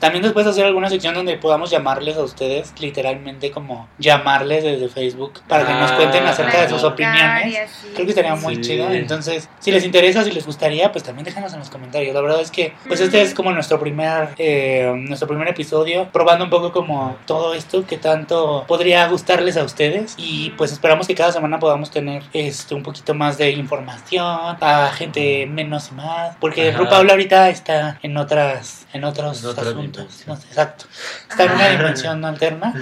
también 0.00 0.22
después 0.22 0.46
hacer 0.46 0.64
alguna 0.66 0.88
sección 0.88 1.14
donde 1.14 1.36
podamos 1.36 1.70
llamarles 1.70 2.16
a 2.16 2.22
ustedes, 2.22 2.72
literalmente 2.78 3.50
como 3.50 3.88
llamarles 3.98 4.64
desde 4.64 4.88
Facebook 4.88 5.40
para 5.48 5.66
que 5.66 5.72
nos 5.72 5.86
Ah, 5.90 5.96
cuenten 5.96 6.26
acerca 6.26 6.62
de 6.62 6.68
sus 6.68 6.82
opiniones. 6.82 7.70
Creo 7.94 8.06
que 8.06 8.10
estaría 8.10 8.34
muy 8.34 8.60
chido. 8.60 8.90
Entonces, 8.90 9.48
si 9.58 9.70
les 9.70 9.84
interesa, 9.84 10.24
si 10.24 10.30
les 10.30 10.46
gustaría, 10.46 10.92
pues 10.92 11.04
también 11.04 11.24
déjanos 11.24 11.52
en 11.52 11.60
los 11.60 11.70
comentarios. 11.70 12.14
La 12.14 12.20
verdad 12.20 12.40
es 12.40 12.50
que, 12.50 12.74
pues 12.86 13.00
este 13.00 13.22
es 13.22 13.34
como 13.34 13.52
nuestro 13.52 13.78
primer, 13.80 14.30
eh, 14.38 14.92
nuestro 14.96 15.28
primer 15.28 15.48
episodio, 15.48 16.08
probando 16.12 16.44
un 16.44 16.50
poco 16.50 16.72
como 16.72 17.16
todo 17.26 17.54
esto 17.54 17.86
que 17.86 17.96
tanto 17.96 18.64
podría 18.66 19.06
gustarles 19.08 19.56
a 19.56 19.64
ustedes. 19.64 20.14
Y 20.16 20.50
pues 20.50 20.72
esperamos 20.72 21.06
que 21.06 21.14
cada 21.14 21.32
semana 21.32 21.58
podamos 21.58 21.90
tener 21.90 22.22
este 22.32 22.74
un 22.74 22.82
poquito 22.82 23.14
más 23.14 23.38
de 23.38 23.50
información, 23.50 24.56
a 24.60 24.90
gente 24.94 25.46
menos 25.46 25.90
y 25.90 25.94
más. 25.94 26.36
Porque. 26.40 26.72
RuPaul 26.72 27.10
ahorita 27.10 27.48
está 27.48 27.98
en 28.02 28.16
otras, 28.16 28.86
en 28.92 29.04
otros 29.04 29.42
En 29.44 29.85
No 30.26 30.36
sé, 30.36 30.46
exacto. 30.48 30.84
Está 31.30 31.44
en 31.44 31.52
una 31.52 31.68
dimensión 31.68 32.24
alterna. 32.24 32.72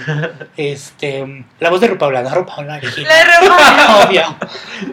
Este, 0.56 1.44
la 1.60 1.70
voz 1.70 1.80
de 1.80 1.88
RuPaul, 1.88 2.14
la 2.14 2.22
RuPaul, 2.34 2.66
la 2.66 2.74
original. 2.76 3.12
La. 3.48 4.04
Obvio. 4.06 4.36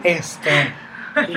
Este. 0.04 0.74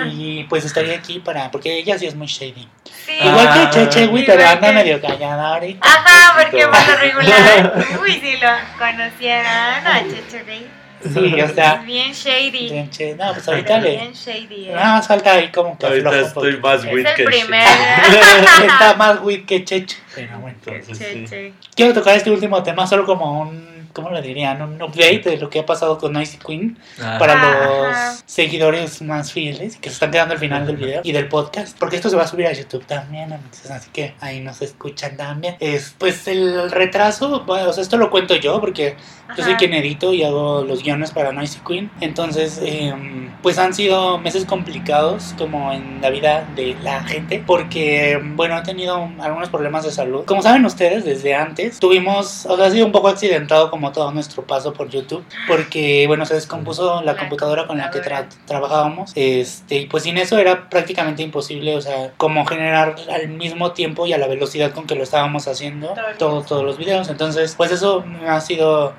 Y 0.06 0.46
pues 0.46 0.64
estaría 0.66 0.96
aquí 0.98 1.20
para. 1.20 1.52
Porque 1.52 1.78
ella 1.78 1.98
sí 2.00 2.06
es 2.08 2.16
muy 2.16 2.28
shady. 2.28 2.68
Sí. 3.06 3.18
Igual 3.22 3.48
Ah, 3.50 3.70
que 3.72 3.80
Cheche, 3.80 4.08
güey, 4.08 4.24
sí, 4.24 4.32
pero 4.32 4.48
anda 4.48 4.68
que- 4.70 4.74
medio 4.74 5.02
callada 5.02 5.50
ahorita. 5.56 5.86
Ajá, 5.88 6.42
porque 6.42 6.66
por 6.68 6.88
lo 6.88 6.98
regular. 6.98 7.86
Uy, 8.02 8.12
si 8.14 8.38
lo 8.38 8.50
conocieran 8.78 9.86
a 9.86 10.00
Cheche 10.08 10.44
Rey. 10.44 10.68
Sí, 11.04 11.42
o 11.42 11.48
sea. 11.54 11.74
Es 11.76 11.86
bien 11.86 12.12
shady. 12.12 12.70
Cheche, 12.70 13.16
No, 13.16 13.34
pues 13.34 13.48
ahorita 13.48 13.80
le. 13.80 13.90
Bien 13.92 14.14
shady, 14.14 14.70
¿eh? 14.70 14.74
Nada 14.74 14.94
más 14.98 15.08
falta 15.08 15.34
ahí 15.34 15.52
como 15.52 15.78
que 15.78 15.86
Ahorita 15.86 16.10
aflojo 16.10 16.40
un 16.42 16.48
estoy 16.48 16.62
más 16.62 16.84
Es 16.86 16.94
weak 16.94 17.08
el 17.08 17.16
que 17.16 17.24
primer. 17.24 17.68
Está 18.66 18.96
más 18.98 19.20
weed 19.22 19.46
que 19.46 19.64
Cheche. 19.64 19.98
Pero 20.16 20.40
bueno. 20.40 20.58
Entonces, 20.66 21.30
sí. 21.30 21.54
Quiero 21.76 21.94
tocar 21.94 22.16
este 22.16 22.32
último 22.32 22.62
tema 22.64 22.88
solo 22.88 23.06
como 23.06 23.42
un. 23.42 23.76
¿Cómo 23.96 24.10
le 24.12 24.22
dirían? 24.22 24.62
Un 24.62 24.82
update 24.82 25.22
de 25.24 25.38
lo 25.38 25.50
que 25.50 25.60
ha 25.60 25.66
pasado 25.66 25.98
con 25.98 26.12
Noisy 26.12 26.38
Queen 26.38 26.78
Ah, 27.02 27.16
para 27.18 27.32
Ajá. 27.36 28.10
los 28.10 28.24
seguidores 28.26 29.02
más 29.02 29.32
fieles 29.32 29.78
que 29.78 29.88
se 29.88 29.94
están 29.94 30.12
quedando 30.12 30.34
al 30.34 30.40
final 30.42 30.68
del 30.68 30.76
video 30.76 31.00
y 31.02 31.14
del 31.14 31.30
podcast. 31.30 31.78
Porque 31.80 31.96
esto 31.96 32.10
se 32.10 32.18
va 32.18 32.24
a 32.24 32.28
subir 32.28 32.46
a 32.46 32.52
YouTube 32.52 32.86
también, 32.86 33.32
amigos, 33.32 33.72
así 33.72 33.90
que 33.94 34.14
ahí 34.20 34.42
nos 34.42 34.62
escuchan 34.62 35.16
también. 35.16 35.56
Es, 35.62 35.96
pues 35.98 36.28
el 36.28 36.72
retraso, 36.72 37.46
bueno, 37.46 37.70
o 37.70 37.72
sea, 37.74 37.84
esto 37.84 37.96
lo 37.96 38.10
cuento 38.12 38.36
yo 38.36 38.60
porque 38.60 38.98
yo 39.36 39.44
soy 39.44 39.56
quien 39.56 39.74
edito 39.74 40.14
y 40.14 40.24
hago 40.24 40.64
los 40.64 40.84
guiones 40.84 41.12
para 41.12 41.32
Noisy 41.32 41.60
Queen. 41.68 41.90
Entonces, 42.02 42.60
em, 42.64 43.32
pues 43.42 43.58
han 43.58 43.74
sido 43.74 44.18
meses 44.20 44.46
complicados 44.46 45.34
como 45.38 45.72
en 45.72 46.00
la 46.02 46.10
vida 46.12 46.48
de 46.56 46.76
la 46.84 47.04
gente 47.04 47.44
porque, 47.46 48.20
bueno, 48.36 48.58
he 48.58 48.62
tenido 48.62 49.10
algunos 49.20 49.50
problemas 49.50 49.84
de 49.84 49.92
salud. 49.92 50.26
Como 50.26 50.42
saben 50.44 50.64
ustedes, 50.66 51.06
desde 51.06 51.34
antes 51.34 51.80
tuvimos, 51.80 52.46
o 52.46 52.56
sea, 52.56 52.68
ha 52.68 52.72
sido 52.72 52.86
un 52.86 52.92
poco 52.92 53.08
accidentado 53.08 53.72
como 53.72 53.92
todo 53.92 54.12
nuestro 54.12 54.44
paso 54.44 54.74
por 54.74 54.90
YouTube 54.90 55.24
porque, 55.48 56.06
bueno, 56.08 56.26
se 56.26 56.36
descompuso 56.36 57.02
la 57.02 57.16
La 57.16 57.20
computadora 57.22 57.66
con 57.66 57.78
la 57.78 57.92
que 57.92 58.02
tra- 58.02 58.28
trabajábamos. 58.46 59.14
Este, 59.16 59.80
y 59.80 59.86
pues 59.86 60.04
sin 60.04 60.18
eso 60.18 60.38
era 60.38 60.70
prácticamente 60.70 61.24
imposible, 61.24 61.76
o 61.78 61.82
sea, 61.82 62.12
como 62.18 62.46
generar 62.46 62.96
al 63.10 63.30
mismo 63.30 63.72
tiempo 63.72 64.06
y 64.06 64.12
a 64.12 64.18
la 64.18 64.28
velocidad 64.28 64.72
con 64.74 64.86
que 64.86 64.96
lo 64.96 65.04
estábamos 65.04 65.48
haciendo 65.48 65.94
Todo 66.20 66.42
todos 66.42 66.64
los 66.66 66.78
videos. 66.78 67.08
Entonces, 67.08 67.56
pues 67.56 67.72
eso 67.72 68.04
ha 68.28 68.42
sido 68.42 68.94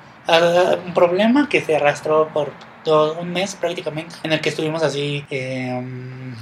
un 0.85 0.93
problema 0.93 1.47
que 1.49 1.61
se 1.61 1.75
arrastró 1.75 2.29
por 2.33 2.51
todo 2.83 3.19
un 3.19 3.33
mes 3.33 3.55
prácticamente, 3.55 4.15
en 4.23 4.31
el 4.31 4.39
que 4.39 4.49
estuvimos 4.49 4.81
así 4.81 5.25
eh, 5.29 5.81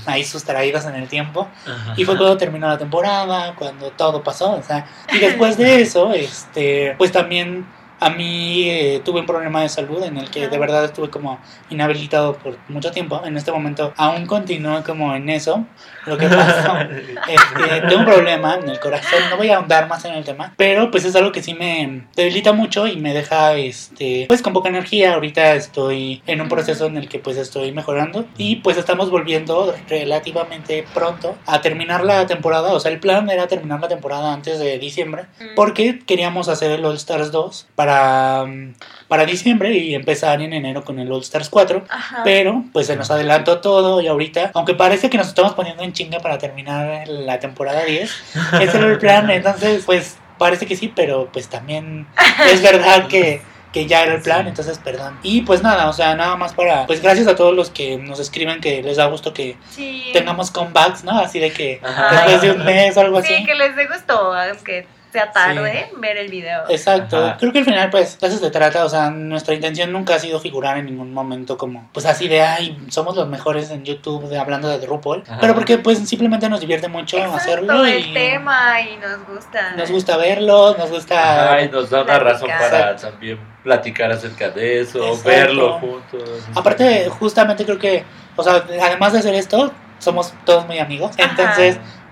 ahí 0.05 0.23
sustraídos 0.23 0.85
en 0.85 0.95
el 0.95 1.07
tiempo. 1.07 1.47
ajá. 1.65 1.93
Y 1.97 2.05
fue 2.05 2.15
cuando 2.17 2.37
terminó 2.37 2.67
la 2.67 2.77
temporada, 2.77 3.55
cuando 3.55 3.89
todo 3.91 4.21
pasó, 4.21 4.53
o 4.53 4.63
sea, 4.63 4.85
y 5.11 5.17
después 5.19 5.57
de 5.57 5.81
eso, 5.81 6.13
este, 6.13 6.93
pues 6.97 7.11
también 7.11 7.65
a 7.99 8.10
mí 8.10 8.69
eh, 8.69 9.01
tuve 9.03 9.21
un 9.21 9.25
problema 9.25 9.62
de 9.62 9.69
salud 9.69 10.03
en 10.03 10.17
el 10.17 10.29
que 10.29 10.47
de 10.47 10.58
verdad 10.58 10.86
estuve 10.86 11.10
como 11.10 11.39
inhabilitado 11.69 12.34
por 12.34 12.58
mucho 12.67 12.91
tiempo. 12.91 13.21
En 13.25 13.38
este 13.38 13.51
momento 13.51 13.93
aún 13.97 14.25
continúo 14.25 14.84
como 14.84 15.15
en 15.15 15.29
eso. 15.29 15.65
Lo 16.05 16.17
que 16.17 16.27
pasó 16.27 16.77
este, 17.27 17.81
tengo 17.88 17.99
un 17.99 18.05
problema 18.05 18.55
en 18.55 18.69
el 18.69 18.79
corazón, 18.79 19.19
no 19.29 19.38
voy 19.38 19.49
a 19.49 19.58
ahondar 19.58 19.88
más 19.88 20.05
en 20.05 20.13
el 20.13 20.23
tema, 20.23 20.53
pero 20.55 20.91
pues 20.91 21.05
es 21.05 21.15
algo 21.15 21.31
que 21.31 21.41
sí 21.41 21.53
me 21.53 22.05
debilita 22.15 22.53
mucho 22.53 22.88
y 22.88 22.97
me 22.97 23.13
deja 23.13 23.53
este 23.55 24.25
pues 24.27 24.41
con 24.41 24.53
poca 24.53 24.69
energía. 24.69 25.15
Ahorita 25.15 25.55
estoy 25.55 26.21
en 26.27 26.41
un 26.41 26.49
proceso 26.49 26.86
en 26.86 26.97
el 26.97 27.10
que 27.10 27.19
pues 27.19 27.38
estoy 27.38 27.71
mejorando 27.71 28.25
y 28.38 28.58
pues 28.58 28.77
estamos 28.77 29.10
volviendo 29.10 29.73
relativamente 29.88 30.86
pronto 30.93 31.36
a 31.45 31.62
terminar 31.62 32.03
la 32.03 32.27
temporada, 32.27 32.73
o 32.73 32.79
sea, 32.79 32.91
el 32.91 32.99
plan 32.99 33.29
era 33.29 33.47
terminar 33.47 33.79
la 33.79 33.88
temporada 33.88 34.34
antes 34.34 34.60
de 34.60 34.77
diciembre 34.79 35.25
porque 35.55 35.99
queríamos 35.99 36.49
hacer 36.49 36.71
el 36.71 36.86
All 36.86 36.95
Stars 36.95 37.31
2 37.31 37.67
para 37.75 37.84
mm, 37.85 38.73
para 39.07 39.25
diciembre 39.25 39.71
y 39.77 39.93
empezar 39.95 40.41
en 40.41 40.53
enero 40.53 40.83
con 40.83 40.99
el 40.99 41.11
All 41.11 41.21
Stars 41.21 41.49
4. 41.49 41.85
Ajá. 41.89 42.21
Pero 42.23 42.63
pues 42.73 42.87
se 42.87 42.95
nos 42.95 43.11
adelantó 43.11 43.59
todo 43.59 44.01
y 44.01 44.07
ahorita, 44.07 44.51
aunque 44.53 44.73
parece 44.73 45.09
que 45.09 45.17
nos 45.17 45.27
estamos 45.27 45.53
poniendo 45.53 45.83
en 45.83 45.93
chinga 45.93 46.19
para 46.19 46.37
terminar 46.37 47.07
la 47.07 47.39
temporada 47.39 47.83
10, 47.85 48.23
ese 48.61 48.77
era 48.77 48.87
el 48.87 48.97
plan, 48.97 49.29
entonces 49.29 49.83
pues 49.85 50.17
parece 50.37 50.65
que 50.65 50.75
sí, 50.75 50.91
pero 50.93 51.29
pues 51.31 51.47
también 51.47 52.07
es 52.51 52.61
verdad 52.61 53.07
que, 53.07 53.41
que 53.71 53.85
ya 53.87 54.03
era 54.03 54.15
el 54.15 54.21
plan, 54.21 54.47
entonces 54.47 54.79
perdón. 54.79 55.17
Y 55.23 55.41
pues 55.41 55.61
nada, 55.61 55.89
o 55.89 55.93
sea, 55.93 56.15
nada 56.15 56.35
más 56.35 56.53
para, 56.53 56.85
pues 56.87 57.01
gracias 57.01 57.27
a 57.27 57.35
todos 57.35 57.55
los 57.55 57.69
que 57.69 57.97
nos 57.97 58.19
escriben 58.19 58.59
que 58.61 58.81
les 58.83 58.97
da 58.97 59.05
gusto 59.07 59.33
que 59.33 59.55
Sí. 59.69 60.09
tengamos 60.13 60.49
comebacks, 60.51 61.03
¿no? 61.03 61.11
Así 61.19 61.39
de 61.39 61.51
que 61.51 61.79
Ajá. 61.83 62.11
después 62.15 62.41
de 62.41 62.51
un 62.51 62.65
mes 62.65 62.95
o 62.97 63.01
algo 63.01 63.17
así. 63.19 63.33
Sí, 63.35 63.45
que 63.45 63.55
les 63.55 63.75
dé 63.75 63.85
gusto, 63.87 64.33
aunque 64.33 64.87
sea 65.15 65.32
tarde, 65.32 65.89
ver 65.97 66.17
el 66.17 66.30
video. 66.30 66.63
Exacto, 66.69 67.17
Ajá. 67.17 67.38
creo 67.38 67.51
que 67.51 67.60
al 67.60 67.65
final 67.65 67.89
pues 67.89 68.19
de 68.19 68.28
eso 68.28 68.38
se 68.38 68.51
trata, 68.51 68.86
o 68.86 68.89
sea, 68.89 69.10
nuestra 69.10 69.54
intención 69.54 69.91
nunca 69.91 70.15
ha 70.15 70.19
sido 70.19 70.39
figurar 70.39 70.78
en 70.78 70.86
ningún 70.86 71.13
momento 71.13 71.58
como 71.58 71.89
pues 71.93 72.06
así 72.06 72.28
de, 72.28 72.41
ay, 72.41 72.78
somos 72.89 73.15
los 73.15 73.28
mejores 73.28 73.71
en 73.71 73.84
YouTube 73.84 74.28
de, 74.28 74.38
hablando 74.38 74.67
de 74.69 74.86
RuPaul, 74.86 75.23
Ajá. 75.28 75.38
pero 75.41 75.56
porque 75.56 75.78
pues 75.78 75.99
simplemente 76.08 76.49
nos 76.49 76.60
divierte 76.60 76.88
mucho 76.88 77.17
Exacto, 77.17 77.38
hacerlo 77.38 77.86
el 77.86 78.06
y 78.08 78.13
tema 78.13 78.82
y 78.82 78.97
nos 78.97 79.28
gusta. 79.28 79.71
nos 79.75 79.89
gusta 79.91 80.17
verlo, 80.17 80.75
nos 80.78 80.89
gusta... 80.91 81.45
Ajá, 81.45 81.62
y 81.62 81.69
nos 81.69 81.89
da 81.89 82.04
una 82.04 82.19
razón 82.19 82.49
para 82.49 82.95
también 82.95 83.39
platicar 83.63 84.12
acerca 84.12 84.49
de 84.49 84.82
eso, 84.82 84.99
Exacto. 85.08 85.30
verlo 85.30 85.80
juntos. 85.80 86.30
Aparte, 86.56 87.10
justamente 87.10 87.65
creo 87.65 87.80
que, 87.80 88.04
o 88.36 88.43
sea, 88.43 88.63
además 88.82 89.13
de 89.13 89.19
hacer 89.19 89.34
esto, 89.34 89.71
somos 89.99 90.34
todos 90.45 90.67
muy 90.67 90.78
amigos, 90.78 91.12
Ajá. 91.17 91.56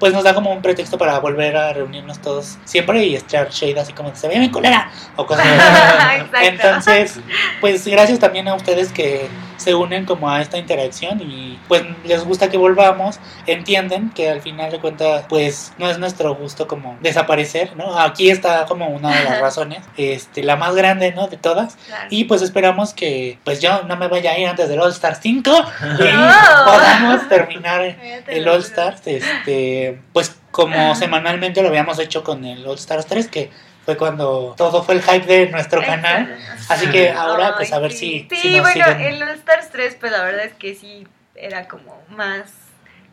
Pues 0.04 0.12
nos 0.12 0.26
da 0.26 0.34
como 0.34 0.52
un 0.52 0.62
pretexto 0.62 0.98
para 0.98 1.18
volver 1.20 1.56
a 1.56 1.72
reunirnos 1.72 2.20
todos 2.20 2.58
siempre 2.66 3.06
y 3.06 3.16
echar 3.16 3.50
shade 3.50 3.80
así 3.80 3.94
como 3.94 4.13
se 4.13 4.28
ve 4.28 4.38
mi 4.38 4.52
colera 4.52 4.92
o 5.16 5.26
cosas 5.26 5.46
así. 5.48 6.26
Entonces, 6.44 7.22
pues 7.62 7.88
gracias 7.88 8.20
también 8.20 8.50
a 8.50 8.56
ustedes 8.56 8.92
que 8.92 9.30
se 9.63 9.73
unen 9.76 10.06
como 10.06 10.30
a 10.30 10.41
esta 10.41 10.58
interacción 10.58 11.21
y 11.21 11.60
pues 11.67 11.84
les 12.04 12.23
gusta 12.26 12.49
que 12.49 12.58
volvamos, 12.58 13.19
entienden 13.47 14.10
que 14.12 14.30
al 14.30 14.41
final 14.41 14.71
de 14.71 14.80
cuentas 14.80 15.26
pues 15.30 15.73
no 15.78 15.89
es 15.89 15.99
nuestro 15.99 16.36
gusto 16.36 16.67
como 16.67 16.97
desaparecer, 17.02 17.76
¿no? 17.76 17.97
Aquí 17.99 18.30
está 18.30 18.65
como 18.65 18.88
una 18.88 19.15
de 19.15 19.23
las 19.23 19.39
razones, 19.41 19.80
este, 19.97 20.43
la 20.43 20.56
más 20.56 20.76
grande, 20.76 21.12
¿no? 21.13 21.28
De 21.28 21.38
todas. 21.38 21.76
Claro. 21.88 22.08
Y 22.10 22.23
pues 22.26 22.41
esperamos 22.41 22.93
que 22.93 23.38
pues 23.43 23.62
yo 23.62 23.84
no 23.84 23.95
me 23.97 24.08
vaya 24.08 24.32
a 24.32 24.38
ir 24.39 24.47
antes 24.47 24.67
del 24.69 24.80
All 24.80 24.91
Star 24.91 25.15
5 25.15 25.52
y 25.99 26.04
No. 26.04 26.30
podamos 26.65 27.30
terminar 27.30 27.82
el 28.28 28.47
All. 28.47 28.63
Stars, 28.63 29.02
este, 29.06 29.99
pues 30.13 30.36
como 30.52 30.95
semanalmente 30.95 31.62
lo 31.62 31.67
habíamos 31.69 31.99
hecho 31.99 32.23
con 32.23 32.45
el 32.45 32.65
All 32.65 32.76
Stars 32.78 33.06
3, 33.08 33.28
que 33.28 33.49
fue 33.86 33.98
cuando 33.98 34.54
todo 34.58 34.84
fue 34.84 34.96
el 34.96 35.02
hype 35.02 35.26
de 35.26 35.50
nuestro 35.50 35.82
canal. 35.82 36.38
Así 36.69 36.88
que 36.89 37.10
ahora, 37.12 37.56
pues 37.56 37.72
a 37.74 37.80
ver 37.80 37.91
sí. 37.91 38.28
si, 38.30 38.36
Sí, 38.36 38.41
si 38.41 38.54
nos 38.58 38.62
bueno, 38.62 38.86
siguen. 38.86 39.02
el 39.02 39.24
All 39.24 39.30
Stars 39.30 39.69
3, 39.72 39.98
pues 40.00 40.12
la 40.12 40.24
verdad 40.24 40.46
es 40.46 40.54
que 40.54 40.76
sí 40.76 41.08
era 41.36 41.67
como 41.67 42.02
más. 42.10 42.52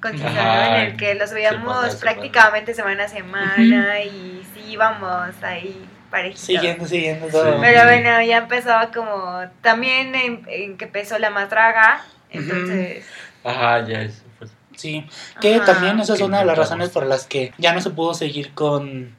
Ajá, 0.02 0.78
En 0.78 0.86
el 0.92 0.96
que 0.96 1.14
los 1.14 1.30
veíamos 1.32 1.76
semana. 1.92 2.00
prácticamente 2.00 2.72
semana 2.72 3.04
a 3.04 3.08
semana 3.08 4.00
y 4.00 4.42
sí 4.54 4.62
íbamos 4.70 5.30
ahí 5.42 5.84
parejitos. 6.10 6.40
Siguiendo, 6.46 6.86
siguiendo 6.86 7.26
todo. 7.26 7.52
Sí. 7.52 7.58
Pero 7.60 7.84
bueno, 7.84 8.22
ya 8.22 8.38
empezaba 8.38 8.90
como 8.92 9.40
también 9.60 10.14
en, 10.14 10.42
en 10.48 10.78
que 10.78 10.86
empezó 10.86 11.18
la 11.18 11.28
más 11.30 11.50
draga, 11.50 12.02
entonces... 12.30 13.04
Ajá, 13.44 13.86
ya 13.86 14.00
eso 14.02 14.22
fue. 14.38 14.48
Sí, 14.76 15.06
que 15.40 15.56
Ajá. 15.56 15.66
también 15.66 16.00
esa 16.00 16.14
es 16.14 16.20
una 16.22 16.38
de 16.38 16.46
las 16.46 16.56
razones 16.56 16.88
por 16.88 17.04
las 17.04 17.26
que 17.26 17.52
ya 17.58 17.74
no 17.74 17.82
se 17.82 17.90
pudo 17.90 18.14
seguir 18.14 18.54
con 18.54 19.14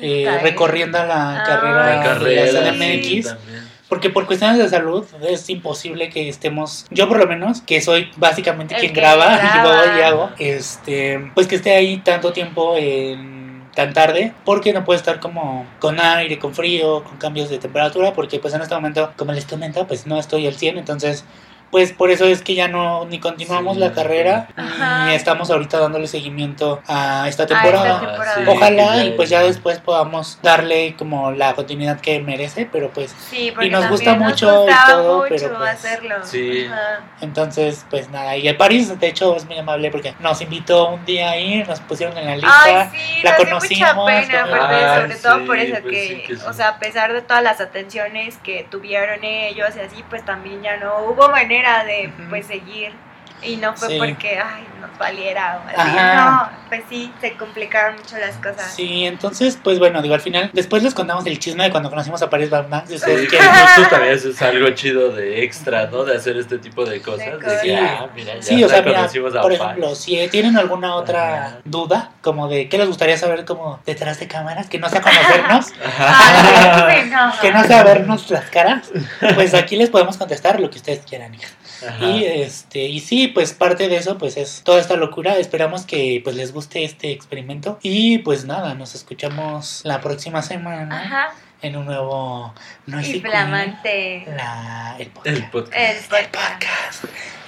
eh, 0.00 0.38
recorriendo 0.42 0.98
la 1.04 1.40
Ah, 1.40 1.44
carrera, 1.44 1.76
La 1.86 2.00
Ay, 2.00 2.06
carrera, 2.06 2.46
sí. 2.46 2.52
de 2.54 2.60
la 2.60 2.72
sí, 2.72 2.78
CDMX. 2.78 3.26
también. 3.38 3.68
Porque 3.88 4.10
por 4.10 4.26
cuestiones 4.26 4.58
de 4.58 4.68
salud 4.68 5.06
es 5.26 5.48
imposible 5.48 6.10
que 6.10 6.28
estemos, 6.28 6.84
yo 6.90 7.08
por 7.08 7.18
lo 7.18 7.26
menos, 7.26 7.62
que 7.62 7.80
soy 7.80 8.10
básicamente 8.16 8.74
El 8.74 8.80
quien 8.82 8.92
graba 8.92 9.32
y 9.34 9.36
graba. 9.62 9.76
voy 9.86 9.98
y 9.98 10.02
hago, 10.02 10.30
este, 10.38 11.30
pues 11.34 11.46
que 11.46 11.56
esté 11.56 11.74
ahí 11.74 11.96
tanto 11.98 12.32
tiempo 12.34 12.76
en 12.76 13.48
tan 13.74 13.92
tarde, 13.94 14.32
porque 14.44 14.72
no 14.72 14.84
puede 14.84 14.98
estar 14.98 15.20
como 15.20 15.64
con 15.78 16.00
aire, 16.00 16.38
con 16.38 16.52
frío, 16.52 17.02
con 17.04 17.16
cambios 17.16 17.48
de 17.48 17.58
temperatura, 17.58 18.12
porque 18.12 18.38
pues 18.40 18.52
en 18.52 18.60
este 18.60 18.74
momento, 18.74 19.12
como 19.16 19.32
les 19.32 19.46
comento, 19.46 19.86
pues 19.86 20.04
no 20.06 20.18
estoy 20.18 20.46
al 20.48 20.54
100, 20.56 20.78
entonces 20.78 21.24
pues 21.70 21.92
por 21.92 22.10
eso 22.10 22.24
es 22.24 22.42
que 22.42 22.54
ya 22.54 22.68
no 22.68 23.04
ni 23.06 23.18
continuamos 23.20 23.74
Sí. 23.76 23.80
la 23.80 23.92
carrera 23.92 24.48
Ajá. 24.56 25.06
ni 25.06 25.14
estamos 25.14 25.50
ahorita 25.50 25.78
dándole 25.78 26.06
seguimiento 26.06 26.80
a 26.86 27.26
esta 27.28 27.42
A 27.42 27.46
esta 27.46 27.46
temporada. 27.46 28.16
sí, 28.36 28.40
Ojalá 28.46 29.04
y 29.04 29.10
pues 29.12 29.28
ya 29.30 29.42
después 29.42 29.78
podamos 29.78 30.38
darle 30.42 30.94
como 30.98 31.30
la 31.32 31.54
continuidad 31.54 32.00
que 32.00 32.20
merece, 32.20 32.68
pero 32.70 32.90
pues 32.90 33.14
Sí, 33.30 33.50
porque 33.52 33.66
Y 33.68 33.70
nos 33.70 33.88
gusta 33.88 34.14
mucho 34.14 34.66
nos 34.66 34.70
y 34.70 34.90
todo, 34.90 35.16
mucho 35.18 35.28
pero, 35.34 35.58
pues, 35.58 35.70
hacerlo. 35.70 36.14
sí. 36.24 36.66
Ajá. 36.66 37.00
entonces 37.20 37.84
pues 37.90 38.08
nada. 38.10 38.36
Y 38.36 38.48
el 38.48 38.56
París 38.56 38.98
de 38.98 39.06
hecho 39.06 39.36
es 39.36 39.44
muy 39.46 39.58
amable 39.58 39.90
porque 39.90 40.14
nos 40.20 40.40
invitó 40.40 40.88
un 40.90 41.04
día 41.04 41.30
ahí, 41.30 41.62
nos 41.64 41.80
pusieron 41.80 42.16
en 42.16 42.26
la 42.26 42.32
Ay, 42.32 42.40
lista. 42.40 42.90
sí, 42.92 43.22
la 43.22 43.36
conocimos, 43.36 44.06
pena, 44.06 44.44
aparte, 44.44 44.74
Ay, 44.74 45.00
sobre 45.02 45.16
todo 45.16 45.46
por 45.46 45.58
eso 45.58 45.76
pues 45.82 45.92
que, 45.92 46.08
sí 46.08 46.22
que 46.26 46.36
sí. 46.36 46.42
o 46.48 46.52
sea, 46.52 46.68
a 46.68 46.78
pesar 46.78 47.12
de 47.12 47.22
todas 47.22 47.42
las 47.42 47.60
atenciones 47.60 48.36
que 48.38 48.66
tuvieron 48.70 49.22
ellos 49.24 49.68
y 49.76 49.80
así, 49.80 50.02
pues 50.08 50.24
también 50.24 50.62
ya 50.62 50.76
no 50.78 50.98
hubo 51.10 51.28
manera 51.28 51.57
de, 51.84 52.10
pues, 52.28 52.46
seguir 52.46 52.92
Y 53.42 53.56
no 53.56 53.74
fue 53.76 53.88
Sí. 53.88 53.98
porque, 53.98 54.38
ay, 54.38 54.66
nos 54.80 54.98
valiera 54.98 55.62
o 55.64 55.68
así. 55.68 55.76
Ajá. 55.96 56.14
No, 56.50 56.68
pues 56.68 56.82
sí, 56.88 57.12
se 57.20 57.34
complicaron 57.36 57.96
mucho 57.96 58.16
las 58.18 58.36
cosas. 58.36 58.72
Sí, 58.74 59.06
entonces, 59.06 59.58
pues 59.62 59.78
bueno, 59.78 60.02
digo, 60.02 60.14
al 60.14 60.20
final, 60.20 60.50
después 60.52 60.82
les 60.82 60.92
contamos 60.92 61.24
el 61.26 61.38
chisme 61.38 61.64
de 61.64 61.70
cuando 61.70 61.88
conocimos 61.88 62.20
a 62.22 62.28
Paris 62.30 62.50
Van 62.50 62.68
Damme, 62.68 62.86
si 62.88 62.96
ustedes 62.96 63.20
Sí, 63.22 63.26
quieren. 63.28 63.48
justo 63.76 63.90
también 63.90 64.14
eso 64.14 64.30
es 64.30 64.42
algo 64.42 64.68
chido 64.70 65.10
de 65.12 65.44
extra, 65.44 65.86
¿no? 65.86 66.04
De 66.04 66.16
hacer 66.16 66.36
este 66.36 66.58
tipo 66.58 66.84
de 66.84 67.00
cosas. 67.00 67.38
De 67.40 67.58
que, 67.62 67.76
ah, 67.76 68.08
mira, 68.14 68.34
ya 68.34 68.42
Sí, 68.42 68.62
o 68.64 68.68
sea, 68.68 68.82
mira, 68.82 69.08
por 69.40 69.52
ejemplo, 69.52 69.94
si 69.94 70.26
tienen 70.28 70.56
alguna 70.56 70.94
otra 70.96 71.46
Ajá. 71.46 71.58
duda, 71.64 72.10
como 72.22 72.48
de 72.48 72.68
qué 72.68 72.76
les 72.78 72.88
gustaría 72.88 73.16
saber 73.16 73.44
como 73.44 73.80
detrás 73.86 74.18
de 74.18 74.26
cámaras, 74.26 74.68
que 74.68 74.78
no 74.78 74.88
sea 74.88 75.00
conocernos. 75.00 75.66
Ay, 75.98 77.04
sí, 77.04 77.38
que 77.40 77.52
no 77.52 77.64
sea 77.64 77.82
vernos 77.84 78.28
las 78.30 78.44
caras, 78.46 78.90
pues 79.34 79.54
aquí 79.54 79.76
les 79.76 79.90
podemos 79.90 80.16
contestar 80.16 80.58
lo 80.60 80.70
que 80.70 80.78
ustedes 80.78 81.00
quieran, 81.08 81.34
hija. 81.34 81.48
Ajá. 81.86 82.06
Y 82.06 82.24
este, 82.24 82.80
y 82.86 83.00
sí, 83.00 83.28
pues 83.28 83.52
parte 83.52 83.88
de 83.88 83.96
eso 83.96 84.18
pues 84.18 84.36
es 84.36 84.62
toda 84.64 84.80
esta 84.80 84.96
locura. 84.96 85.36
Esperamos 85.38 85.84
que 85.84 86.20
pues 86.24 86.36
les 86.36 86.52
guste 86.52 86.84
este 86.84 87.12
experimento. 87.12 87.78
Y 87.82 88.18
pues 88.18 88.44
nada, 88.44 88.74
nos 88.74 88.94
escuchamos 88.94 89.80
la 89.84 90.00
próxima 90.00 90.42
semana 90.42 91.00
Ajá. 91.02 91.34
en 91.62 91.76
un 91.76 91.86
nuevo 91.86 92.54
Noisy 92.86 93.16
Y 93.16 93.20
flamante. 93.20 94.24
la, 94.36 94.96
el 94.98 95.08
podcast. 95.08 95.26
El 95.36 95.50
podcast. 95.50 95.76
El 96.12 96.24
El 96.24 96.26
podcast. 96.30 97.04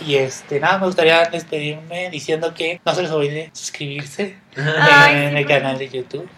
Y 0.06 0.14
este, 0.16 0.60
nada, 0.60 0.78
me 0.78 0.86
gustaría 0.86 1.24
despedirme 1.26 2.08
diciendo 2.10 2.54
que 2.54 2.80
no 2.84 2.94
se 2.94 3.02
les 3.02 3.10
olvide 3.10 3.50
suscribirse 3.52 4.38
Ay, 4.56 5.14
en 5.24 5.30
sí, 5.32 5.36
el 5.36 5.46
canal 5.46 5.78
de 5.78 5.88
YouTube. 5.88 6.28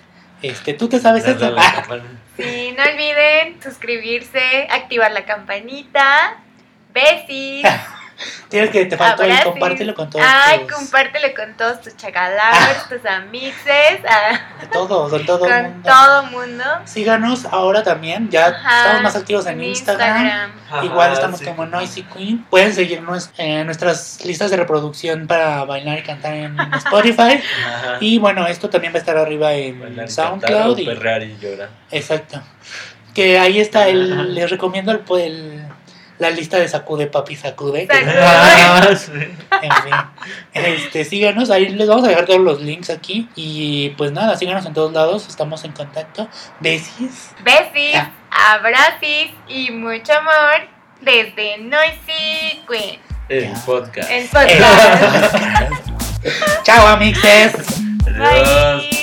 Este, 0.43 0.75
¿tú 0.75 0.89
te 0.89 0.99
sabes 0.99 1.23
campana. 1.25 2.03
Sí, 2.37 2.75
no 2.77 2.83
olviden 2.83 3.63
suscribirse, 3.63 4.67
activar 4.71 5.13
la 5.13 5.25
campanita. 5.25 6.41
Besis. 6.93 7.67
Tienes 8.49 8.71
que 8.71 8.85
te 8.85 8.97
faltó 8.97 9.25
el 9.25 9.43
compártelo 9.43 9.95
con 9.95 10.09
todos 10.09 10.25
Ay, 10.29 10.61
tus- 10.61 10.73
compártelo 10.77 11.27
con 11.35 11.57
todos 11.57 11.81
tus 11.81 11.97
chagalavers, 11.97 12.89
tus 12.89 13.05
amixes, 13.05 13.99
ah, 14.09 14.39
todo, 14.71 15.09
con 15.11 15.27
todo 15.27 15.41
con 15.41 15.51
mundo. 15.63 15.91
todo 15.91 16.23
mundo. 16.27 16.65
Síganos 16.85 17.47
ahora 17.47 17.83
también, 17.83 18.31
ya 18.31 18.49
Ajá, 18.49 18.79
estamos 18.83 19.03
más 19.03 19.17
activos 19.17 19.47
en 19.47 19.65
Instagram. 19.65 20.53
Ajá, 20.71 20.85
Igual 20.85 21.13
estamos 21.15 21.41
sí. 21.41 21.47
como 21.47 21.67
Noisy 21.67 22.05
Queen. 22.05 22.45
Pueden 22.45 22.73
seguirnos 22.73 23.31
en 23.39 23.67
nuestras 23.67 24.25
listas 24.25 24.53
de 24.53 24.57
reproducción 24.59 25.27
para 25.27 25.65
bailar 25.65 25.99
y 25.99 26.03
cantar 26.03 26.35
en 26.35 26.57
Spotify. 26.75 27.43
Ajá. 27.67 27.97
Y 28.01 28.19
bueno, 28.19 28.47
esto 28.47 28.71
también 28.71 28.93
va 28.93 28.99
a 28.99 29.01
estar 29.01 29.17
arriba 29.17 29.53
en 29.55 29.81
Bailar, 29.81 30.09
SoundCloud. 30.09 30.77
cantar 30.87 31.23
y- 31.23 31.25
y 31.33 31.39
llorar. 31.41 31.71
Exacto. 31.91 32.41
Que 33.15 33.39
ahí 33.39 33.59
está 33.59 33.81
Ajá. 33.81 33.89
el. 33.89 34.35
Les 34.35 34.49
recomiendo 34.49 34.93
el, 34.93 35.03
el- 35.19 35.67
la 36.23 36.31
lista 36.31 36.59
de 36.59 36.67
Sacude 36.69 37.07
Papi 37.09 37.37
Sacude. 37.37 37.87
que- 37.87 37.95
Sacude. 37.95 38.15
Ah, 38.23 38.89
sí. 38.97 39.11
en 39.13 39.73
fin. 39.83 39.95
Este, 40.55 41.05
síganos, 41.05 41.51
ahí 41.51 41.69
les 41.69 41.87
vamos 41.89 42.05
a 42.05 42.09
dejar 42.09 42.25
todos 42.25 42.41
los 42.41 42.61
links 42.63 42.89
aquí. 42.91 43.29
Y 43.35 43.91
pues 43.91 44.13
nada, 44.13 44.37
síganos 44.37 44.65
en 44.65 44.73
todos 44.73 44.93
lados, 44.93 45.27
estamos 45.29 45.65
en 45.65 45.73
contacto. 45.73 46.29
Besis. 46.61 47.31
Besis, 47.45 47.97
Ah. 48.31 48.55
abracis 48.55 49.31
y 49.49 49.71
mucho 49.71 50.13
amor 50.15 50.69
desde 51.03 51.59
Noisy 51.59 52.63
Queen. 52.69 53.01
El 53.29 53.53
Ya. 53.53 53.63
podcast. 53.67 54.11
El 54.11 54.27
podcast. 54.29 55.37
Chao, 56.65 56.87
amixes. 56.87 57.55
Adiós. 58.07 59.02